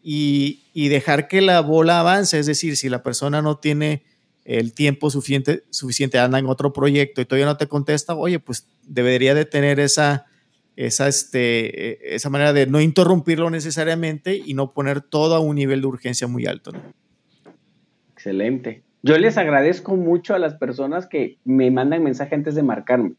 y, 0.00 0.88
dejar 0.88 1.26
que 1.26 1.40
la 1.40 1.62
bola 1.62 1.98
avance, 1.98 2.38
es 2.38 2.46
decir, 2.46 2.76
si 2.76 2.88
la 2.88 3.02
persona 3.02 3.42
no 3.42 3.58
tiene 3.58 4.04
el 4.46 4.72
tiempo 4.72 5.10
suficiente, 5.10 5.64
suficiente, 5.70 6.18
anda 6.18 6.38
en 6.38 6.46
otro 6.46 6.72
proyecto 6.72 7.20
y 7.20 7.24
todavía 7.24 7.46
no 7.46 7.56
te 7.56 7.66
contesta, 7.66 8.14
oye, 8.14 8.38
pues 8.38 8.68
debería 8.84 9.34
de 9.34 9.44
tener 9.44 9.80
esa, 9.80 10.26
esa, 10.76 11.08
este, 11.08 12.14
esa 12.14 12.30
manera 12.30 12.52
de 12.52 12.66
no 12.66 12.80
interrumpirlo 12.80 13.50
necesariamente 13.50 14.40
y 14.42 14.54
no 14.54 14.72
poner 14.72 15.00
todo 15.00 15.34
a 15.34 15.40
un 15.40 15.56
nivel 15.56 15.80
de 15.80 15.88
urgencia 15.88 16.28
muy 16.28 16.46
alto. 16.46 16.70
Excelente. 18.12 18.84
Yo 19.02 19.18
les 19.18 19.36
agradezco 19.36 19.96
mucho 19.96 20.34
a 20.34 20.38
las 20.38 20.54
personas 20.54 21.06
que 21.06 21.38
me 21.44 21.70
mandan 21.72 22.04
mensaje 22.04 22.36
antes 22.36 22.54
de 22.54 22.62
marcarme. 22.62 23.14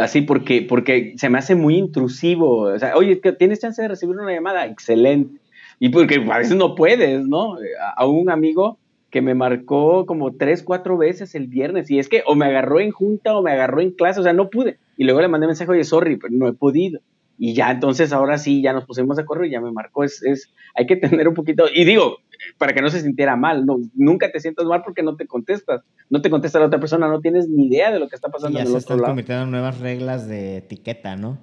Así 0.00 0.22
porque, 0.22 0.62
porque 0.62 1.12
se 1.18 1.28
me 1.28 1.36
hace 1.36 1.54
muy 1.54 1.76
intrusivo. 1.76 2.60
O 2.60 2.78
sea, 2.78 2.96
oye, 2.96 3.16
¿tienes 3.38 3.60
chance 3.60 3.82
de 3.82 3.88
recibir 3.88 4.16
una 4.16 4.32
llamada? 4.32 4.64
Excelente. 4.64 5.38
Y 5.78 5.90
porque 5.90 6.24
a 6.30 6.38
veces 6.38 6.56
no 6.56 6.74
puedes, 6.74 7.26
¿no? 7.26 7.56
A 7.94 8.06
un 8.06 8.30
amigo 8.30 8.78
que 9.14 9.22
me 9.22 9.36
marcó 9.36 10.06
como 10.06 10.34
tres, 10.34 10.64
cuatro 10.64 10.98
veces 10.98 11.36
el 11.36 11.46
viernes. 11.46 11.88
Y 11.88 12.00
es 12.00 12.08
que 12.08 12.24
o 12.26 12.34
me 12.34 12.46
agarró 12.46 12.80
en 12.80 12.90
junta 12.90 13.36
o 13.36 13.42
me 13.42 13.52
agarró 13.52 13.80
en 13.80 13.92
clase, 13.92 14.18
o 14.18 14.24
sea, 14.24 14.32
no 14.32 14.50
pude. 14.50 14.80
Y 14.96 15.04
luego 15.04 15.20
le 15.20 15.28
mandé 15.28 15.46
mensaje, 15.46 15.70
oye, 15.70 15.84
sorry, 15.84 16.16
pero 16.16 16.34
no 16.34 16.48
he 16.48 16.52
podido. 16.52 16.98
Y 17.38 17.54
ya, 17.54 17.70
entonces 17.70 18.12
ahora 18.12 18.38
sí, 18.38 18.60
ya 18.60 18.72
nos 18.72 18.86
pusimos 18.86 19.16
de 19.16 19.22
acuerdo 19.22 19.44
y 19.44 19.52
ya 19.52 19.60
me 19.60 19.70
marcó. 19.70 20.02
Es, 20.02 20.20
es, 20.24 20.52
hay 20.74 20.86
que 20.86 20.96
tener 20.96 21.28
un 21.28 21.34
poquito. 21.34 21.66
Y 21.72 21.84
digo, 21.84 22.16
para 22.58 22.72
que 22.72 22.82
no 22.82 22.90
se 22.90 23.02
sintiera 23.02 23.36
mal. 23.36 23.64
No, 23.64 23.78
nunca 23.94 24.32
te 24.32 24.40
sientas 24.40 24.66
mal 24.66 24.82
porque 24.84 25.04
no 25.04 25.14
te 25.14 25.28
contestas. 25.28 25.82
No 26.10 26.20
te 26.20 26.28
contesta 26.28 26.58
la 26.58 26.66
otra 26.66 26.80
persona, 26.80 27.06
no 27.06 27.20
tienes 27.20 27.48
ni 27.48 27.66
idea 27.66 27.92
de 27.92 28.00
lo 28.00 28.08
que 28.08 28.16
está 28.16 28.30
pasando. 28.30 28.58
Y 28.58 28.64
ya 28.64 28.68
se 28.68 28.78
están 28.78 28.98
cometiendo 28.98 29.46
nuevas 29.46 29.78
reglas 29.78 30.26
de 30.26 30.56
etiqueta, 30.56 31.14
¿no? 31.14 31.38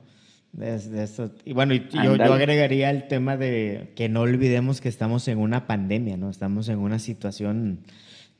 De, 0.53 1.07
Y 1.45 1.53
bueno, 1.53 1.73
yo, 1.73 2.15
yo, 2.15 2.33
agregaría 2.33 2.89
el 2.89 3.07
tema 3.07 3.37
de 3.37 3.93
que 3.95 4.09
no 4.09 4.21
olvidemos 4.21 4.81
que 4.81 4.89
estamos 4.89 5.27
en 5.27 5.37
una 5.37 5.65
pandemia, 5.65 6.17
¿no? 6.17 6.29
Estamos 6.29 6.67
en 6.67 6.79
una 6.79 6.99
situación 6.99 7.79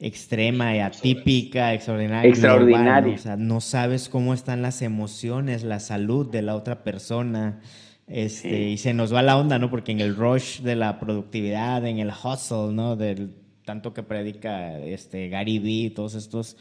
extrema 0.02 0.76
y 0.76 0.80
atípica, 0.80 1.74
extraordinaria. 1.74 2.30
Extraordinaria. 2.30 3.16
O 3.16 3.18
sea, 3.18 3.38
no 3.38 3.62
sabes 3.62 4.10
cómo 4.10 4.34
están 4.34 4.62
las 4.62 4.82
emociones, 4.82 5.64
la 5.64 5.80
salud 5.80 6.30
de 6.30 6.42
la 6.42 6.56
otra 6.56 6.84
persona. 6.84 7.62
Este, 8.08 8.70
Y 8.70 8.78
se 8.78 8.94
nos 8.94 9.14
va 9.14 9.22
la 9.22 9.38
onda, 9.38 9.58
¿no? 9.58 9.70
Porque 9.70 9.94
en 9.94 10.02
el 10.02 10.16
rush 10.16 10.62
de 10.62 10.76
la 10.76 11.00
productividad, 11.00 11.86
en 11.86 12.00
el 12.00 12.10
hustle, 12.10 12.74
¿no? 12.74 12.98
Del 12.98 13.36
tanto 13.64 13.94
que 13.94 14.04
predica 14.04 14.80
este, 14.80 15.30
Gary 15.30 15.60
Vee, 15.60 15.92
todos 15.92 16.16
estos, 16.16 16.58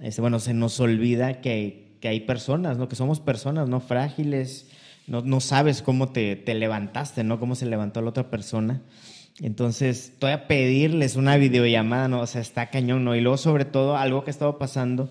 este, 0.00 0.22
bueno, 0.22 0.38
se 0.38 0.54
nos 0.54 0.80
olvida 0.80 1.42
que, 1.42 1.98
que, 2.00 2.08
hay 2.08 2.20
personas, 2.20 2.78
¿no? 2.78 2.88
Que 2.88 2.96
somos 2.96 3.20
personas, 3.20 3.68
¿no? 3.68 3.80
Frágiles, 3.80 4.70
no, 5.06 5.22
no 5.22 5.40
sabes 5.40 5.82
cómo 5.82 6.10
te, 6.10 6.36
te, 6.36 6.54
levantaste, 6.54 7.24
¿no? 7.24 7.38
Cómo 7.38 7.54
se 7.54 7.66
levantó 7.66 8.00
la 8.00 8.10
otra 8.10 8.30
persona. 8.30 8.82
Entonces, 9.40 10.12
todavía 10.18 10.46
pedirles 10.46 11.16
una 11.16 11.36
videollamada, 11.36 12.08
¿no? 12.08 12.20
O 12.20 12.26
sea, 12.26 12.40
está 12.40 12.70
cañón, 12.70 13.04
¿no? 13.04 13.16
Y 13.16 13.20
luego, 13.20 13.36
sobre 13.36 13.64
todo, 13.64 13.96
algo 13.96 14.24
que 14.24 14.30
ha 14.30 14.32
estado 14.32 14.58
pasando, 14.58 15.10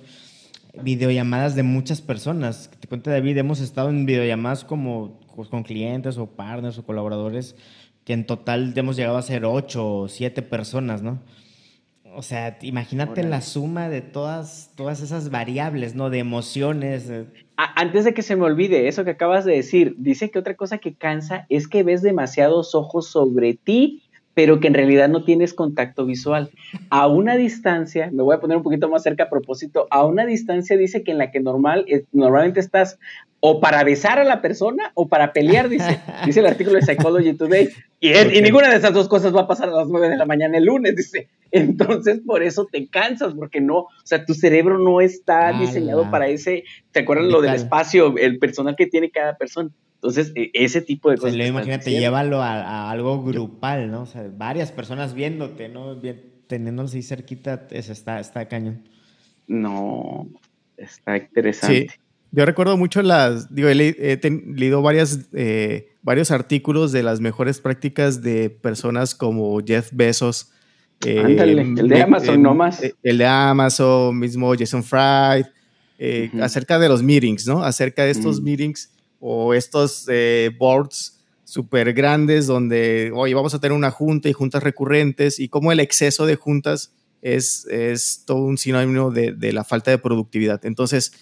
videollamadas 0.82 1.56
de 1.56 1.64
muchas 1.64 2.02
personas. 2.02 2.72
Te 2.80 2.88
cuento, 2.88 3.10
David, 3.10 3.38
hemos 3.38 3.60
estado 3.60 3.90
en 3.90 4.06
videollamadas 4.06 4.64
como 4.64 5.20
pues, 5.36 5.50
con 5.50 5.64
clientes 5.64 6.18
o 6.18 6.28
partners 6.28 6.78
o 6.78 6.86
colaboradores, 6.86 7.56
que 8.06 8.14
en 8.14 8.26
total 8.26 8.74
hemos 8.76 8.96
llegado 8.96 9.18
a 9.18 9.22
ser 9.22 9.46
ocho 9.46 10.00
o 10.00 10.08
siete 10.08 10.42
personas, 10.42 11.02
¿no? 11.02 11.20
o 12.16 12.22
sea, 12.22 12.58
imagínate 12.62 13.24
la 13.24 13.42
suma 13.42 13.90
de 13.90 14.02
todas, 14.02 14.72
todas 14.76 15.02
esas 15.02 15.30
variables, 15.30 15.96
¿no? 15.96 16.10
De 16.10 16.20
emociones. 16.20 17.12
Antes 17.56 18.04
de 18.04 18.14
que 18.14 18.24
se 18.24 18.36
me 18.36 18.46
olvide 18.46 18.88
eso 18.88 19.04
que 19.04 19.12
acabas 19.12 19.46
de 19.46 19.56
decir, 19.56 19.96
dice 19.98 20.32
que 20.32 20.40
otra 20.40 20.56
cosa 20.56 20.80
que 20.80 20.96
cansa 20.96 21.46
es 21.50 21.68
que 21.68 21.84
ves 21.84 22.02
demasiados 22.02 22.74
ojos 22.74 23.08
sobre 23.08 23.54
ti, 23.54 24.03
pero 24.34 24.60
que 24.60 24.68
en 24.68 24.74
realidad 24.74 25.10
no 25.10 25.24
tienes 25.24 25.54
contacto 25.54 26.06
visual. 26.06 26.50
A 26.90 27.08
una 27.08 27.36
distancia, 27.36 28.10
me 28.12 28.24
voy 28.24 28.36
a 28.36 28.40
poner 28.40 28.58
un 28.58 28.64
poquito 28.64 28.90
más 28.90 29.04
cerca 29.04 29.26
a 29.26 29.30
propósito, 29.30 29.88
a 29.92 30.06
una 30.06 30.26
distancia 30.26 30.78
dice 30.78 31.04
que 31.04 31.12
en 31.12 31.18
la 31.18 31.32
que 31.32 31.40
normal, 31.40 31.86
eh, 31.88 32.06
normalmente 32.12 32.60
estás 32.60 32.98
o 33.46 33.60
para 33.60 33.84
besar 33.84 34.20
a 34.20 34.24
la 34.24 34.42
persona 34.42 34.94
o 34.96 35.10
para 35.10 35.34
pelear, 35.34 35.68
dice, 35.68 36.00
dice 36.26 36.40
el 36.40 36.46
artículo 36.46 36.78
de 36.78 36.84
Psychology 36.84 37.34
Today. 37.34 37.70
Y, 38.00 38.14
y, 38.14 38.42
ninguna 38.42 38.70
de 38.70 38.78
esas 38.78 38.94
dos 38.94 39.10
cosas 39.10 39.36
va 39.36 39.42
a 39.42 39.48
pasar 39.48 39.68
a 39.68 39.74
las 39.74 39.90
9 39.90 40.10
de 40.10 40.18
la 40.18 40.26
mañana 40.26 40.58
el 40.58 40.66
lunes, 40.66 40.96
dice. 40.96 41.28
Entonces, 41.52 42.22
por 42.26 42.42
eso 42.42 42.68
te 42.72 42.88
cansas, 42.88 43.34
porque 43.34 43.60
no, 43.60 43.80
o 43.80 43.90
sea, 44.06 44.26
tu 44.26 44.34
cerebro 44.34 44.80
no 44.80 45.02
está 45.02 45.52
diseñado 45.52 46.10
para 46.10 46.28
ese, 46.30 46.64
¿te 46.92 47.02
acuerdas 47.02 47.28
lo 47.28 47.42
del 47.42 47.54
espacio, 47.54 48.18
el 48.18 48.40
personal 48.40 48.78
que 48.78 48.88
tiene 48.88 49.12
cada 49.12 49.36
persona? 49.36 49.70
Entonces, 50.04 50.34
e, 50.36 50.52
ese 50.54 50.82
tipo 50.82 51.10
de 51.10 51.18
cosas. 51.18 51.34
imagínate, 51.34 51.92
llévalo 51.92 52.42
a, 52.42 52.92
algo 52.92 53.24
grupal, 53.24 53.90
¿no? 53.90 54.02
O 54.02 54.06
sea, 54.06 54.30
varias 54.36 54.74
personas 54.74 55.14
viéndote, 55.14 55.70
¿no? 55.70 55.98
teniéndolos 56.48 56.92
así 56.92 57.04
cerquita, 57.04 57.68
está, 57.72 58.20
está 58.20 58.46
cañón. 58.50 58.84
No, 59.48 60.28
está 60.76 61.16
interesante. 61.16 61.88
Sí. 61.90 62.00
Yo 62.34 62.46
recuerdo 62.46 62.76
mucho 62.76 63.02
las, 63.02 63.56
digo, 63.56 63.70
he, 63.70 63.76
leído 63.76 64.82
varias, 64.82 65.30
eh, 65.32 65.94
varios 66.02 66.32
artículos 66.32 66.92
de 66.92 67.02
las 67.02 67.22
mejores 67.22 67.62
prácticas 67.62 68.22
de 68.22 68.50
personas 68.50 69.16
como 69.16 69.58
Jeff 69.66 69.90
Bezos. 69.94 70.52
Eh, 71.06 71.38
el 71.78 71.88
de 71.88 72.02
Amazon 72.02 72.42
nomás. 72.42 72.84
Eh, 72.84 72.94
el 73.04 73.20
de 73.20 73.26
Amazon, 73.26 74.20
mismo 74.20 74.54
Jason 74.54 74.84
Fried, 74.84 75.46
acerca 76.42 76.78
de 76.78 76.90
los 76.90 77.02
meetings, 77.02 77.48
¿no? 77.48 77.64
Acerca 77.64 78.04
de 78.04 78.12
estos 78.12 78.42
mm. 78.42 78.44
meetings 78.44 78.90
o 79.26 79.54
estos 79.54 80.06
boards 80.60 81.24
súper 81.46 81.94
grandes 81.94 82.46
donde, 82.46 83.12
oye, 83.14 83.34
vamos 83.34 83.54
a 83.54 83.60
tener 83.60 83.78
una 83.78 83.90
junta 83.90 84.28
y 84.28 84.34
juntas 84.34 84.62
recurrentes 84.64 85.40
y 85.40 85.48
cómo 85.48 85.72
el 85.72 85.80
exceso 85.80 86.26
de 86.26 86.36
juntas 86.36 86.94
es, 87.22 87.66
es 87.68 88.24
todo 88.26 88.40
un 88.40 88.58
sinónimo 88.58 89.12
de, 89.12 89.32
de 89.32 89.54
la 89.54 89.64
falta 89.64 89.92
de 89.92 89.98
productividad. 89.98 90.66
Entonces, 90.66 91.14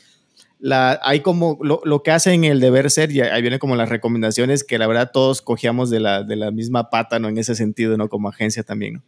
la, 0.57 0.99
hay 1.03 1.19
como 1.19 1.59
lo, 1.61 2.01
que 2.01 2.11
hacen 2.11 2.43
el 2.43 2.59
deber 2.59 2.89
ser, 2.89 3.11
y 3.11 3.21
ahí 3.21 3.41
vienen 3.41 3.59
como 3.59 3.75
las 3.75 3.89
recomendaciones 3.89 4.63
que 4.63 4.77
la 4.77 4.87
verdad 4.87 5.11
todos 5.11 5.41
cogíamos 5.41 5.89
de 5.89 5.99
la, 5.99 6.23
de 6.23 6.35
la 6.35 6.49
misma 6.49 6.89
pata, 6.89 7.19
¿no? 7.19 7.29
En 7.29 7.37
ese 7.37 7.55
sentido, 7.55 7.97
¿no? 7.97 8.09
Como 8.09 8.29
agencia 8.29 8.63
también, 8.63 8.93
¿no? 8.93 9.03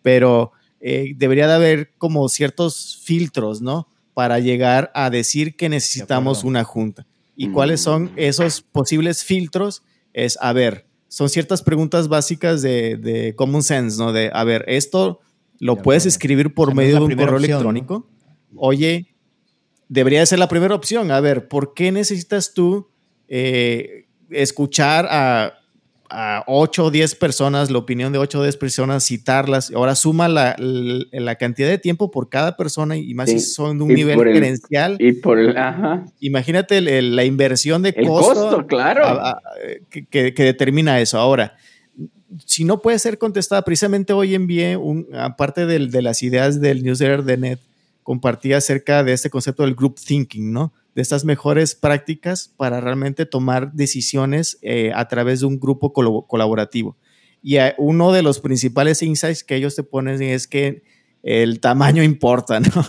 Pero 0.00 0.52
eh, 0.80 1.12
debería 1.16 1.48
de 1.48 1.54
haber 1.54 1.92
como 1.98 2.28
ciertos 2.28 3.00
filtros, 3.04 3.60
¿no? 3.60 3.88
Para 4.14 4.38
llegar 4.38 4.90
a 4.94 5.10
decir 5.10 5.56
que 5.56 5.68
necesitamos 5.68 6.44
una 6.44 6.62
junta. 6.62 7.06
¿Y 7.40 7.50
cuáles 7.50 7.80
son 7.80 8.10
esos 8.16 8.62
posibles 8.62 9.22
filtros? 9.22 9.84
Es, 10.12 10.36
a 10.40 10.52
ver, 10.52 10.86
son 11.06 11.28
ciertas 11.28 11.62
preguntas 11.62 12.08
básicas 12.08 12.62
de, 12.62 12.96
de 12.96 13.34
common 13.36 13.62
sense, 13.62 13.96
¿no? 13.96 14.12
De, 14.12 14.30
a 14.34 14.42
ver, 14.42 14.64
esto 14.66 15.20
lo 15.60 15.76
puedes 15.76 16.04
escribir 16.04 16.52
por 16.52 16.74
medio 16.74 16.96
de 16.96 17.04
un 17.04 17.14
correo 17.14 17.36
electrónico. 17.36 18.08
Oye, 18.56 19.14
debería 19.88 20.26
ser 20.26 20.40
la 20.40 20.48
primera 20.48 20.74
opción. 20.74 21.12
A 21.12 21.20
ver, 21.20 21.46
¿por 21.46 21.74
qué 21.74 21.92
necesitas 21.92 22.54
tú 22.54 22.88
eh, 23.28 24.08
escuchar 24.30 25.06
a, 25.08 25.57
a 26.10 26.44
8 26.46 26.84
o 26.84 26.90
10 26.90 27.14
personas, 27.16 27.70
la 27.70 27.78
opinión 27.78 28.12
de 28.12 28.18
8 28.18 28.40
o 28.40 28.42
10 28.42 28.56
personas, 28.56 29.04
citarlas? 29.04 29.70
Ahora 29.74 29.94
suma 29.94 30.28
la, 30.28 30.56
la, 30.58 31.34
cantidad 31.36 31.68
de 31.68 31.78
tiempo 31.78 32.10
por 32.10 32.28
cada 32.28 32.56
persona 32.56 32.96
y 32.96 33.14
más 33.14 33.30
si 33.30 33.40
son 33.40 33.78
de 33.78 33.84
un 33.84 33.94
nivel 33.94 34.18
gerencial. 34.18 34.96
Y 34.98 35.12
por 35.12 35.38
el, 35.38 35.56
ajá. 35.56 36.04
Imagínate 36.20 36.80
la 36.80 37.24
inversión 37.24 37.82
de 37.82 37.94
costo, 37.94 38.66
claro. 38.66 39.02
que, 39.90 40.34
que, 40.34 40.42
determina 40.42 41.00
eso. 41.00 41.18
Ahora, 41.18 41.56
si 42.44 42.64
no 42.64 42.80
puede 42.80 42.98
ser 42.98 43.18
contestada, 43.18 43.62
precisamente 43.62 44.12
hoy 44.12 44.34
envié, 44.34 44.76
un, 44.76 45.06
aparte 45.14 45.66
de, 45.66 45.86
de 45.86 46.02
las 46.02 46.22
ideas 46.22 46.60
del 46.60 46.82
newsletter 46.82 47.24
de 47.24 47.36
Net, 47.36 47.60
compartía 48.02 48.56
acerca 48.56 49.04
de 49.04 49.12
este 49.12 49.28
concepto 49.28 49.64
del 49.64 49.74
group 49.74 49.96
thinking, 49.96 50.52
¿no? 50.52 50.72
De 50.98 51.02
estas 51.02 51.24
mejores 51.24 51.76
prácticas 51.76 52.52
para 52.56 52.80
realmente 52.80 53.24
tomar 53.24 53.72
decisiones 53.72 54.58
eh, 54.62 54.90
a 54.96 55.06
través 55.06 55.38
de 55.38 55.46
un 55.46 55.60
grupo 55.60 55.92
colaborativo. 55.92 56.96
Y 57.40 57.58
eh, 57.58 57.76
uno 57.78 58.10
de 58.10 58.22
los 58.22 58.40
principales 58.40 59.00
insights 59.04 59.44
que 59.44 59.54
ellos 59.54 59.76
te 59.76 59.84
ponen 59.84 60.20
es 60.20 60.48
que 60.48 60.82
el 61.22 61.60
tamaño 61.60 62.02
importa, 62.02 62.58
¿no? 62.74 62.84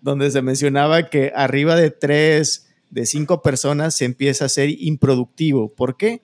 Donde 0.00 0.30
se 0.30 0.40
mencionaba 0.40 1.10
que 1.10 1.32
arriba 1.36 1.76
de 1.76 1.90
tres, 1.90 2.70
de 2.88 3.04
cinco 3.04 3.42
personas 3.42 3.94
se 3.94 4.06
empieza 4.06 4.46
a 4.46 4.48
ser 4.48 4.70
improductivo. 4.70 5.68
¿Por 5.74 5.98
qué? 5.98 6.22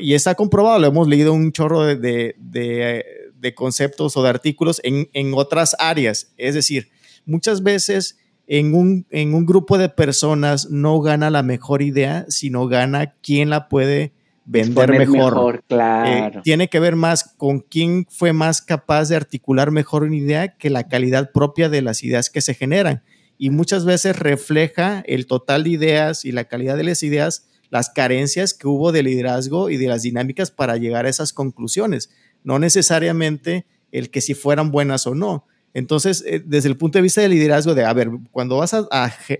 y 0.00 0.14
está 0.14 0.34
comprobado, 0.34 0.80
lo 0.80 0.88
hemos 0.88 1.06
leído 1.06 1.32
un 1.34 1.52
chorro 1.52 1.84
de, 1.84 2.34
de, 2.36 3.54
conceptos 3.54 4.16
o 4.16 4.24
de 4.24 4.28
artículos 4.28 4.80
en, 4.82 5.08
en 5.12 5.34
otras 5.34 5.76
áreas. 5.78 6.32
Es 6.36 6.56
decir, 6.56 6.90
muchas 7.26 7.62
veces 7.62 8.18
en 8.46 8.74
un, 8.74 9.06
en 9.10 9.34
un 9.34 9.46
grupo 9.46 9.78
de 9.78 9.88
personas 9.88 10.70
no 10.70 11.00
gana 11.00 11.30
la 11.30 11.42
mejor 11.42 11.82
idea, 11.82 12.26
sino 12.28 12.66
gana 12.66 13.14
quien 13.22 13.50
la 13.50 13.68
puede 13.68 14.12
vender 14.44 14.90
mejor. 14.90 15.62
claro. 15.66 16.38
Eh, 16.38 16.42
tiene 16.42 16.68
que 16.68 16.80
ver 16.80 16.96
más 16.96 17.34
con 17.36 17.60
quién 17.60 18.06
fue 18.10 18.32
más 18.32 18.60
capaz 18.60 19.08
de 19.08 19.16
articular 19.16 19.70
mejor 19.70 20.02
una 20.02 20.16
idea 20.16 20.56
que 20.56 20.70
la 20.70 20.88
calidad 20.88 21.32
propia 21.32 21.68
de 21.68 21.82
las 21.82 22.02
ideas 22.02 22.30
que 22.30 22.40
se 22.40 22.54
generan. 22.54 23.02
Y 23.38 23.50
muchas 23.50 23.84
veces 23.84 24.18
refleja 24.18 25.02
el 25.06 25.26
total 25.26 25.64
de 25.64 25.70
ideas 25.70 26.24
y 26.24 26.32
la 26.32 26.44
calidad 26.44 26.76
de 26.76 26.84
las 26.84 27.02
ideas, 27.02 27.48
las 27.70 27.90
carencias 27.90 28.54
que 28.54 28.68
hubo 28.68 28.92
de 28.92 29.02
liderazgo 29.02 29.70
y 29.70 29.76
de 29.76 29.88
las 29.88 30.02
dinámicas 30.02 30.50
para 30.50 30.76
llegar 30.76 31.06
a 31.06 31.08
esas 31.08 31.32
conclusiones. 31.32 32.10
No 32.44 32.58
necesariamente 32.58 33.66
el 33.90 34.10
que 34.10 34.20
si 34.20 34.34
fueran 34.34 34.70
buenas 34.70 35.06
o 35.06 35.14
no. 35.14 35.46
Entonces, 35.74 36.22
eh, 36.26 36.40
desde 36.44 36.68
el 36.68 36.76
punto 36.76 36.98
de 36.98 37.02
vista 37.02 37.20
del 37.20 37.32
liderazgo, 37.32 37.74
de, 37.74 37.84
a 37.84 37.92
ver, 37.92 38.08
cuando 38.30 38.58
vas 38.58 38.72
a, 38.74 38.86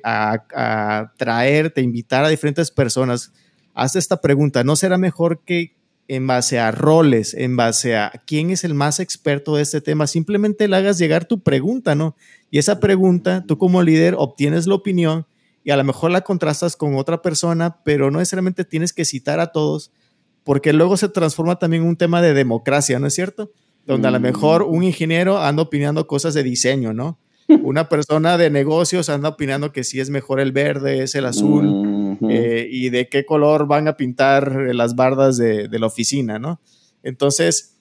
a, 0.03 1.13
traerte, 1.17 1.81
invitar 1.81 2.25
a 2.25 2.29
diferentes 2.29 2.73
personas, 2.73 3.33
haz 3.73 3.95
esta 3.95 4.21
pregunta, 4.21 4.65
¿no 4.65 4.75
será 4.75 4.99
mejor 4.99 5.41
que 5.45 5.77
en 6.09 6.27
base 6.27 6.59
a 6.59 6.71
roles, 6.73 7.35
en 7.35 7.57
base 7.57 7.97
a 7.97 8.13
quién 8.27 8.51
es 8.51 8.65
el 8.65 8.75
más 8.75 9.01
experto 9.01 9.57
de 9.57 9.63
este 9.63 9.81
tema, 9.81 10.07
simplemente 10.07 10.69
le 10.69 10.77
hagas 10.77 10.99
llegar 10.99 11.25
tu 11.25 11.41
pregunta, 11.41 11.95
¿no? 11.95 12.15
Y 12.51 12.59
esa 12.59 12.79
pregunta, 12.79 13.45
tú 13.47 13.57
como 13.57 13.83
líder 13.83 14.15
obtienes 14.19 14.67
la 14.67 14.75
opinión 14.75 15.27
y 15.63 15.71
a 15.71 15.77
lo 15.77 15.85
mejor 15.85 16.11
la 16.11 16.21
contrastas 16.21 16.77
con 16.77 16.97
otra 16.97 17.23
persona, 17.23 17.79
pero 17.85 18.11
no 18.11 18.19
necesariamente 18.19 18.65
tienes 18.65 18.93
que 18.93 19.07
citar 19.07 19.41
a 19.41 19.47
todos, 19.47 19.93
porque 20.43 20.75
luego 20.75 20.97
se 20.99 21.09
transforma 21.09 21.59
también 21.59 21.85
un 21.85 21.97
tema 21.97 22.21
de 22.21 22.35
democracia, 22.35 22.99
¿no 22.99 23.07
es 23.07 23.15
cierto? 23.15 23.51
Donde 23.87 24.09
a 24.09 24.11
lo 24.11 24.21
mejor 24.21 24.67
mm. 24.67 24.75
un 24.75 24.83
ingeniero 24.85 25.39
anda 25.39 25.63
opinando 25.63 26.07
cosas 26.07 26.35
de 26.35 26.43
diseño, 26.43 26.93
¿no? 26.93 27.19
Una 27.63 27.89
persona 27.89 28.39
de 28.39 28.51
negocios 28.51 29.09
anda 29.09 29.31
opinando 29.31 29.73
que 29.73 29.85
si 29.85 30.01
es 30.01 30.11
mejor 30.11 30.41
el 30.41 30.53
verde, 30.53 31.03
es 31.03 31.15
el 31.15 31.27
azul, 31.27 32.19
eh, 32.31 32.69
y 32.71 32.91
de 32.91 33.09
qué 33.09 33.27
color 33.27 33.67
van 33.67 33.89
a 33.89 33.97
pintar 33.97 34.53
las 34.75 34.95
bardas 34.95 35.37
de, 35.37 35.69
la 35.71 35.87
oficina, 35.87 36.39
¿no? 36.39 36.61
Entonces, 37.03 37.77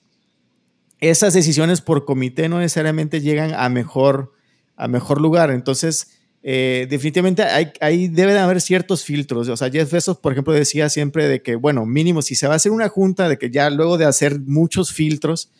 esas 1.00 1.32
decisiones 1.32 1.80
por 1.80 2.04
comité 2.04 2.48
no 2.48 2.58
necesariamente 2.58 3.20
llegan 3.20 3.54
a 3.54 3.68
mejor, 3.68 4.32
a 4.76 4.86
mejor 4.86 5.20
lugar. 5.20 5.50
Entonces, 5.50 6.18
eh, 6.42 6.86
definitivamente 6.90 7.42
hay, 7.42 7.72
ahí 7.80 8.08
deben 8.08 8.36
haber 8.36 8.60
ciertos 8.60 9.02
filtros. 9.02 9.48
O 9.48 9.56
sea, 9.56 9.70
Jeff 9.70 9.90
Bezos, 9.90 10.18
por 10.18 10.32
ejemplo, 10.32 10.52
decía 10.52 10.90
siempre 10.90 11.26
de 11.26 11.40
que, 11.40 11.56
bueno, 11.56 11.86
mínimo, 11.86 12.20
si 12.20 12.34
se 12.34 12.46
va 12.46 12.52
a 12.52 12.56
hacer 12.56 12.72
una 12.72 12.90
junta, 12.90 13.30
de 13.30 13.38
que 13.38 13.50
ya 13.50 13.70
luego 13.70 13.96
de 13.96 14.04
hacer 14.04 14.40
muchos 14.40 14.92
filtros, 14.92 15.50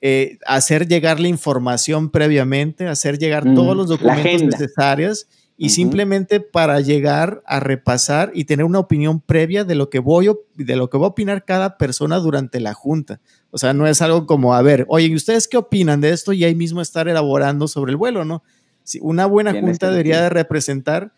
eh, 0.00 0.38
hacer 0.46 0.86
llegar 0.86 1.18
la 1.18 1.28
información 1.28 2.10
previamente, 2.10 2.86
hacer 2.86 3.18
llegar 3.18 3.46
mm, 3.46 3.54
todos 3.54 3.76
los 3.76 3.88
documentos 3.88 4.42
necesarios 4.42 5.26
y 5.60 5.70
simplemente 5.70 6.38
para 6.38 6.78
llegar 6.78 7.42
a 7.44 7.58
repasar 7.58 8.30
y 8.32 8.44
tener 8.44 8.64
una 8.64 8.78
opinión 8.78 9.20
previa 9.20 9.64
de 9.64 9.74
lo 9.74 9.90
que 9.90 9.98
voy 9.98 10.30
de 10.54 10.76
lo 10.76 10.88
que 10.88 10.98
va 10.98 11.06
a 11.06 11.10
opinar 11.10 11.44
cada 11.44 11.76
persona 11.76 12.18
durante 12.18 12.60
la 12.60 12.74
junta. 12.74 13.20
O 13.50 13.58
sea, 13.58 13.72
no 13.72 13.88
es 13.88 14.00
algo 14.00 14.24
como, 14.24 14.54
a 14.54 14.62
ver, 14.62 14.86
oye, 14.88 15.12
¿ustedes 15.12 15.48
qué 15.48 15.56
opinan 15.56 16.00
de 16.00 16.10
esto? 16.10 16.32
Y 16.32 16.44
ahí 16.44 16.54
mismo 16.54 16.80
estar 16.80 17.08
elaborando 17.08 17.66
sobre 17.66 17.90
el 17.90 17.96
vuelo, 17.96 18.24
¿no? 18.24 18.44
Si 18.84 19.00
una 19.02 19.26
buena 19.26 19.52
junta 19.60 19.90
debería 19.90 20.22
de 20.22 20.30
representar 20.30 21.12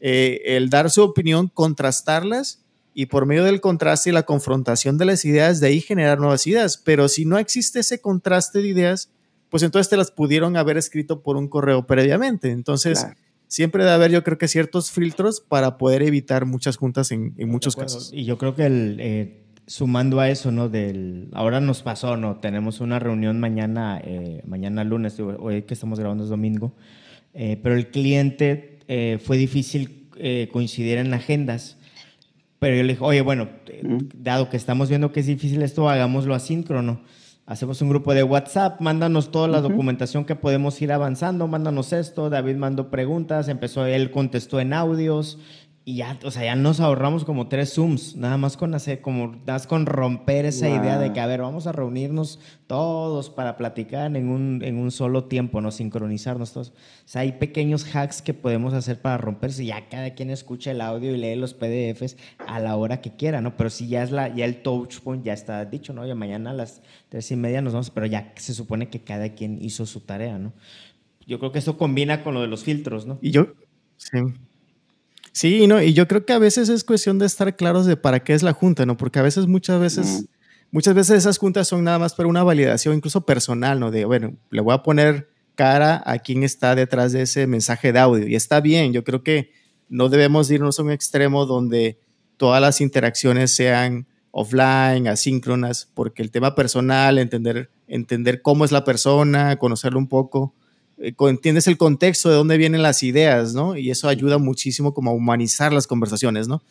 eh, 0.00 0.40
el 0.56 0.70
dar 0.70 0.90
su 0.90 1.02
opinión, 1.02 1.48
contrastarlas 1.52 2.61
y 2.94 3.06
por 3.06 3.26
medio 3.26 3.44
del 3.44 3.60
contraste 3.60 4.10
y 4.10 4.12
la 4.12 4.24
confrontación 4.24 4.98
de 4.98 5.04
las 5.04 5.24
ideas, 5.24 5.60
de 5.60 5.68
ahí 5.68 5.80
generar 5.80 6.18
nuevas 6.18 6.46
ideas. 6.46 6.76
Pero 6.76 7.08
si 7.08 7.24
no 7.24 7.38
existe 7.38 7.80
ese 7.80 8.00
contraste 8.00 8.60
de 8.60 8.68
ideas, 8.68 9.10
pues 9.48 9.62
entonces 9.62 9.88
te 9.90 9.96
las 9.96 10.10
pudieron 10.10 10.56
haber 10.56 10.76
escrito 10.76 11.22
por 11.22 11.36
un 11.36 11.48
correo 11.48 11.86
previamente. 11.86 12.50
Entonces, 12.50 13.06
siempre 13.48 13.84
debe 13.84 13.94
haber, 13.94 14.10
yo 14.10 14.24
creo 14.24 14.38
que 14.38 14.48
ciertos 14.48 14.90
filtros 14.90 15.40
para 15.40 15.78
poder 15.78 16.02
evitar 16.02 16.46
muchas 16.46 16.76
juntas 16.76 17.10
en, 17.10 17.34
muchos 17.48 17.76
casos. 17.76 18.10
Y 18.12 18.24
yo 18.24 18.38
creo 18.38 18.54
que 18.54 18.66
el, 18.66 18.96
eh, 19.00 19.42
sumando 19.66 20.20
a 20.20 20.28
eso, 20.28 20.50
¿no? 20.52 20.68
Del, 20.68 21.28
ahora 21.32 21.60
nos 21.60 21.82
pasó, 21.82 22.16
¿no? 22.16 22.36
Tenemos 22.36 22.80
una 22.80 22.98
reunión 22.98 23.40
mañana, 23.40 24.00
eh, 24.04 24.42
mañana 24.46 24.84
lunes, 24.84 25.18
hoy 25.20 25.62
que 25.62 25.74
estamos 25.74 25.98
grabando 25.98 26.24
es 26.24 26.30
domingo, 26.30 26.74
eh, 27.34 27.58
pero 27.62 27.74
el 27.74 27.88
cliente 27.88 28.78
eh, 28.88 29.18
fue 29.22 29.36
difícil 29.36 29.98
coincidir 30.52 30.98
en 30.98 31.12
agendas. 31.14 31.78
Pero 32.62 32.76
yo 32.76 32.84
le 32.84 32.92
dije, 32.92 33.04
oye, 33.04 33.22
bueno, 33.22 33.48
dado 34.14 34.48
que 34.48 34.56
estamos 34.56 34.88
viendo 34.88 35.10
que 35.10 35.18
es 35.18 35.26
difícil 35.26 35.62
esto, 35.62 35.88
hagámoslo 35.88 36.32
asíncrono. 36.32 37.00
Hacemos 37.44 37.82
un 37.82 37.88
grupo 37.88 38.14
de 38.14 38.22
WhatsApp, 38.22 38.80
mándanos 38.80 39.32
toda 39.32 39.48
la 39.48 39.60
documentación 39.60 40.24
que 40.24 40.36
podemos 40.36 40.80
ir 40.80 40.92
avanzando, 40.92 41.48
mándanos 41.48 41.92
esto. 41.92 42.30
David 42.30 42.54
mandó 42.54 42.88
preguntas, 42.88 43.48
empezó, 43.48 43.84
él 43.84 44.12
contestó 44.12 44.60
en 44.60 44.74
audios 44.74 45.40
y 45.84 45.96
ya, 45.96 46.16
o 46.22 46.30
sea, 46.30 46.44
ya 46.44 46.54
nos 46.54 46.78
ahorramos 46.78 47.24
como 47.24 47.48
tres 47.48 47.74
Zooms, 47.74 48.14
nada 48.14 48.36
más 48.36 48.56
con 48.56 48.72
hacer, 48.74 49.00
como, 49.00 49.28
nada 49.28 49.54
más 49.54 49.66
con 49.66 49.86
romper 49.86 50.44
esa 50.44 50.68
idea 50.68 50.96
de 50.96 51.12
que, 51.12 51.18
a 51.18 51.26
ver, 51.26 51.40
vamos 51.40 51.66
a 51.66 51.72
reunirnos 51.72 52.38
todos 52.68 53.30
para 53.30 53.56
platicar 53.56 54.14
en 54.16 54.28
un, 54.28 54.62
en 54.62 54.78
un 54.78 54.92
solo 54.92 55.24
tiempo, 55.24 55.60
¿no? 55.60 55.72
Sincronizarnos 55.72 56.52
todos. 56.52 56.68
O 56.70 56.72
sea, 57.06 57.22
hay 57.22 57.32
pequeños 57.32 57.84
hacks 57.84 58.22
que 58.22 58.32
podemos 58.32 58.74
hacer 58.74 59.00
para 59.00 59.18
romperse. 59.18 59.64
Ya 59.64 59.88
cada 59.88 60.14
quien 60.14 60.30
escucha 60.30 60.70
el 60.70 60.80
audio 60.80 61.16
y 61.16 61.18
lee 61.18 61.34
los 61.34 61.52
PDFs 61.52 62.16
a 62.46 62.60
la 62.60 62.76
hora 62.76 63.00
que 63.00 63.16
quiera, 63.16 63.40
¿no? 63.40 63.56
Pero 63.56 63.68
si 63.68 63.88
ya 63.88 64.04
es 64.04 64.12
la, 64.12 64.32
ya 64.32 64.44
el 64.44 64.62
touch 64.62 65.00
point 65.00 65.24
ya 65.24 65.32
está 65.32 65.64
dicho, 65.64 65.92
¿no? 65.92 66.06
Ya 66.06 66.14
mañana 66.14 66.50
a 66.50 66.54
las 66.54 66.80
tres 67.08 67.28
y 67.32 67.36
media 67.36 67.60
nos 67.60 67.72
vamos, 67.72 67.90
pero 67.90 68.06
ya 68.06 68.32
se 68.36 68.54
supone 68.54 68.88
que 68.88 69.02
cada 69.02 69.30
quien 69.30 69.60
hizo 69.60 69.84
su 69.84 70.00
tarea, 70.00 70.38
¿no? 70.38 70.52
Yo 71.26 71.40
creo 71.40 71.50
que 71.50 71.58
eso 71.58 71.76
combina 71.76 72.22
con 72.22 72.34
lo 72.34 72.40
de 72.40 72.46
los 72.46 72.62
filtros, 72.62 73.04
¿no? 73.04 73.18
Y 73.20 73.32
yo, 73.32 73.48
sí. 73.96 74.18
Sí, 75.32 75.66
no, 75.66 75.82
y 75.82 75.94
yo 75.94 76.06
creo 76.06 76.26
que 76.26 76.34
a 76.34 76.38
veces 76.38 76.68
es 76.68 76.84
cuestión 76.84 77.18
de 77.18 77.26
estar 77.26 77.56
claros 77.56 77.86
de 77.86 77.96
para 77.96 78.20
qué 78.22 78.34
es 78.34 78.42
la 78.42 78.52
junta, 78.52 78.84
¿no? 78.84 78.98
Porque 78.98 79.18
a 79.18 79.22
veces, 79.22 79.46
muchas 79.46 79.80
veces, 79.80 80.26
muchas 80.70 80.94
veces 80.94 81.18
esas 81.18 81.38
juntas 81.38 81.68
son 81.68 81.84
nada 81.84 81.98
más 81.98 82.14
para 82.14 82.28
una 82.28 82.42
validación, 82.42 82.94
incluso 82.94 83.24
personal, 83.24 83.80
¿no? 83.80 83.90
De, 83.90 84.04
bueno, 84.04 84.36
le 84.50 84.60
voy 84.60 84.74
a 84.74 84.82
poner 84.82 85.30
cara 85.54 86.02
a 86.04 86.18
quién 86.18 86.42
está 86.42 86.74
detrás 86.74 87.12
de 87.12 87.22
ese 87.22 87.46
mensaje 87.46 87.92
de 87.92 87.98
audio. 87.98 88.26
Y 88.26 88.34
está 88.34 88.60
bien, 88.60 88.92
yo 88.92 89.04
creo 89.04 89.22
que 89.22 89.50
no 89.88 90.10
debemos 90.10 90.50
irnos 90.50 90.78
a 90.78 90.82
un 90.82 90.90
extremo 90.90 91.46
donde 91.46 91.98
todas 92.36 92.60
las 92.60 92.80
interacciones 92.80 93.52
sean 93.52 94.06
offline, 94.32 95.06
asíncronas, 95.08 95.88
porque 95.94 96.22
el 96.22 96.30
tema 96.30 96.54
personal, 96.54 97.18
entender, 97.18 97.70
entender 97.86 98.42
cómo 98.42 98.64
es 98.64 98.72
la 98.72 98.84
persona, 98.84 99.56
conocerlo 99.56 99.98
un 99.98 100.08
poco, 100.08 100.54
entiendes 100.98 101.66
el 101.66 101.76
contexto 101.76 102.28
de 102.28 102.36
dónde 102.36 102.56
vienen 102.56 102.82
las 102.82 103.02
ideas, 103.02 103.54
¿no? 103.54 103.76
Y 103.76 103.90
eso 103.90 104.08
ayuda 104.08 104.38
muchísimo 104.38 104.94
como 104.94 105.10
a 105.10 105.14
humanizar 105.14 105.72
las 105.72 105.86
conversaciones, 105.86 106.48
¿no? 106.48 106.62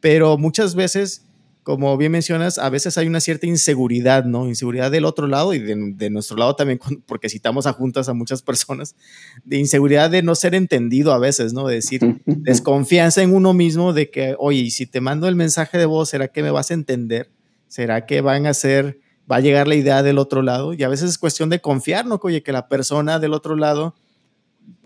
Pero 0.00 0.36
muchas 0.36 0.74
veces, 0.74 1.24
como 1.62 1.96
bien 1.96 2.12
mencionas, 2.12 2.58
a 2.58 2.68
veces 2.70 2.98
hay 2.98 3.06
una 3.06 3.20
cierta 3.20 3.46
inseguridad, 3.46 4.24
¿no? 4.24 4.48
Inseguridad 4.48 4.90
del 4.90 5.04
otro 5.04 5.26
lado 5.26 5.54
y 5.54 5.58
de, 5.60 6.10
nuestro 6.10 6.36
lado 6.36 6.56
también, 6.56 6.80
porque 7.06 7.28
citamos 7.28 7.66
a 7.66 7.72
juntas 7.72 8.08
a 8.08 8.14
muchas 8.14 8.42
personas, 8.42 8.96
de 9.44 9.58
inseguridad 9.58 10.10
de 10.10 10.22
no 10.22 10.34
ser 10.34 10.54
entendido 10.54 11.12
a 11.12 11.18
veces, 11.18 11.52
¿no? 11.52 11.66
De 11.66 11.76
decir, 11.76 12.00
desconfianza 12.26 13.22
en 13.22 13.34
uno 13.34 13.52
mismo 13.52 13.92
de 13.92 14.10
que, 14.10 14.34
oye, 14.38 14.70
si 14.70 14.86
te 14.86 15.00
mando 15.00 15.28
el 15.28 15.36
mensaje 15.36 15.78
de 15.78 15.86
voz, 15.86 16.10
¿será 16.10 16.28
que 16.28 16.42
me 16.42 16.50
vas 16.50 16.70
a 16.70 16.74
entender? 16.74 17.30
¿Será 17.68 18.06
que 18.06 18.20
van 18.20 18.46
a 18.46 18.54
ser 18.54 19.00
va 19.32 19.36
a 19.36 19.40
llegar 19.40 19.66
la 19.66 19.74
idea 19.74 20.02
del 20.02 20.18
otro 20.18 20.42
lado 20.42 20.74
y 20.74 20.82
a 20.82 20.88
veces 20.88 21.08
es 21.08 21.18
cuestión 21.18 21.48
de 21.48 21.60
confiar, 21.60 22.04
¿no? 22.04 22.20
Oye, 22.22 22.42
que 22.42 22.52
la 22.52 22.68
persona 22.68 23.18
del 23.18 23.32
otro 23.32 23.56
lado, 23.56 23.94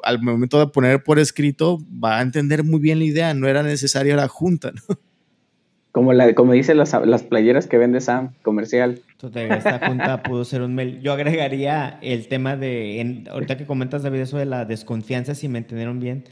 al 0.05 0.23
momento 0.23 0.61
de 0.61 0.69
poner 0.69 1.03
por 1.03 1.19
escrito, 1.19 1.81
va 2.03 2.19
a 2.19 2.23
entender 2.23 2.63
muy 2.63 2.79
bien 2.79 3.01
la 3.01 3.07
idea, 3.07 3.35
no 3.35 3.49
era 3.49 3.65
necesaria 3.65 4.15
la 4.15 4.29
junta, 4.29 4.71
¿no? 4.71 4.97
Como, 5.91 6.13
la, 6.13 6.35
como 6.35 6.53
dicen 6.53 6.77
las, 6.77 6.93
las 7.07 7.23
playeras 7.23 7.67
que 7.67 7.79
vende 7.79 8.03
Sam, 8.03 8.35
comercial. 8.43 9.01
esta 9.19 9.81
junta 9.89 10.23
pudo 10.23 10.45
ser 10.45 10.61
un 10.61 10.75
mail. 10.75 11.01
Yo 11.01 11.15
agregaría 11.15 11.99
el 12.03 12.29
tema 12.29 12.55
de, 12.55 13.25
ahorita 13.31 13.57
que 13.57 13.65
comentas, 13.65 14.03
David, 14.03 14.21
eso 14.21 14.37
de 14.37 14.45
la 14.45 14.67
desconfianza, 14.67 15.35
si 15.35 15.49
me 15.49 15.57
entendieron 15.57 15.99
bien. 15.99 16.25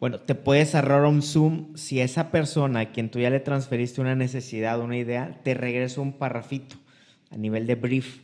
Bueno, 0.00 0.20
te 0.20 0.34
puedes 0.34 0.70
cerrar 0.70 1.04
un 1.04 1.20
Zoom 1.20 1.76
si 1.76 2.00
esa 2.00 2.30
persona 2.30 2.80
a 2.80 2.90
quien 2.90 3.10
tú 3.10 3.18
ya 3.18 3.28
le 3.28 3.40
transferiste 3.40 4.00
una 4.00 4.14
necesidad, 4.14 4.80
una 4.80 4.96
idea, 4.96 5.38
te 5.44 5.52
regresa 5.52 6.00
un 6.00 6.14
parrafito 6.14 6.76
a 7.30 7.36
nivel 7.36 7.66
de 7.66 7.74
brief. 7.74 8.22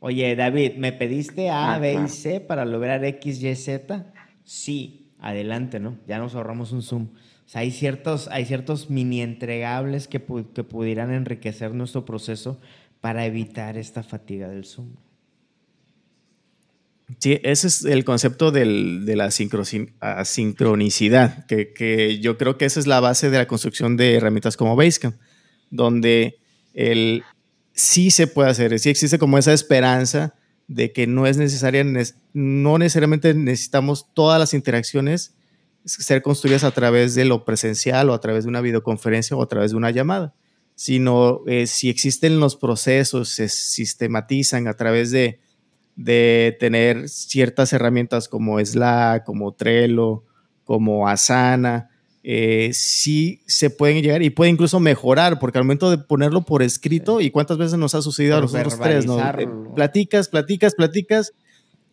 Oye, 0.00 0.36
David, 0.36 0.74
¿me 0.76 0.92
pediste 0.92 1.48
A, 1.48 1.74
ah, 1.74 1.78
B 1.78 1.94
y 1.94 2.08
C 2.08 2.40
para 2.40 2.64
lograr 2.64 3.04
X, 3.04 3.42
Y, 3.42 3.54
Z? 3.56 4.12
Sí, 4.44 5.10
adelante, 5.18 5.80
¿no? 5.80 5.98
Ya 6.06 6.18
nos 6.18 6.34
ahorramos 6.34 6.72
un 6.72 6.82
Zoom. 6.82 7.08
O 7.46 7.48
sea, 7.48 7.62
hay 7.62 7.70
ciertos, 7.70 8.28
hay 8.28 8.44
ciertos 8.44 8.90
mini 8.90 9.22
entregables 9.22 10.08
que, 10.08 10.22
que 10.54 10.64
pudieran 10.64 11.12
enriquecer 11.12 11.74
nuestro 11.74 12.04
proceso 12.04 12.60
para 13.00 13.26
evitar 13.26 13.76
esta 13.76 14.02
fatiga 14.02 14.48
del 14.48 14.64
Zoom. 14.64 14.94
Sí, 17.18 17.38
ese 17.42 17.66
es 17.66 17.84
el 17.84 18.04
concepto 18.04 18.50
del, 18.50 19.04
de 19.04 19.16
la 19.16 19.30
sincronicidad, 19.30 21.44
que, 21.46 21.74
que, 21.74 22.18
yo 22.18 22.38
creo 22.38 22.56
que 22.56 22.64
esa 22.64 22.80
es 22.80 22.86
la 22.86 23.00
base 23.00 23.28
de 23.28 23.36
la 23.36 23.46
construcción 23.46 23.98
de 23.98 24.14
herramientas 24.14 24.56
como 24.56 24.74
Basecamp, 24.74 25.16
donde 25.70 26.38
el, 26.72 27.22
sí 27.74 28.10
se 28.10 28.26
puede 28.26 28.50
hacer, 28.50 28.78
sí 28.78 28.88
existe 28.88 29.18
como 29.18 29.36
esa 29.36 29.52
esperanza 29.52 30.34
de 30.68 30.92
que 30.92 31.06
no 31.06 31.26
es 31.26 31.36
necesaria, 31.36 31.84
no 32.32 32.78
necesariamente 32.78 33.34
necesitamos 33.34 34.06
todas 34.14 34.38
las 34.38 34.54
interacciones 34.54 35.34
ser 35.84 36.22
construidas 36.22 36.64
a 36.64 36.70
través 36.70 37.14
de 37.14 37.26
lo 37.26 37.44
presencial 37.44 38.08
o 38.08 38.14
a 38.14 38.20
través 38.20 38.44
de 38.44 38.50
una 38.50 38.62
videoconferencia 38.62 39.36
o 39.36 39.42
a 39.42 39.48
través 39.48 39.72
de 39.72 39.76
una 39.76 39.90
llamada, 39.90 40.34
sino 40.74 41.40
eh, 41.46 41.66
si 41.66 41.90
existen 41.90 42.40
los 42.40 42.56
procesos, 42.56 43.28
se 43.28 43.48
sistematizan 43.48 44.66
a 44.66 44.74
través 44.74 45.10
de, 45.10 45.40
de 45.96 46.56
tener 46.58 47.08
ciertas 47.08 47.72
herramientas 47.72 48.28
como 48.28 48.58
Slack, 48.58 49.24
como 49.24 49.52
Trello, 49.52 50.24
como 50.64 51.06
Asana, 51.06 51.90
eh, 52.26 52.70
sí 52.72 53.42
se 53.46 53.68
pueden 53.68 54.02
llegar 54.02 54.22
y 54.22 54.30
puede 54.30 54.50
incluso 54.50 54.80
mejorar, 54.80 55.38
porque 55.38 55.58
al 55.58 55.64
momento 55.64 55.90
de 55.90 55.98
ponerlo 55.98 56.42
por 56.42 56.62
escrito, 56.62 57.20
y 57.20 57.30
cuántas 57.30 57.58
veces 57.58 57.78
nos 57.78 57.94
ha 57.94 58.00
sucedido 58.00 58.38
a 58.38 58.40
nosotros 58.40 58.80
tres, 58.80 59.04
¿no? 59.04 59.20
Eh, 59.20 59.46
platicas, 59.74 60.28
platicas, 60.28 60.74
platicas, 60.74 61.34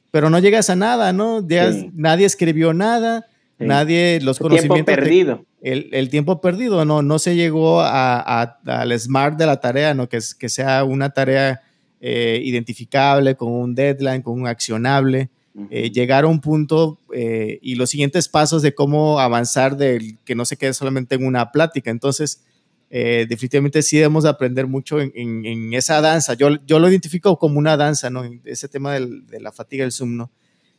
pero 0.10 0.30
no 0.30 0.40
llegas 0.40 0.70
a 0.70 0.78
nada, 0.78 1.12
¿no? 1.12 1.46
Nadie 1.94 2.26
escribió 2.26 2.74
nada, 2.74 3.28
nadie, 3.60 4.22
los 4.22 4.38
el 4.38 4.44
conocimientos. 4.44 4.86
Tiempo 4.86 5.02
perdido. 5.02 5.46
el, 5.62 6.10
tiempo 6.10 6.40
perdido, 6.40 6.86
¿no? 6.86 7.02
No 7.02 7.20
se 7.20 7.36
llegó 7.36 7.82
al 7.82 9.00
smart 9.00 9.38
de 9.38 9.46
la 9.46 9.60
tarea, 9.60 9.94
¿no? 9.94 10.08
Que, 10.08 10.20
que 10.40 10.48
sea 10.48 10.86
una 10.86 11.10
tarea 11.10 11.62
eh, 12.00 12.42
identificable, 12.44 13.36
con 13.36 13.52
un 13.52 13.76
deadline, 13.76 14.22
con 14.22 14.40
un 14.40 14.48
accionable. 14.48 15.30
Eh, 15.70 15.92
llegar 15.92 16.24
a 16.24 16.28
un 16.28 16.40
punto 16.40 16.98
eh, 17.14 17.60
y 17.62 17.76
los 17.76 17.90
siguientes 17.90 18.30
pasos 18.30 18.62
de 18.62 18.74
cómo 18.74 19.20
avanzar 19.20 19.76
del 19.76 20.18
que 20.24 20.34
no 20.34 20.46
se 20.46 20.56
quede 20.56 20.74
solamente 20.74 21.16
en 21.16 21.26
una 21.26 21.52
plática. 21.52 21.92
Entonces, 21.92 22.46
eh, 22.90 23.26
definitivamente 23.28 23.82
sí 23.82 23.98
debemos 23.98 24.24
aprender 24.24 24.68
mucho 24.68 25.02
en, 25.02 25.74
esa 25.74 26.00
danza. 26.00 26.36
Yo, 26.36 26.52
yo 26.66 26.80
lo 26.80 26.90
identifico 26.90 27.38
como 27.38 27.60
una 27.60 27.76
danza, 27.76 28.10
¿no? 28.10 28.24
Ese 28.46 28.70
tema 28.70 28.94
de 28.94 29.40
la 29.42 29.52
fatiga 29.52 29.84
del 29.84 29.92
Zoom. 29.92 30.26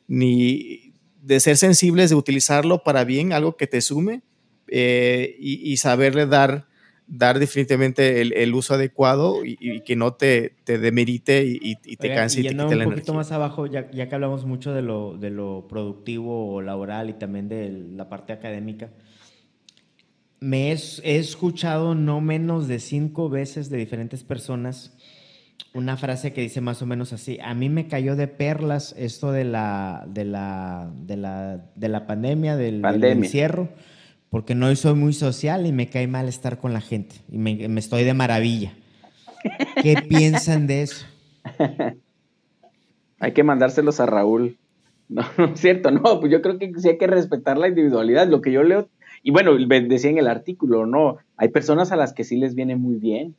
Ni 0.08 0.94
de 1.20 1.38
ser 1.40 1.58
sensibles, 1.58 2.10
de 2.10 2.16
utilizarlo 2.16 2.82
para 2.82 3.04
bien, 3.04 3.32
algo 3.32 3.56
que 3.56 3.66
te 3.66 3.80
sume 3.80 4.22
y, 4.68 5.72
y 5.72 5.76
saberle 5.76 6.26
dar 6.26 6.66
dar 7.12 7.38
definitivamente 7.38 8.22
el, 8.22 8.54
uso 8.54 8.72
adecuado 8.72 9.44
y, 9.44 9.82
que 9.82 9.96
no 9.96 10.14
te, 10.14 10.54
te 10.64 10.78
demerite 10.78 11.44
y, 11.44 11.76
te 11.96 12.14
canse 12.14 12.40
y, 12.40 12.44
te 12.44 12.48
quite 12.50 12.76
un 12.76 12.84
poquito 12.84 13.12
más 13.12 13.32
abajo, 13.32 13.66
ya, 13.66 13.90
ya, 13.90 14.08
que 14.08 14.14
hablamos 14.14 14.46
mucho 14.46 14.72
de 14.72 14.80
lo, 14.80 15.18
de 15.18 15.28
lo 15.28 15.66
productivo 15.68 16.54
o 16.54 16.62
laboral 16.62 17.10
y 17.10 17.12
también 17.12 17.50
de 17.50 17.70
la 17.70 18.08
parte 18.08 18.32
académica, 18.32 18.88
me 20.40 20.72
he, 20.72 20.78
he 21.02 21.16
escuchado 21.18 21.94
no 21.94 22.22
menos 22.22 22.66
de 22.66 22.80
cinco 22.80 23.28
veces 23.28 23.68
de 23.68 23.76
diferentes 23.76 24.24
personas 24.24 24.96
una 25.74 25.96
frase 25.98 26.32
que 26.32 26.40
dice 26.40 26.60
más 26.62 26.80
o 26.80 26.86
menos 26.86 27.12
así, 27.12 27.38
a 27.42 27.54
mí 27.54 27.68
me 27.68 27.88
cayó 27.88 28.16
de 28.16 28.26
perlas 28.26 28.94
esto 28.98 29.32
de 29.32 29.44
la, 29.44 30.06
de 30.08 30.24
la, 30.24 30.90
de 30.96 31.16
la, 31.18 31.64
de 31.74 31.88
la 31.88 32.06
pandemia, 32.06 32.56
del, 32.56 32.80
pandemia. 32.80 33.08
del 33.08 33.18
encierro 33.18 33.68
porque 34.32 34.54
no 34.54 34.74
soy 34.76 34.94
muy 34.94 35.12
social 35.12 35.66
y 35.66 35.72
me 35.72 35.90
cae 35.90 36.06
mal 36.06 36.26
estar 36.26 36.56
con 36.56 36.72
la 36.72 36.80
gente 36.80 37.16
y 37.30 37.36
me, 37.36 37.52
estoy 37.78 38.02
de 38.02 38.14
maravilla. 38.14 38.72
¿Qué 39.82 39.94
piensan 40.08 40.66
de 40.66 40.80
eso? 40.80 41.04
hay 43.20 43.32
que 43.32 43.44
mandárselos 43.44 44.00
a 44.00 44.06
Raúl. 44.06 44.56
No, 45.08 45.20
no 45.36 45.52
es 45.52 45.60
cierto, 45.60 45.90
no, 45.90 46.20
pues 46.20 46.32
yo 46.32 46.40
creo 46.40 46.58
que 46.58 46.72
sí 46.78 46.88
hay 46.88 46.96
que 46.96 47.06
respetar 47.06 47.58
la 47.58 47.68
individualidad, 47.68 48.26
lo 48.28 48.40
que 48.40 48.50
yo 48.50 48.62
leo, 48.62 48.88
y 49.22 49.30
bueno, 49.30 49.52
decía 49.58 50.10
en 50.10 50.16
el 50.16 50.26
artículo, 50.26 50.86
no, 50.86 51.18
hay 51.36 51.48
personas 51.48 51.92
a 51.92 51.96
las 51.96 52.14
que 52.14 52.24
sí 52.24 52.38
les 52.38 52.54
viene 52.54 52.76
muy 52.76 52.94
bien. 52.94 53.34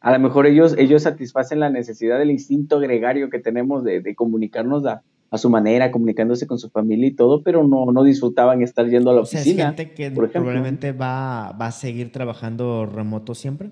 A 0.00 0.10
lo 0.10 0.18
mejor 0.18 0.44
ellos, 0.48 0.74
ellos 0.76 1.04
satisfacen 1.04 1.60
la 1.60 1.70
necesidad 1.70 2.18
del 2.18 2.32
instinto 2.32 2.80
gregario 2.80 3.30
que 3.30 3.38
tenemos 3.38 3.84
de, 3.84 4.00
de 4.00 4.16
comunicarnos 4.16 4.84
a, 4.84 5.02
a 5.32 5.38
su 5.38 5.48
manera, 5.48 5.90
comunicándose 5.90 6.46
con 6.46 6.58
su 6.58 6.68
familia 6.68 7.06
y 7.06 7.12
todo, 7.12 7.42
pero 7.42 7.66
no, 7.66 7.90
no 7.90 8.04
disfrutaban 8.04 8.60
estar 8.60 8.86
yendo 8.90 9.10
a 9.10 9.14
la 9.14 9.22
oficina. 9.22 9.64
O 9.64 9.66
gente 9.68 9.92
que 9.92 10.10
probablemente 10.10 10.92
va, 10.92 11.52
va 11.52 11.68
a 11.68 11.72
seguir 11.72 12.12
trabajando 12.12 12.84
remoto 12.84 13.34
siempre. 13.34 13.70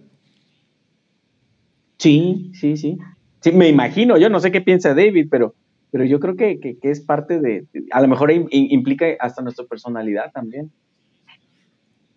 Sí, 1.98 2.50
sí, 2.54 2.78
sí. 2.78 2.96
Sí, 3.42 3.52
me 3.52 3.68
imagino, 3.68 4.16
yo 4.16 4.30
no 4.30 4.40
sé 4.40 4.50
qué 4.50 4.62
piensa 4.62 4.94
David, 4.94 5.28
pero, 5.30 5.54
pero 5.90 6.06
yo 6.06 6.18
creo 6.18 6.34
que, 6.34 6.58
que, 6.58 6.78
es 6.82 7.00
parte 7.00 7.40
de, 7.40 7.66
a 7.90 8.00
lo 8.00 8.08
mejor 8.08 8.32
implica 8.32 9.04
hasta 9.20 9.42
nuestra 9.42 9.66
personalidad 9.66 10.32
también. 10.32 10.72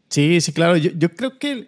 Sí, 0.08 0.40
sí, 0.40 0.54
claro. 0.54 0.78
Yo, 0.78 0.92
yo, 0.98 1.10
creo 1.10 1.38
que 1.38 1.68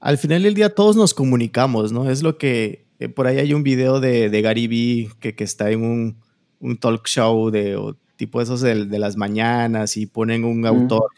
al 0.00 0.18
final 0.18 0.42
del 0.42 0.52
día 0.52 0.74
todos 0.74 0.96
nos 0.96 1.14
comunicamos, 1.14 1.92
¿no? 1.92 2.10
Es 2.10 2.22
lo 2.22 2.36
que, 2.36 2.84
eh, 2.98 3.08
por 3.08 3.26
ahí 3.26 3.38
hay 3.38 3.54
un 3.54 3.62
video 3.62 4.00
de, 4.00 4.28
de 4.28 4.42
Gary 4.42 4.66
Vee 4.66 5.08
que, 5.18 5.34
que, 5.34 5.44
está 5.44 5.70
en 5.70 5.82
un, 5.82 6.25
un 6.60 6.76
talk 6.78 7.06
show 7.06 7.50
de 7.50 7.76
o 7.76 7.96
tipo 8.16 8.40
esos 8.40 8.60
de, 8.60 8.86
de, 8.86 8.98
las 8.98 9.16
mañanas 9.16 9.96
y 9.96 10.06
ponen 10.06 10.44
un 10.44 10.66
autor 10.66 11.10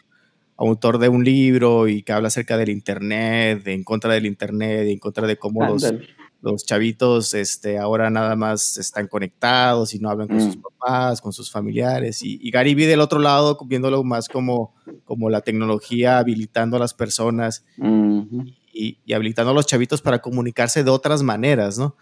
autor 0.59 0.97
de 0.97 1.07
un 1.07 1.23
libro 1.23 1.87
y 1.87 2.03
que 2.03 2.11
habla 2.11 2.27
acerca 2.27 2.57
del 2.57 2.69
Internet, 2.69 3.63
de 3.63 3.73
en 3.73 3.83
contra 3.83 4.13
del 4.13 4.25
Internet, 4.25 4.87
y 4.87 4.91
en 4.91 4.99
contra 4.99 5.25
de 5.25 5.37
cómo 5.37 5.65
los, 5.65 5.85
los, 6.41 6.65
chavitos 6.65 7.33
este, 7.33 7.77
ahora 7.77 8.09
nada 8.09 8.35
más 8.35 8.77
están 8.77 9.07
conectados 9.07 9.93
y 9.93 9.99
no 9.99 10.09
hablan 10.09 10.27
con 10.27 10.41
sus 10.41 10.57
mm. 10.57 10.61
papás, 10.61 11.21
con 11.21 11.31
sus 11.31 11.49
familiares. 11.49 12.21
Y, 12.23 12.39
y, 12.41 12.51
Gary 12.51 12.75
Vee 12.75 12.87
del 12.87 12.99
otro 12.99 13.19
lado, 13.19 13.57
viéndolo 13.65 14.03
más 14.03 14.27
como, 14.27 14.73
como 15.05 15.29
la 15.29 15.39
tecnología 15.39 16.17
habilitando 16.17 16.75
a 16.75 16.79
las 16.81 16.93
personas 16.93 17.63
y, 18.73 18.97
y, 19.05 19.13
habilitando 19.13 19.51
a 19.51 19.55
los 19.55 19.65
chavitos 19.65 20.01
para 20.01 20.19
comunicarse 20.19 20.83
de 20.83 20.91
otras 20.91 21.23
maneras, 21.23 21.77
¿no? 21.77 21.95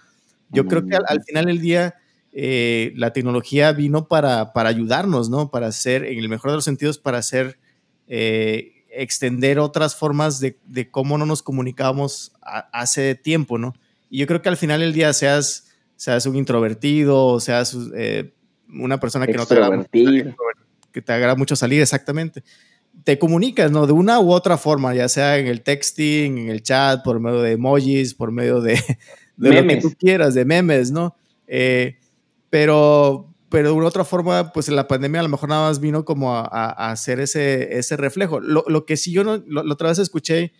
Yo 0.49 0.65
creo 0.65 0.83
que 0.83 0.95
al, 0.95 1.23
final 1.23 1.45
del 1.45 1.61
día... 1.61 1.95
Eh, 2.39 2.93
la 2.95 3.13
tecnología 3.13 3.71
vino 3.71 4.07
para, 4.07 4.53
para 4.53 4.69
ayudarnos, 4.69 5.27
¿no? 5.27 5.49
Para 5.49 5.65
hacer, 5.65 6.05
en 6.05 6.19
el 6.19 6.29
mejor 6.29 6.51
de 6.51 6.57
los 6.57 6.65
sentidos, 6.65 6.99
para 6.99 7.17
hacer 7.17 7.57
eh, 8.05 8.83
extender 8.91 9.57
otras 9.57 9.95
formas 9.95 10.39
de, 10.39 10.55
cómo 10.91 11.17
no 11.17 11.25
nos 11.25 11.41
comunicábamos 11.41 12.33
hace 12.43 13.15
tiempo, 13.15 13.57
¿no? 13.57 13.73
Y 14.11 14.19
yo 14.19 14.27
creo 14.27 14.43
que 14.43 14.49
al 14.49 14.57
final 14.57 14.81
del 14.81 14.93
día 14.93 15.13
seas, 15.13 15.71
seas 15.95 16.27
un 16.27 16.35
introvertido, 16.35 17.39
seas 17.39 17.75
eh, 17.95 18.35
una 18.69 18.99
persona 18.99 19.25
que 19.25 19.33
no 19.33 19.47
te 19.47 19.55
agrada, 19.55 19.83
que 20.91 21.01
te 21.01 21.11
agrada 21.11 21.35
mucho 21.35 21.55
salir, 21.55 21.81
exactamente. 21.81 22.43
Te 23.03 23.17
comunicas, 23.17 23.71
¿no? 23.71 23.87
De 23.87 23.93
una 23.93 24.19
u 24.19 24.31
otra 24.31 24.59
forma, 24.59 24.93
ya 24.93 25.09
sea 25.09 25.39
en 25.39 25.47
el 25.47 25.63
texting, 25.63 26.37
en 26.37 26.49
el 26.49 26.61
chat, 26.61 27.03
por 27.03 27.19
medio 27.19 27.41
de 27.41 27.53
emojis, 27.53 28.13
por 28.13 28.31
medio 28.31 28.61
de, 28.61 28.79
de 29.37 29.53
lo 29.59 29.67
que 29.67 29.77
tú 29.77 29.91
quieras, 29.97 30.35
de 30.35 30.45
memes, 30.45 30.91
¿no? 30.91 31.15
Eh, 31.47 31.97
pero, 32.49 33.33
pero 33.49 33.69
de 33.69 33.75
una 33.75 33.87
otra 33.87 34.03
forma, 34.03 34.51
pues 34.53 34.69
la 34.69 34.87
pandemia 34.87 35.21
a 35.21 35.23
lo 35.23 35.29
mejor 35.29 35.49
nada 35.49 35.67
más 35.67 35.79
vino 35.79 36.05
como 36.05 36.35
a, 36.35 36.91
hacer 36.91 37.19
ese, 37.19 37.77
ese 37.77 37.97
reflejo. 37.97 38.39
Lo, 38.39 38.63
lo, 38.67 38.85
que 38.85 38.97
sí 38.97 39.11
yo 39.11 39.23
no, 39.23 39.37
lo, 39.45 39.63
la 39.63 39.73
otra 39.73 39.89
vez 39.89 39.99
escuché 39.99 40.53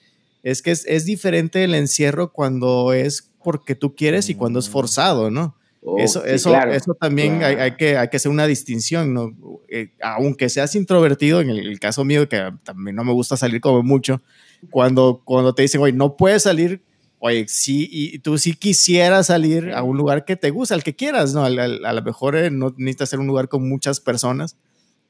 es 0.43 0.61
que 0.61 0.71
es, 0.71 0.85
es, 0.85 1.05
diferente 1.05 1.63
el 1.63 1.75
encierro 1.75 2.31
cuando 2.31 2.93
es 2.93 3.31
porque 3.43 3.75
tú 3.75 3.95
quieres 3.95 4.29
y 4.29 4.35
cuando 4.35 4.59
es 4.59 4.69
forzado, 4.69 5.31
¿no? 5.31 5.55
Oh, 5.81 5.99
eso, 5.99 6.25
eso, 6.25 6.53
eso 6.63 6.95
también 6.95 7.43
hay, 7.43 7.55
hay, 7.55 7.77
que, 7.77 7.97
hay 7.97 8.09
que 8.09 8.17
hacer 8.17 8.31
una 8.31 8.45
distinción, 8.45 9.13
¿no? 9.13 9.33
Eh, 9.69 9.91
aunque 10.01 10.49
seas 10.49 10.75
introvertido, 10.75 11.39
en 11.39 11.49
el, 11.49 11.79
caso 11.79 12.03
mío, 12.03 12.27
que 12.27 12.51
también 12.63 12.95
no 12.95 13.05
me 13.05 13.13
gusta 13.13 13.37
salir 13.37 13.61
como 13.61 13.83
mucho, 13.83 14.21
cuando, 14.69 15.21
cuando 15.23 15.53
te 15.53 15.61
dicen, 15.61 15.79
oye, 15.79 15.93
no 15.93 16.17
puedes 16.17 16.43
salir 16.43 16.81
oye, 17.19 17.45
sí, 17.47 17.87
y 17.91 18.19
tú 18.19 18.37
sí 18.37 18.53
quisieras 18.53 19.27
salir 19.27 19.71
a 19.73 19.83
un 19.83 19.97
lugar 19.97 20.25
que 20.25 20.35
te 20.35 20.49
gusta, 20.49 20.75
al 20.75 20.83
que 20.83 20.95
quieras, 20.95 21.33
¿no? 21.33 21.43
A, 21.43 21.49
lo 21.49 22.01
mejor 22.01 22.35
eh, 22.35 22.51
no 22.51 22.73
necesitas 22.77 23.09
ser 23.09 23.19
un 23.19 23.27
lugar 23.27 23.47
con 23.49 23.67
muchas 23.67 23.99
personas, 23.99 24.57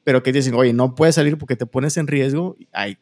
pero 0.04 0.22
que 0.22 0.32
dicen, 0.32 0.54
oye, 0.54 0.72
no 0.72 0.94
puedes 0.94 1.14
salir 1.14 1.36
porque 1.38 1.56
te 1.56 1.66
pones 1.66 1.96
en 1.96 2.06
riesgo, 2.06 2.56
ay, 2.72 2.96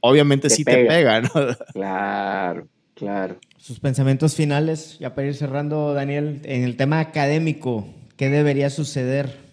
obviamente 0.00 0.50
sí 0.50 0.64
te 0.64 0.84
pega, 0.86 1.20
¿no? 1.20 1.30
Claro, 1.72 2.68
claro. 2.94 3.38
Sus 3.58 3.80
pensamientos 3.80 4.34
finales, 4.34 4.98
ya 4.98 5.14
para 5.14 5.28
ir 5.28 5.34
cerrando, 5.34 5.94
Daniel, 5.94 6.40
en 6.44 6.64
el 6.64 6.76
tema 6.76 7.00
académico, 7.00 7.86
¿qué 8.16 8.28
debería 8.28 8.70
suceder? 8.70 9.47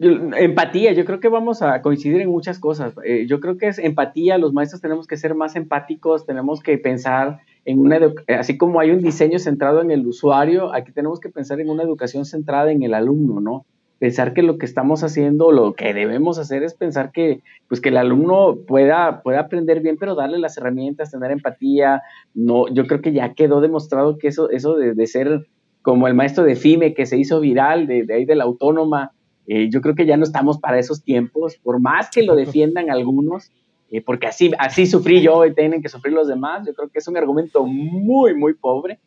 Empatía, 0.00 0.92
yo 0.92 1.04
creo 1.04 1.18
que 1.18 1.28
vamos 1.28 1.60
a 1.60 1.82
coincidir 1.82 2.20
en 2.20 2.30
muchas 2.30 2.60
cosas. 2.60 2.94
Eh, 3.04 3.26
yo 3.26 3.40
creo 3.40 3.58
que 3.58 3.66
es 3.66 3.80
empatía, 3.80 4.38
los 4.38 4.52
maestros 4.52 4.80
tenemos 4.80 5.08
que 5.08 5.16
ser 5.16 5.34
más 5.34 5.56
empáticos, 5.56 6.24
tenemos 6.24 6.62
que 6.62 6.78
pensar 6.78 7.40
en 7.64 7.80
una, 7.80 7.98
así 8.38 8.56
como 8.56 8.78
hay 8.78 8.92
un 8.92 9.02
diseño 9.02 9.40
centrado 9.40 9.82
en 9.82 9.90
el 9.90 10.06
usuario, 10.06 10.72
aquí 10.72 10.92
tenemos 10.92 11.18
que 11.18 11.30
pensar 11.30 11.60
en 11.60 11.68
una 11.68 11.82
educación 11.82 12.24
centrada 12.26 12.70
en 12.70 12.84
el 12.84 12.94
alumno, 12.94 13.40
¿no? 13.40 13.66
Pensar 13.98 14.34
que 14.34 14.42
lo 14.42 14.56
que 14.56 14.66
estamos 14.66 15.02
haciendo, 15.02 15.50
lo 15.50 15.74
que 15.74 15.92
debemos 15.92 16.38
hacer 16.38 16.62
es 16.62 16.74
pensar 16.74 17.10
que, 17.10 17.40
pues 17.66 17.80
que 17.80 17.88
el 17.88 17.96
alumno 17.96 18.56
pueda, 18.68 19.22
pueda 19.22 19.40
aprender 19.40 19.80
bien, 19.80 19.96
pero 19.98 20.14
darle 20.14 20.38
las 20.38 20.56
herramientas, 20.56 21.10
tener 21.10 21.32
empatía. 21.32 22.02
No, 22.32 22.68
yo 22.68 22.86
creo 22.86 23.00
que 23.00 23.12
ya 23.12 23.34
quedó 23.34 23.60
demostrado 23.60 24.16
que 24.16 24.28
eso, 24.28 24.48
eso 24.50 24.76
de, 24.76 25.06
ser 25.08 25.48
como 25.82 26.06
el 26.06 26.14
maestro 26.14 26.44
de 26.44 26.54
FIME 26.54 26.94
que 26.94 27.06
se 27.06 27.18
hizo 27.18 27.40
viral, 27.40 27.88
de, 27.88 28.04
de 28.04 28.14
ahí 28.14 28.24
de 28.24 28.36
la 28.36 28.44
autónoma, 28.44 29.10
eh, 29.50 29.70
yo 29.70 29.80
creo 29.80 29.94
que 29.94 30.04
ya 30.04 30.18
no 30.18 30.24
estamos 30.24 30.58
para 30.58 30.78
esos 30.78 31.02
tiempos, 31.02 31.56
por 31.56 31.80
más 31.80 32.10
que 32.10 32.22
lo 32.22 32.36
defiendan 32.36 32.90
algunos, 32.90 33.50
eh, 33.90 34.02
porque 34.02 34.26
así, 34.26 34.52
así 34.58 34.84
sufrí 34.84 35.22
yo 35.22 35.46
y 35.46 35.54
tienen 35.54 35.80
que 35.80 35.88
sufrir 35.88 36.12
los 36.12 36.28
demás, 36.28 36.66
yo 36.66 36.74
creo 36.74 36.90
que 36.90 36.98
es 36.98 37.08
un 37.08 37.16
argumento 37.16 37.64
muy, 37.64 38.34
muy 38.34 38.52
pobre. 38.52 39.00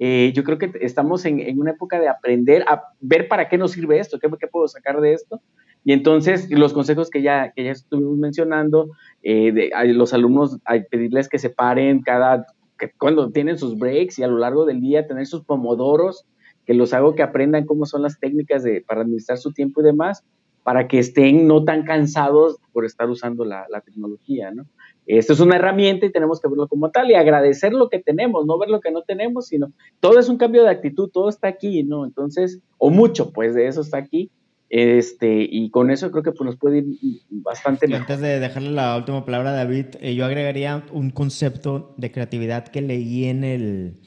Eh, 0.00 0.32
yo 0.34 0.42
creo 0.42 0.58
que 0.58 0.72
estamos 0.80 1.24
en, 1.24 1.38
en, 1.38 1.60
una 1.60 1.70
época 1.70 2.00
de 2.00 2.08
aprender 2.08 2.64
a 2.66 2.82
ver 3.00 3.28
para 3.28 3.48
qué 3.48 3.56
nos 3.56 3.70
sirve 3.70 4.00
esto, 4.00 4.18
qué, 4.18 4.28
qué 4.40 4.48
puedo 4.48 4.66
sacar 4.66 5.00
de 5.00 5.12
esto. 5.12 5.40
Y 5.84 5.92
entonces 5.92 6.50
los 6.50 6.72
consejos 6.72 7.08
que 7.08 7.22
ya, 7.22 7.52
que 7.52 7.62
ya 7.62 7.70
estuvimos 7.70 8.18
mencionando, 8.18 8.88
de, 9.22 9.70
a 9.72 9.84
los 9.84 10.12
alumnos, 10.12 10.58
hay 10.64 10.82
pedirles 10.90 11.28
que 11.28 11.38
se 11.38 11.50
paren 11.50 12.02
cada, 12.02 12.46
que 12.78 12.90
cuando 12.98 13.30
tienen 13.30 13.58
sus 13.58 13.78
breaks 13.78 14.18
y 14.18 14.24
a 14.24 14.26
lo 14.26 14.38
largo 14.38 14.64
del 14.64 14.80
día 14.80 15.06
tener 15.06 15.26
sus 15.26 15.44
pomodoros, 15.44 16.26
que 16.66 16.74
los 16.74 16.92
hago 16.92 17.14
que 17.14 17.22
aprendan 17.22 17.66
cómo 17.66 17.86
son 17.86 18.02
las 18.02 18.18
técnicas 18.18 18.62
de, 18.62 18.80
para 18.80 19.02
administrar 19.02 19.38
su 19.38 19.52
tiempo 19.52 19.80
y 19.80 19.84
demás, 19.84 20.24
para 20.64 20.88
que 20.88 20.98
estén 20.98 21.46
no 21.46 21.64
tan 21.64 21.84
cansados 21.84 22.56
por 22.72 22.84
estar 22.86 23.08
usando 23.08 23.44
la, 23.44 23.66
tecnología, 23.84 24.50
¿no? 24.50 24.64
Esto 25.06 25.34
es 25.34 25.40
una 25.40 25.56
herramienta 25.56 26.06
y 26.06 26.12
tenemos 26.12 26.40
que 26.40 26.48
verlo 26.48 26.66
como 26.66 26.90
tal 26.90 27.10
y 27.10 27.14
agradecer 27.14 27.74
lo 27.74 27.90
que 27.90 27.98
tenemos, 27.98 28.46
no 28.46 28.58
ver 28.58 28.70
lo 28.70 28.80
que 28.80 28.90
no 28.90 29.02
tenemos, 29.02 29.48
sino 29.48 29.70
todo 30.00 30.18
es 30.18 30.30
un 30.30 30.38
cambio 30.38 30.62
de 30.62 30.70
actitud, 30.70 31.10
todo 31.10 31.28
está 31.28 31.48
aquí, 31.48 31.82
¿no? 31.82 32.06
Entonces, 32.06 32.60
o 32.78 32.88
mucho, 32.88 33.30
pues 33.30 33.54
de 33.54 33.66
eso 33.66 33.82
está 33.82 33.98
aquí. 33.98 34.30
Este, 34.70 35.46
y 35.48 35.68
con 35.68 35.90
eso 35.90 36.10
creo 36.10 36.22
que 36.22 36.32
pues, 36.32 36.46
nos 36.46 36.56
puede 36.56 36.78
ir 36.78 37.20
bastante 37.28 37.86
mejor. 37.86 38.00
Antes 38.00 38.20
de 38.20 38.40
dejarle 38.40 38.70
la 38.70 38.96
última 38.96 39.24
palabra 39.26 39.50
a 39.50 39.52
David, 39.52 39.86
eh, 40.00 40.14
yo 40.14 40.24
agregaría 40.24 40.84
un 40.90 41.10
concepto 41.10 41.94
de 41.98 42.10
creatividad 42.10 42.68
que 42.68 42.80
leí 42.80 43.26
en 43.26 43.44
el, 43.44 44.00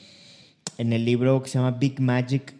en 0.77 0.93
el 0.93 1.05
libro 1.05 1.41
que 1.41 1.49
se 1.49 1.57
llama 1.57 1.71
Big 1.71 1.99
Magic 1.99 2.55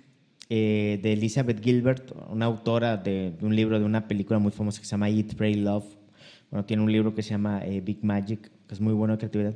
eh, 0.50 1.00
de 1.02 1.14
Elizabeth 1.14 1.62
Gilbert, 1.62 2.12
una 2.30 2.46
autora 2.46 2.98
de, 2.98 3.34
un 3.42 3.56
libro 3.56 3.80
de 3.80 3.86
una 3.86 4.08
película 4.08 4.40
muy 4.40 4.52
famosa 4.52 4.80
que 4.80 4.86
se 4.86 4.92
llama 4.92 5.10
Eat, 5.10 5.36
Pray, 5.36 5.56
Love. 5.56 5.86
Bueno, 6.50 6.66
tiene 6.66 6.84
un 6.84 6.92
libro 6.92 7.14
que 7.14 7.22
se 7.22 7.32
llama 7.32 7.66
eh, 7.66 7.82
Big 7.82 8.04
Magic, 8.04 8.50
que 8.68 8.74
es 8.74 8.80
muy 8.80 8.94
bueno 8.94 9.14
de 9.14 9.20
creatividad. 9.20 9.54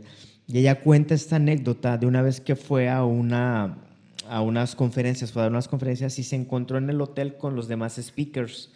Y 0.48 0.58
ella 0.58 0.82
cuenta 0.82 1.14
esta 1.14 1.38
anécdota 1.38 1.98
de 1.98 2.06
una 2.06 2.22
vez 2.22 2.42
que 2.42 2.56
fue 2.56 2.90
a, 2.90 3.06
una, 3.06 3.78
a 4.28 4.42
unas 4.42 4.76
conferencias, 4.76 5.32
fue 5.32 5.46
a 5.46 5.48
unas 5.48 5.68
conferencias 5.68 6.20
y 6.20 6.24
se 6.24 6.36
encontró 6.36 6.78
en 6.78 6.90
el 6.90 7.00
hotel 7.00 7.38
con 7.38 7.56
los 7.56 7.68
demás 7.68 8.00
speakers 8.02 8.72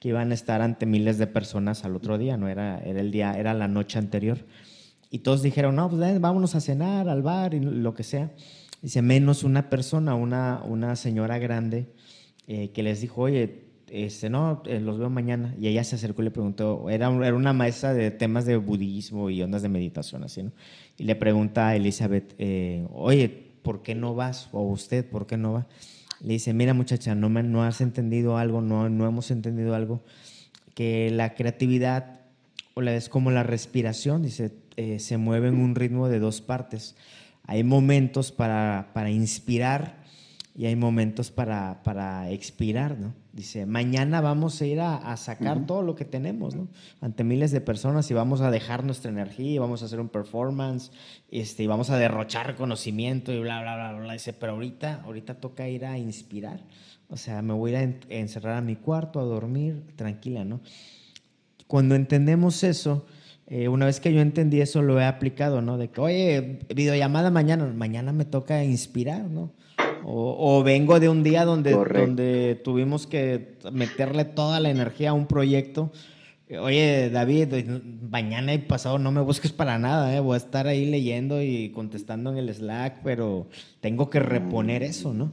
que 0.00 0.08
iban 0.08 0.32
a 0.32 0.34
estar 0.34 0.62
ante 0.62 0.86
miles 0.86 1.18
de 1.18 1.26
personas 1.26 1.84
al 1.84 1.94
otro 1.94 2.18
día, 2.18 2.36
no 2.36 2.48
era, 2.48 2.80
era 2.80 3.00
el 3.00 3.12
día, 3.12 3.38
era 3.38 3.54
la 3.54 3.68
noche 3.68 3.98
anterior. 3.98 4.38
Y 5.10 5.20
todos 5.20 5.42
dijeron, 5.42 5.76
no, 5.76 5.88
pues 5.88 6.20
vámonos 6.20 6.54
a 6.54 6.60
cenar 6.60 7.08
al 7.08 7.22
bar 7.22 7.54
y 7.54 7.60
lo 7.60 7.94
que 7.94 8.02
sea. 8.02 8.30
Dice, 8.82 9.02
menos 9.02 9.44
una 9.44 9.68
persona, 9.68 10.14
una, 10.14 10.62
una 10.64 10.96
señora 10.96 11.38
grande, 11.38 11.92
eh, 12.46 12.70
que 12.70 12.82
les 12.82 13.00
dijo, 13.02 13.22
oye, 13.22 13.64
este, 13.88 14.30
no, 14.30 14.62
eh, 14.66 14.80
los 14.80 14.98
veo 14.98 15.10
mañana. 15.10 15.54
Y 15.60 15.68
ella 15.68 15.84
se 15.84 15.96
acercó 15.96 16.22
y 16.22 16.26
le 16.26 16.30
preguntó, 16.30 16.88
era, 16.88 17.14
era 17.26 17.36
una 17.36 17.52
maestra 17.52 17.92
de 17.92 18.10
temas 18.10 18.46
de 18.46 18.56
budismo 18.56 19.28
y 19.28 19.42
ondas 19.42 19.62
de 19.62 19.68
meditación, 19.68 20.24
así, 20.24 20.42
¿no? 20.42 20.52
Y 20.96 21.04
le 21.04 21.14
pregunta 21.14 21.68
a 21.68 21.76
Elizabeth, 21.76 22.34
eh, 22.38 22.86
oye, 22.92 23.28
¿por 23.62 23.82
qué 23.82 23.94
no 23.94 24.14
vas? 24.14 24.48
O 24.52 24.62
usted, 24.62 25.04
¿por 25.04 25.26
qué 25.26 25.36
no 25.36 25.52
va? 25.52 25.66
Le 26.20 26.34
dice, 26.34 26.54
mira 26.54 26.72
muchacha, 26.72 27.14
no, 27.14 27.28
me, 27.28 27.42
no 27.42 27.62
has 27.62 27.82
entendido 27.82 28.38
algo, 28.38 28.62
no, 28.62 28.88
no 28.88 29.06
hemos 29.06 29.30
entendido 29.30 29.74
algo, 29.74 30.02
que 30.74 31.10
la 31.10 31.34
creatividad 31.34 32.20
o 32.74 32.80
la, 32.80 32.94
es 32.94 33.08
como 33.08 33.30
la 33.30 33.42
respiración, 33.42 34.22
dice, 34.22 34.52
se 34.98 35.16
mueve 35.18 35.48
en 35.48 35.56
un 35.58 35.74
ritmo 35.74 36.08
de 36.08 36.18
dos 36.18 36.40
partes 36.40 36.96
hay 37.50 37.64
momentos 37.64 38.30
para, 38.30 38.90
para 38.94 39.10
inspirar 39.10 40.04
y 40.54 40.66
hay 40.66 40.76
momentos 40.76 41.32
para, 41.32 41.82
para, 41.82 42.30
expirar, 42.30 42.96
¿no? 42.96 43.12
Dice, 43.32 43.66
mañana 43.66 44.20
vamos 44.20 44.62
a 44.62 44.66
ir 44.66 44.80
a, 44.80 45.16
sacar 45.16 45.66
todo 45.66 45.82
lo 45.82 45.96
que 45.96 46.04
tenemos, 46.04 46.54
¿no? 46.54 46.68
Ante 47.00 47.24
miles 47.24 47.50
de 47.50 47.60
personas 47.60 48.08
y 48.08 48.14
vamos 48.14 48.40
a 48.40 48.52
dejar 48.52 48.84
nuestra 48.84 49.10
energía 49.10 49.50
y 49.50 49.58
vamos 49.58 49.82
a 49.82 49.86
hacer 49.86 49.98
un 49.98 50.10
performance 50.10 50.92
este, 51.28 51.64
y 51.64 51.66
vamos 51.66 51.90
a 51.90 51.98
derrochar 51.98 52.54
conocimiento 52.54 53.32
y 53.32 53.40
bla, 53.40 53.60
bla, 53.62 53.74
bla, 53.74 53.98
bla. 53.98 54.12
Dice, 54.12 54.32
pero 54.32 54.52
ahorita, 54.52 55.02
ahorita 55.02 55.40
toca 55.40 55.68
ir 55.68 55.86
a 55.86 55.98
inspirar. 55.98 56.60
O 57.08 57.16
sea, 57.16 57.42
me 57.42 57.52
voy 57.52 57.74
a 57.74 57.82
ir 57.82 58.00
a 58.08 58.14
encerrar 58.14 58.58
a 58.58 58.60
mi 58.60 58.76
cuarto, 58.76 59.18
a 59.18 59.24
dormir, 59.24 59.92
tranquila, 59.96 60.44
¿no? 60.44 60.60
Cuando 61.66 61.96
entendemos 61.96 62.62
eso, 62.62 63.06
eh, 63.50 63.66
una 63.66 63.86
vez 63.86 63.98
que 63.98 64.14
yo 64.14 64.20
entendí 64.20 64.60
eso, 64.60 64.80
lo 64.80 65.00
he 65.00 65.04
aplicado, 65.04 65.60
¿no? 65.60 65.76
De 65.76 65.88
que, 65.88 66.00
oye, 66.00 66.60
videollamada 66.72 67.32
mañana, 67.32 67.66
mañana 67.66 68.12
me 68.12 68.24
toca 68.24 68.62
inspirar, 68.62 69.24
¿no? 69.24 69.52
O, 70.04 70.62
vengo 70.62 71.00
de 71.00 71.08
un 71.08 71.22
día 71.22 71.44
donde, 71.44 71.72
donde 71.72 72.60
tuvimos 72.64 73.06
que 73.06 73.58
meterle 73.72 74.24
toda 74.24 74.60
la 74.60 74.70
energía 74.70 75.10
a 75.10 75.12
un 75.14 75.26
proyecto. 75.26 75.92
Oye, 76.60 77.10
David, 77.10 77.52
mañana 78.08 78.54
y 78.54 78.58
pasado 78.58 78.98
no 78.98 79.10
me 79.12 79.20
busques 79.20 79.52
para 79.52 79.78
nada, 79.78 80.14
¿eh? 80.16 80.20
voy 80.20 80.34
a 80.34 80.38
estar 80.38 80.66
ahí 80.66 80.86
leyendo 80.86 81.42
y 81.42 81.70
contestando 81.70 82.32
en 82.32 82.38
el 82.38 82.54
Slack, 82.54 83.02
pero 83.02 83.48
tengo 83.80 84.10
que 84.10 84.20
reponer 84.20 84.82
eso, 84.82 85.12
¿no? 85.12 85.32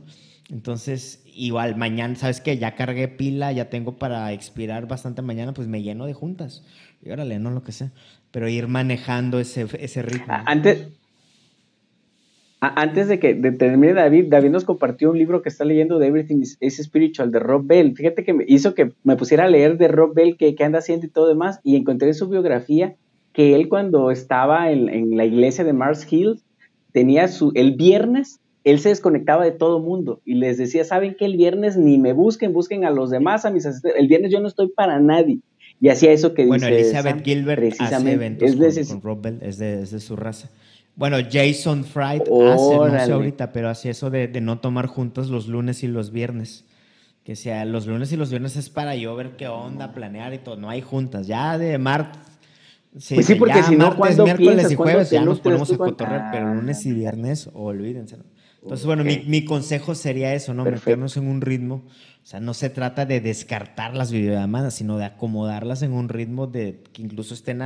Entonces, 0.49 1.23
igual, 1.25 1.75
mañana, 1.75 2.15
¿sabes 2.15 2.39
qué? 2.39 2.57
Ya 2.57 2.75
cargué 2.75 3.07
pila, 3.07 3.51
ya 3.51 3.69
tengo 3.69 3.97
para 3.97 4.31
expirar 4.31 4.87
bastante 4.87 5.21
mañana, 5.21 5.53
pues 5.53 5.67
me 5.67 5.81
lleno 5.81 6.05
de 6.05 6.13
juntas. 6.13 6.63
Y 7.01 7.11
órale, 7.11 7.39
no 7.39 7.51
lo 7.51 7.63
que 7.63 7.71
sea. 7.71 7.91
Pero 8.31 8.47
ir 8.47 8.67
manejando 8.67 9.39
ese, 9.39 9.67
ese 9.79 10.01
ritmo. 10.01 10.33
Antes, 10.45 10.87
antes 12.59 13.07
de 13.07 13.19
que 13.19 13.33
de 13.33 13.51
termine 13.51 13.93
David, 13.93 14.25
David 14.29 14.49
nos 14.49 14.65
compartió 14.65 15.11
un 15.11 15.17
libro 15.17 15.41
que 15.41 15.49
está 15.49 15.63
leyendo 15.63 15.99
de 15.99 16.07
Everything 16.07 16.41
is, 16.41 16.77
Spiritual 16.83 17.31
de 17.31 17.39
Rob 17.39 17.65
Bell. 17.65 17.95
Fíjate 17.95 18.23
que 18.23 18.33
me 18.33 18.45
hizo 18.47 18.73
que 18.73 18.93
me 19.03 19.15
pusiera 19.15 19.45
a 19.45 19.49
leer 19.49 19.77
de 19.77 19.87
Rob 19.87 20.13
Bell 20.13 20.37
qué, 20.37 20.55
anda 20.63 20.79
haciendo 20.79 21.05
y 21.05 21.09
todo 21.09 21.27
demás. 21.27 21.59
Y 21.63 21.75
encontré 21.75 22.13
su 22.13 22.27
biografía 22.27 22.95
que 23.33 23.55
él 23.55 23.69
cuando 23.69 24.11
estaba 24.11 24.71
en, 24.71 24.89
en 24.89 25.15
la 25.15 25.25
iglesia 25.25 25.63
de 25.63 25.73
Mars 25.73 26.11
Hill 26.11 26.41
tenía 26.91 27.27
su, 27.27 27.51
el 27.53 27.75
viernes 27.75 28.39
él 28.67 28.79
se 28.79 28.89
desconectaba 28.89 29.45
de 29.45 29.51
todo 29.51 29.79
mundo 29.79 30.19
y 30.25 30.33
les 30.33 30.57
decía, 30.57 30.83
¿saben 30.83 31.15
qué? 31.17 31.23
El 31.23 31.37
viernes 31.37 31.77
ni 31.77 31.97
me 31.97 32.11
busquen, 32.11 32.51
busquen 32.51 32.83
a 32.83 32.91
los 32.91 33.09
demás, 33.09 33.45
a 33.45 33.49
mis 33.49 33.65
asistentes. 33.65 33.97
El 33.97 34.09
viernes 34.09 34.29
yo 34.29 34.41
no 34.41 34.47
estoy 34.49 34.67
para 34.67 34.99
nadie. 34.99 35.39
Y 35.79 35.89
hacía 35.89 36.11
eso 36.11 36.33
que 36.33 36.45
bueno, 36.45 36.67
Elizabeth 36.67 37.23
Gilbert 37.23 37.79
hace 37.79 38.11
eventos 38.11 38.49
es 38.49 38.89
con, 38.89 39.01
Rob 39.01 39.21
Bell, 39.21 39.39
es 39.41 39.57
de, 39.57 39.85
su 39.85 40.15
raza. 40.15 40.49
Bueno, 40.95 41.17
Jason 41.31 41.85
Fried 41.85 42.21
hace, 42.21 42.75
no 42.75 43.05
sé 43.05 43.11
ahorita, 43.11 43.51
pero 43.51 43.69
hacía 43.69 43.91
eso 43.91 44.09
de, 44.09 44.27
no 44.41 44.59
tomar 44.59 44.87
juntos 44.87 45.29
los 45.29 45.47
lunes 45.47 45.83
y 45.83 45.87
los 45.87 46.11
viernes. 46.11 46.65
Que 47.23 47.35
sea, 47.35 47.65
los 47.65 47.85
lunes 47.85 48.11
y 48.13 48.15
los 48.15 48.29
viernes 48.29 48.55
es 48.55 48.69
para 48.69 48.95
yo 48.95 49.15
ver 49.15 49.35
qué 49.35 49.47
onda, 49.47 49.93
planear 49.93 50.33
y 50.33 50.39
todo. 50.39 50.55
No 50.55 50.69
hay 50.69 50.81
juntas. 50.81 51.27
Ya 51.27 51.57
de 51.57 51.77
martes. 51.77 52.21
Sí, 52.97 53.15
pues 53.15 53.27
sí, 53.27 53.35
porque 53.35 53.61
si 53.63 53.75
no, 53.75 53.95
cuando 53.95 54.23
miércoles 54.23 54.71
y 54.71 54.75
jueves 54.75 55.09
ya 55.11 55.23
nos 55.23 55.39
ponemos 55.41 55.71
a 55.71 55.77
cotorrear, 55.77 56.29
pero 56.31 56.53
lunes 56.55 56.83
y 56.85 56.93
viernes, 56.93 57.49
olvídense. 57.53 58.17
Entonces, 58.67 58.85
bueno, 58.85 59.05
mi, 59.05 59.45
consejo 59.45 59.95
sería 59.95 60.33
eso, 60.33 60.53
¿no? 60.53 60.65
Meternos 60.65 61.15
en 61.15 61.25
un 61.25 61.39
ritmo. 61.39 61.85
O 62.21 62.25
sea, 62.25 62.41
no 62.41 62.53
se 62.53 62.69
trata 62.69 63.05
de 63.05 63.21
descartar 63.21 63.95
las 63.95 64.11
videollamadas, 64.11 64.73
sino 64.73 64.97
de 64.97 65.05
acomodarlas 65.05 65.83
en 65.83 65.93
un 65.93 66.09
ritmo 66.09 66.47
de 66.47 66.83
que 66.91 67.01
incluso 67.01 67.33
estén 67.33 67.61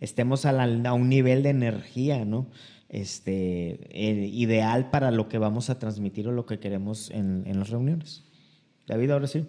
estemos 0.00 0.44
a, 0.44 0.52
un 0.92 1.08
nivel 1.08 1.42
de 1.42 1.48
energía, 1.48 2.26
¿no? 2.26 2.46
Este, 2.90 3.78
eh, 3.90 4.28
ideal 4.30 4.90
para 4.90 5.10
lo 5.10 5.30
que 5.30 5.38
vamos 5.38 5.70
a 5.70 5.78
transmitir 5.78 6.28
o 6.28 6.32
lo 6.32 6.44
que 6.44 6.58
queremos 6.58 7.10
en, 7.10 7.44
las 7.58 7.70
reuniones. 7.70 8.24
David, 8.86 9.12
ahora 9.12 9.26
sí. 9.26 9.46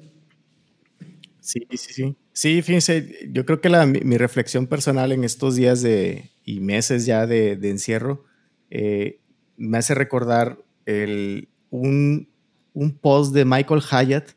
Sí, 1.42 1.68
sí, 1.72 1.94
sí. 1.94 2.16
Sí, 2.32 2.62
fíjense, 2.62 3.30
yo 3.34 3.46
creo 3.46 3.60
que 3.60 3.68
la, 3.68 3.86
mi, 3.86 4.18
reflexión 4.18 4.68
personal 4.68 5.12
en 5.12 5.26
estos 5.26 5.58
días 5.58 5.82
de, 5.82 6.32
y 6.46 6.62
meses 6.62 7.06
ya 7.06 7.28
de, 7.28 7.52
encierro 7.70 8.24
eh, 8.70 9.20
me 9.58 9.78
hace 9.78 9.94
recordar 9.96 10.65
un, 11.70 12.28
post 13.02 13.34
de 13.34 13.46
Michael 13.46 13.82
Hyatt 13.82 14.32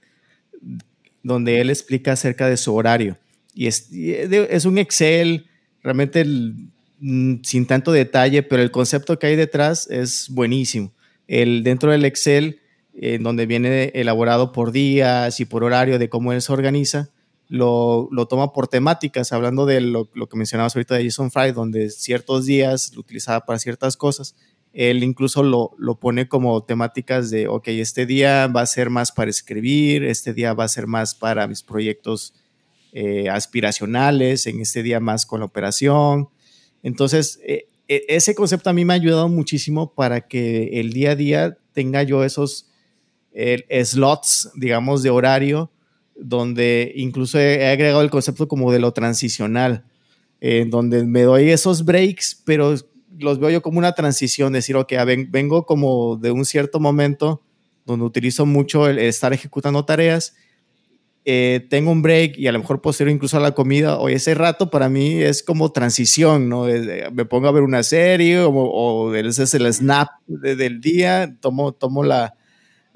donde 1.22 1.61
él 1.61 1.70
explica 1.70 2.12
acerca 2.12 2.49
de 2.49 2.57
su 2.57 2.74
horario. 2.74 3.18
Y 3.55 3.66
es, 3.66 4.64
un 4.64 4.78
Excel, 4.78 5.46
realmente 5.82 6.24
mm, 6.24 7.42
sin 7.42 7.66
tanto 7.66 7.92
detalle, 7.92 8.42
pero 8.42 8.62
el 8.62 8.70
concepto 8.70 9.18
que 9.18 9.26
hay 9.26 9.36
detrás 9.36 9.88
es 9.90 10.28
buenísimo. 10.30 10.92
El, 11.26 11.64
dentro 11.64 11.90
del 11.90 12.05
Excel, 12.05 12.61
en 12.94 13.22
donde 13.22 13.46
viene 13.46 13.90
elaborado 13.94 14.53
por 14.53 14.72
días 14.72 15.40
y 15.40 15.44
por 15.44 15.64
horario 15.64 15.99
de 15.99 16.09
cómo 16.09 16.32
él 16.32 16.40
se 16.40 16.53
organiza, 16.53 17.11
lo, 17.49 18.09
lo 18.12 18.26
toma 18.26 18.53
por 18.53 18.68
temáticas, 18.68 19.32
hablando 19.32 19.66
de 19.66 19.80
lo, 19.80 20.09
lo, 20.14 20.28
que 20.28 20.36
mencionabas 20.36 20.76
ahorita 20.76 20.94
de 20.94 21.05
Jason 21.05 21.30
Fry, 21.30 21.53
donde 21.53 21.90
ciertos 21.90 22.46
días 22.46 22.92
lo 22.94 23.01
utilizaba 23.01 23.44
para 23.44 23.59
ciertas 23.59 23.96
cosas 23.96 24.34
él 24.72 25.02
incluso 25.02 25.42
lo, 25.42 25.72
lo, 25.78 25.98
pone 25.98 26.28
como 26.28 26.62
temáticas 26.62 27.30
de, 27.30 27.48
ok, 27.48 27.68
este 27.68 28.06
día 28.06 28.46
va 28.46 28.62
a 28.62 28.66
ser 28.66 28.90
más 28.90 29.12
para 29.12 29.30
escribir, 29.30 30.04
este 30.04 30.34
día 30.34 30.52
va 30.54 30.64
a 30.64 30.68
ser 30.68 30.86
más 30.86 31.14
para 31.14 31.46
mis 31.46 31.62
proyectos 31.62 32.34
eh, 32.92 33.28
aspiracionales, 33.28 34.46
en 34.46 34.60
este 34.60 34.82
día 34.82 35.00
más 35.00 35.26
con 35.26 35.40
la 35.40 35.46
operación. 35.46 36.28
Entonces, 36.82 37.40
e, 37.44 37.66
e, 37.88 38.04
ese 38.08 38.34
concepto 38.34 38.70
a 38.70 38.72
mí 38.72 38.84
me 38.84 38.92
ha 38.94 38.96
ayudado 38.96 39.28
muchísimo 39.28 39.94
para 39.94 40.26
que 40.26 40.80
el 40.80 40.92
día 40.92 41.12
a 41.12 41.16
día 41.16 41.58
tenga 41.72 42.02
yo 42.02 42.24
esos 42.24 42.70
slots, 43.84 44.50
digamos, 44.56 45.02
de 45.02 45.10
horario, 45.10 45.70
donde 46.16 46.92
incluso 46.96 47.38
he, 47.38 47.68
agregado 47.68 48.02
el 48.02 48.10
concepto 48.10 48.48
como 48.48 48.72
de 48.72 48.80
lo 48.80 48.92
transicional, 48.92 49.84
en 50.40 50.70
donde 50.70 51.04
me 51.04 51.22
doy 51.22 51.50
esos 51.50 51.84
breaks, 51.84 52.42
pero 52.44 52.74
los 53.18 53.38
veo 53.38 53.50
yo 53.50 53.62
como 53.62 53.78
una 53.78 53.92
transición, 53.92 54.52
decir, 54.52 54.76
ok, 54.76 54.92
vengo 55.28 55.66
como 55.66 56.16
de 56.16 56.30
un 56.30 56.44
cierto 56.44 56.80
momento 56.80 57.42
donde 57.84 58.04
utilizo 58.04 58.46
mucho 58.46 58.88
el, 58.88 58.98
estar 58.98 59.32
ejecutando 59.32 59.84
tareas, 59.84 60.34
eh, 61.24 61.66
tengo 61.68 61.90
un 61.90 62.00
break 62.00 62.38
y 62.38 62.46
a 62.46 62.52
lo 62.52 62.58
mejor 62.58 62.80
posterior 62.80 63.14
incluso 63.14 63.36
a 63.36 63.40
la 63.40 63.52
comida, 63.52 63.98
o 63.98 64.08
ese 64.08 64.34
rato 64.34 64.70
para 64.70 64.88
mí 64.88 65.14
es 65.14 65.42
como 65.42 65.72
transición, 65.72 66.48
¿no? 66.48 66.64
me 67.12 67.24
pongo 67.24 67.48
a 67.48 67.52
ver 67.52 67.62
una 67.62 67.82
serie 67.82 68.40
o, 68.40 68.50
o 68.50 69.14
ese 69.14 69.42
es 69.42 69.54
el 69.54 69.72
snap 69.72 70.08
del 70.26 70.80
día, 70.80 71.36
tomo, 71.40 71.72
tomo 71.72 72.02
la 72.02 72.34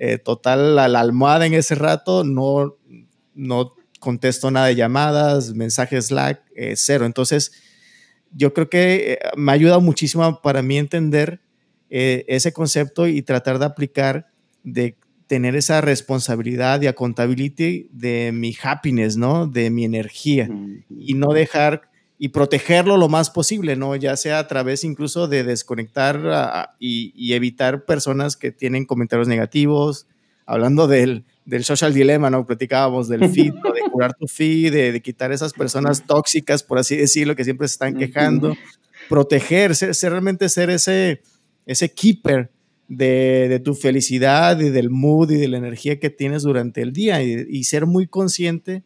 eh, 0.04 0.18
total 0.18 0.74
la, 0.74 0.86
almohada 0.98 1.46
en 1.46 1.54
ese 1.54 1.76
rato, 1.76 2.24
no, 2.24 2.76
no 3.34 3.74
contesto 4.00 4.50
nada 4.50 4.66
de 4.66 4.74
llamadas, 4.74 5.54
mensajes 5.54 6.06
Slack, 6.06 6.42
eh, 6.56 6.74
cero. 6.76 7.06
Entonces, 7.06 7.52
yo 8.34 8.54
creo 8.54 8.68
que 8.68 9.12
eh, 9.12 9.18
me 9.36 9.52
ha 9.52 9.54
ayudado 9.54 9.80
muchísimo 9.80 10.40
para 10.42 10.62
mí 10.62 10.78
entender 10.78 11.40
eh, 11.90 12.24
ese 12.28 12.52
concepto 12.52 13.06
y 13.06 13.22
tratar 13.22 13.58
de 13.58 13.66
aplicar, 13.66 14.28
de 14.62 14.96
tener 15.26 15.56
esa 15.56 15.80
responsabilidad 15.80 16.82
y 16.82 16.86
accountability 16.86 17.88
de 17.90 18.32
mi 18.32 18.54
happiness, 18.62 19.16
¿no? 19.16 19.46
De 19.46 19.70
mi 19.70 19.84
energía 19.84 20.48
y 20.90 21.14
no 21.14 21.32
dejar 21.32 21.90
y 22.18 22.28
protegerlo 22.28 22.96
lo 22.96 23.08
más 23.08 23.30
posible, 23.30 23.76
¿no? 23.76 23.96
Ya 23.96 24.16
sea 24.16 24.38
a 24.38 24.46
través 24.46 24.84
incluso 24.84 25.28
de 25.28 25.42
desconectar 25.42 26.68
y, 26.78 27.12
y, 27.16 27.32
evitar 27.32 27.84
personas 27.84 28.36
que 28.36 28.52
tienen 28.52 28.84
comentarios 28.84 29.26
negativos, 29.26 30.06
hablando 30.46 30.86
del, 30.86 31.24
del 31.44 31.64
social 31.64 31.92
dilema, 31.92 32.30
¿no? 32.30 32.46
Platicábamos 32.46 33.08
del 33.08 33.28
feed, 33.30 33.52
de 33.52 33.90
curar 33.90 34.14
tu 34.14 34.26
feed, 34.26 34.72
de, 34.72 35.02
quitar 35.02 35.32
esas 35.32 35.52
personas 35.52 36.06
tóxicas, 36.06 36.62
por 36.62 36.78
así 36.78 36.96
decirlo, 36.96 37.36
que 37.36 37.44
siempre 37.44 37.68
se 37.68 37.72
están 37.72 37.96
quejando, 37.96 38.56
proteger, 39.08 39.74
ser, 39.74 39.94
realmente 40.10 40.48
ser 40.48 40.70
ese, 40.70 41.22
ese 41.66 41.92
keeper 41.92 42.50
de, 42.88 43.60
tu 43.64 43.74
felicidad 43.74 44.58
y 44.60 44.70
del 44.70 44.90
mood 44.90 45.30
y 45.30 45.36
de 45.36 45.48
la 45.48 45.58
energía 45.58 45.98
que 45.98 46.10
tienes 46.10 46.42
durante 46.42 46.82
el 46.82 46.92
día 46.92 47.22
y, 47.22 47.64
ser 47.64 47.86
muy 47.86 48.06
consciente 48.06 48.82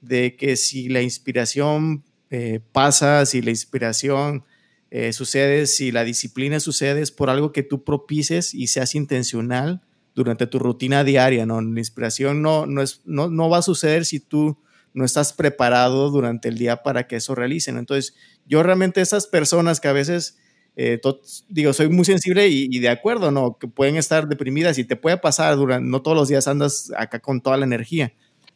de 0.00 0.34
que 0.36 0.56
si 0.56 0.88
la 0.88 1.02
inspiración 1.02 2.04
eh, 2.30 2.60
pasa, 2.72 3.26
si 3.26 3.42
la 3.42 3.50
inspiración 3.50 4.44
eh, 4.90 5.12
sucede, 5.12 5.66
si 5.66 5.92
la 5.92 6.04
disciplina 6.04 6.58
sucede, 6.58 7.02
es 7.02 7.12
por 7.12 7.28
algo 7.28 7.52
que 7.52 7.62
tú 7.62 7.84
propices 7.84 8.54
y 8.54 8.68
seas 8.68 8.94
intencional 8.94 9.82
durante 10.20 10.46
tu 10.46 10.58
rutina 10.58 11.02
diaria, 11.02 11.46
¿no? 11.46 11.60
La 11.60 11.80
inspiración 11.80 12.42
no, 12.42 12.66
no, 12.66 12.82
es, 12.82 13.00
no, 13.04 13.28
no 13.28 13.48
va 13.48 13.58
a 13.58 13.62
suceder 13.62 14.04
si 14.04 14.20
tú 14.20 14.58
no 14.92 15.04
estás 15.04 15.32
preparado 15.32 16.10
durante 16.10 16.48
el 16.48 16.58
día 16.58 16.82
para 16.82 17.06
que 17.06 17.16
eso 17.16 17.34
realicen. 17.34 17.78
Entonces, 17.78 18.14
yo 18.46 18.62
realmente 18.62 19.00
esas 19.00 19.26
personas 19.26 19.80
que 19.80 19.88
a 19.88 19.92
veces, 19.92 20.38
eh, 20.76 21.00
digo, 21.48 21.72
soy 21.72 21.88
muy 21.88 22.04
sensible 22.04 22.48
y, 22.48 22.78
de 22.78 22.88
acuerdo, 22.88 23.30
¿no? 23.30 23.56
Que 23.58 23.68
pueden 23.68 23.96
estar 23.96 24.28
deprimidas 24.28 24.78
y 24.78 24.84
te 24.84 24.96
puede 24.96 25.16
pasar, 25.16 25.56
durante, 25.56 25.88
no 25.88 26.02
todos 26.02 26.16
los 26.16 26.28
días 26.28 26.48
andas 26.48 26.92
acá 26.96 27.20
con 27.20 27.40
toda 27.40 27.56
la 27.56 27.64
energía, 27.64 28.12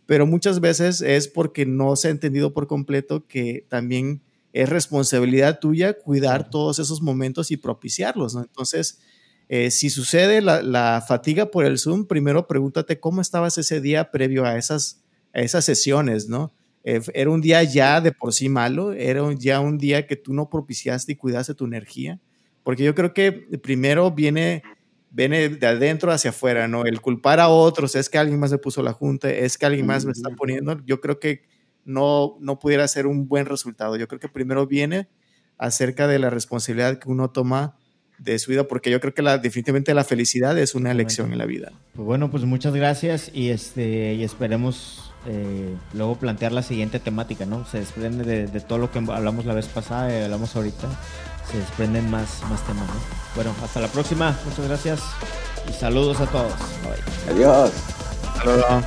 pero 0.07 0.27
muchas 0.27 0.61
veces 0.61 1.01
es 1.01 1.29
porque 1.29 1.65
no 1.67 1.97
se 1.97 2.09
ha 2.09 2.11
entendido 2.11 2.53
por 2.53 2.67
completo 2.67 3.27
que 3.27 3.65
también 3.69 4.23
es 4.53 4.69
responsabilidad 4.69 5.59
tuya 5.59 5.95
cuidar 5.95 6.51
todos 6.51 6.79
esos 6.79 7.03
momentos 7.03 7.51
y 7.51 7.57
propiciarlos, 7.57 8.35
¿no? 8.35 8.43
Entonces, 8.43 9.01
eh, 9.49 9.71
si 9.71 9.91
sucede 9.91 10.41
la, 10.41 11.05
fatiga 11.07 11.51
por 11.51 11.65
el 11.65 11.79
Zoom, 11.79 12.07
primero 12.07 12.47
pregúntate 12.47 12.99
cómo 12.99 13.21
estabas 13.21 13.59
ese 13.59 13.81
día 13.81 14.11
previo 14.11 14.45
a 14.45 14.57
esas, 14.57 15.03
esas 15.33 15.65
sesiones, 15.65 16.29
¿no? 16.29 16.53
Eh, 16.83 17.01
¿Era 17.15 17.31
un 17.31 17.41
día 17.41 17.63
ya 17.63 18.01
de 18.01 18.13
por 18.13 18.33
sí 18.33 18.49
malo? 18.49 18.93
¿Era 18.93 19.23
ya 19.35 19.61
un 19.61 19.79
día 19.79 20.07
que 20.07 20.17
tú 20.17 20.33
no 20.35 20.49
propiciaste 20.49 21.13
y 21.13 21.17
cuidaste 21.17 21.55
tu 21.55 21.65
energía? 21.65 22.21
Porque 22.63 22.85
yo 22.85 22.95
creo 22.95 23.13
que 23.13 23.33
primero 23.63 24.11
viene, 24.11 24.63
viene 25.11 25.51
de 25.51 25.67
adentro 25.67 26.11
hacia 26.11 26.31
afuera, 26.31 26.67
¿no? 26.67 26.85
El 26.85 27.01
culpar 27.01 27.41
a 27.41 27.49
otros, 27.49 27.95
es 27.97 28.09
que 28.09 28.19
alguien 28.19 28.39
más 28.39 28.51
le 28.51 28.59
puso 28.59 28.83
la 28.83 28.93
junta, 28.93 29.31
es 29.31 29.59
que 29.59 29.67
alguien 29.67 29.87
más 29.87 30.05
me 30.05 30.13
está 30.13 30.31
poniendo. 30.31 30.81
Yo 30.87 31.01
creo 31.01 31.21
que 31.21 31.43
no, 31.85 32.37
no 32.41 32.59
pudiera 32.59 32.89
ser 32.89 33.07
un 33.07 33.29
buen 33.29 33.47
resultado. 33.47 33.97
Yo 33.97 34.09
creo 34.09 34.21
que 34.21 34.29
primero 34.29 34.67
viene 34.67 35.09
acerca 35.59 36.07
de 36.07 36.19
la 36.19 36.31
responsabilidad 36.31 36.99
que 36.99 37.11
uno 37.11 37.31
toma 37.31 37.77
de 38.19 38.39
su 38.39 38.51
vida, 38.51 38.65
porque 38.65 38.91
yo 38.91 39.01
creo 39.01 39.15
que 39.15 39.23
la, 39.23 39.39
definitivamente 39.39 39.93
la 39.95 40.05
felicidad 40.05 40.59
es 40.59 40.75
una 40.75 40.91
elección 40.91 41.33
en 41.33 41.39
la 41.39 41.47
vida. 41.47 41.73
Pues 41.95 42.07
bueno, 42.07 42.31
pues 42.31 42.45
muchas 42.45 42.75
gracias 42.75 43.31
y, 43.33 43.51
este, 43.51 44.15
y 44.15 44.25
esperemos 44.25 45.13
eh, 45.27 45.75
luego 45.95 46.17
plantear 46.17 46.53
la 46.53 46.63
siguiente 46.63 46.99
temática, 46.99 47.47
¿no? 47.47 47.65
Se 47.67 47.79
desprende 47.81 48.25
de, 48.25 48.61
todo 48.61 48.79
lo 48.79 48.91
que 48.91 48.99
hablamos 48.99 49.47
la 49.47 49.55
vez 49.55 49.67
pasada 49.67 50.13
y 50.13 50.23
hablamos 50.23 50.55
ahorita, 50.55 50.89
se 51.51 51.59
desprenden 51.59 52.11
más, 52.11 52.43
más 52.51 52.65
temas, 52.67 52.87
¿no? 52.87 52.95
Bueno, 53.35 53.55
hasta 53.63 53.81
la 53.81 53.89
próxima, 53.89 54.39
muchas 54.45 54.67
gracias 54.69 55.01
y 55.69 55.73
saludos 55.73 56.21
a 56.21 56.27
todos. 56.27 56.53
Adiós. 57.31 57.73
Saludos. 58.39 58.85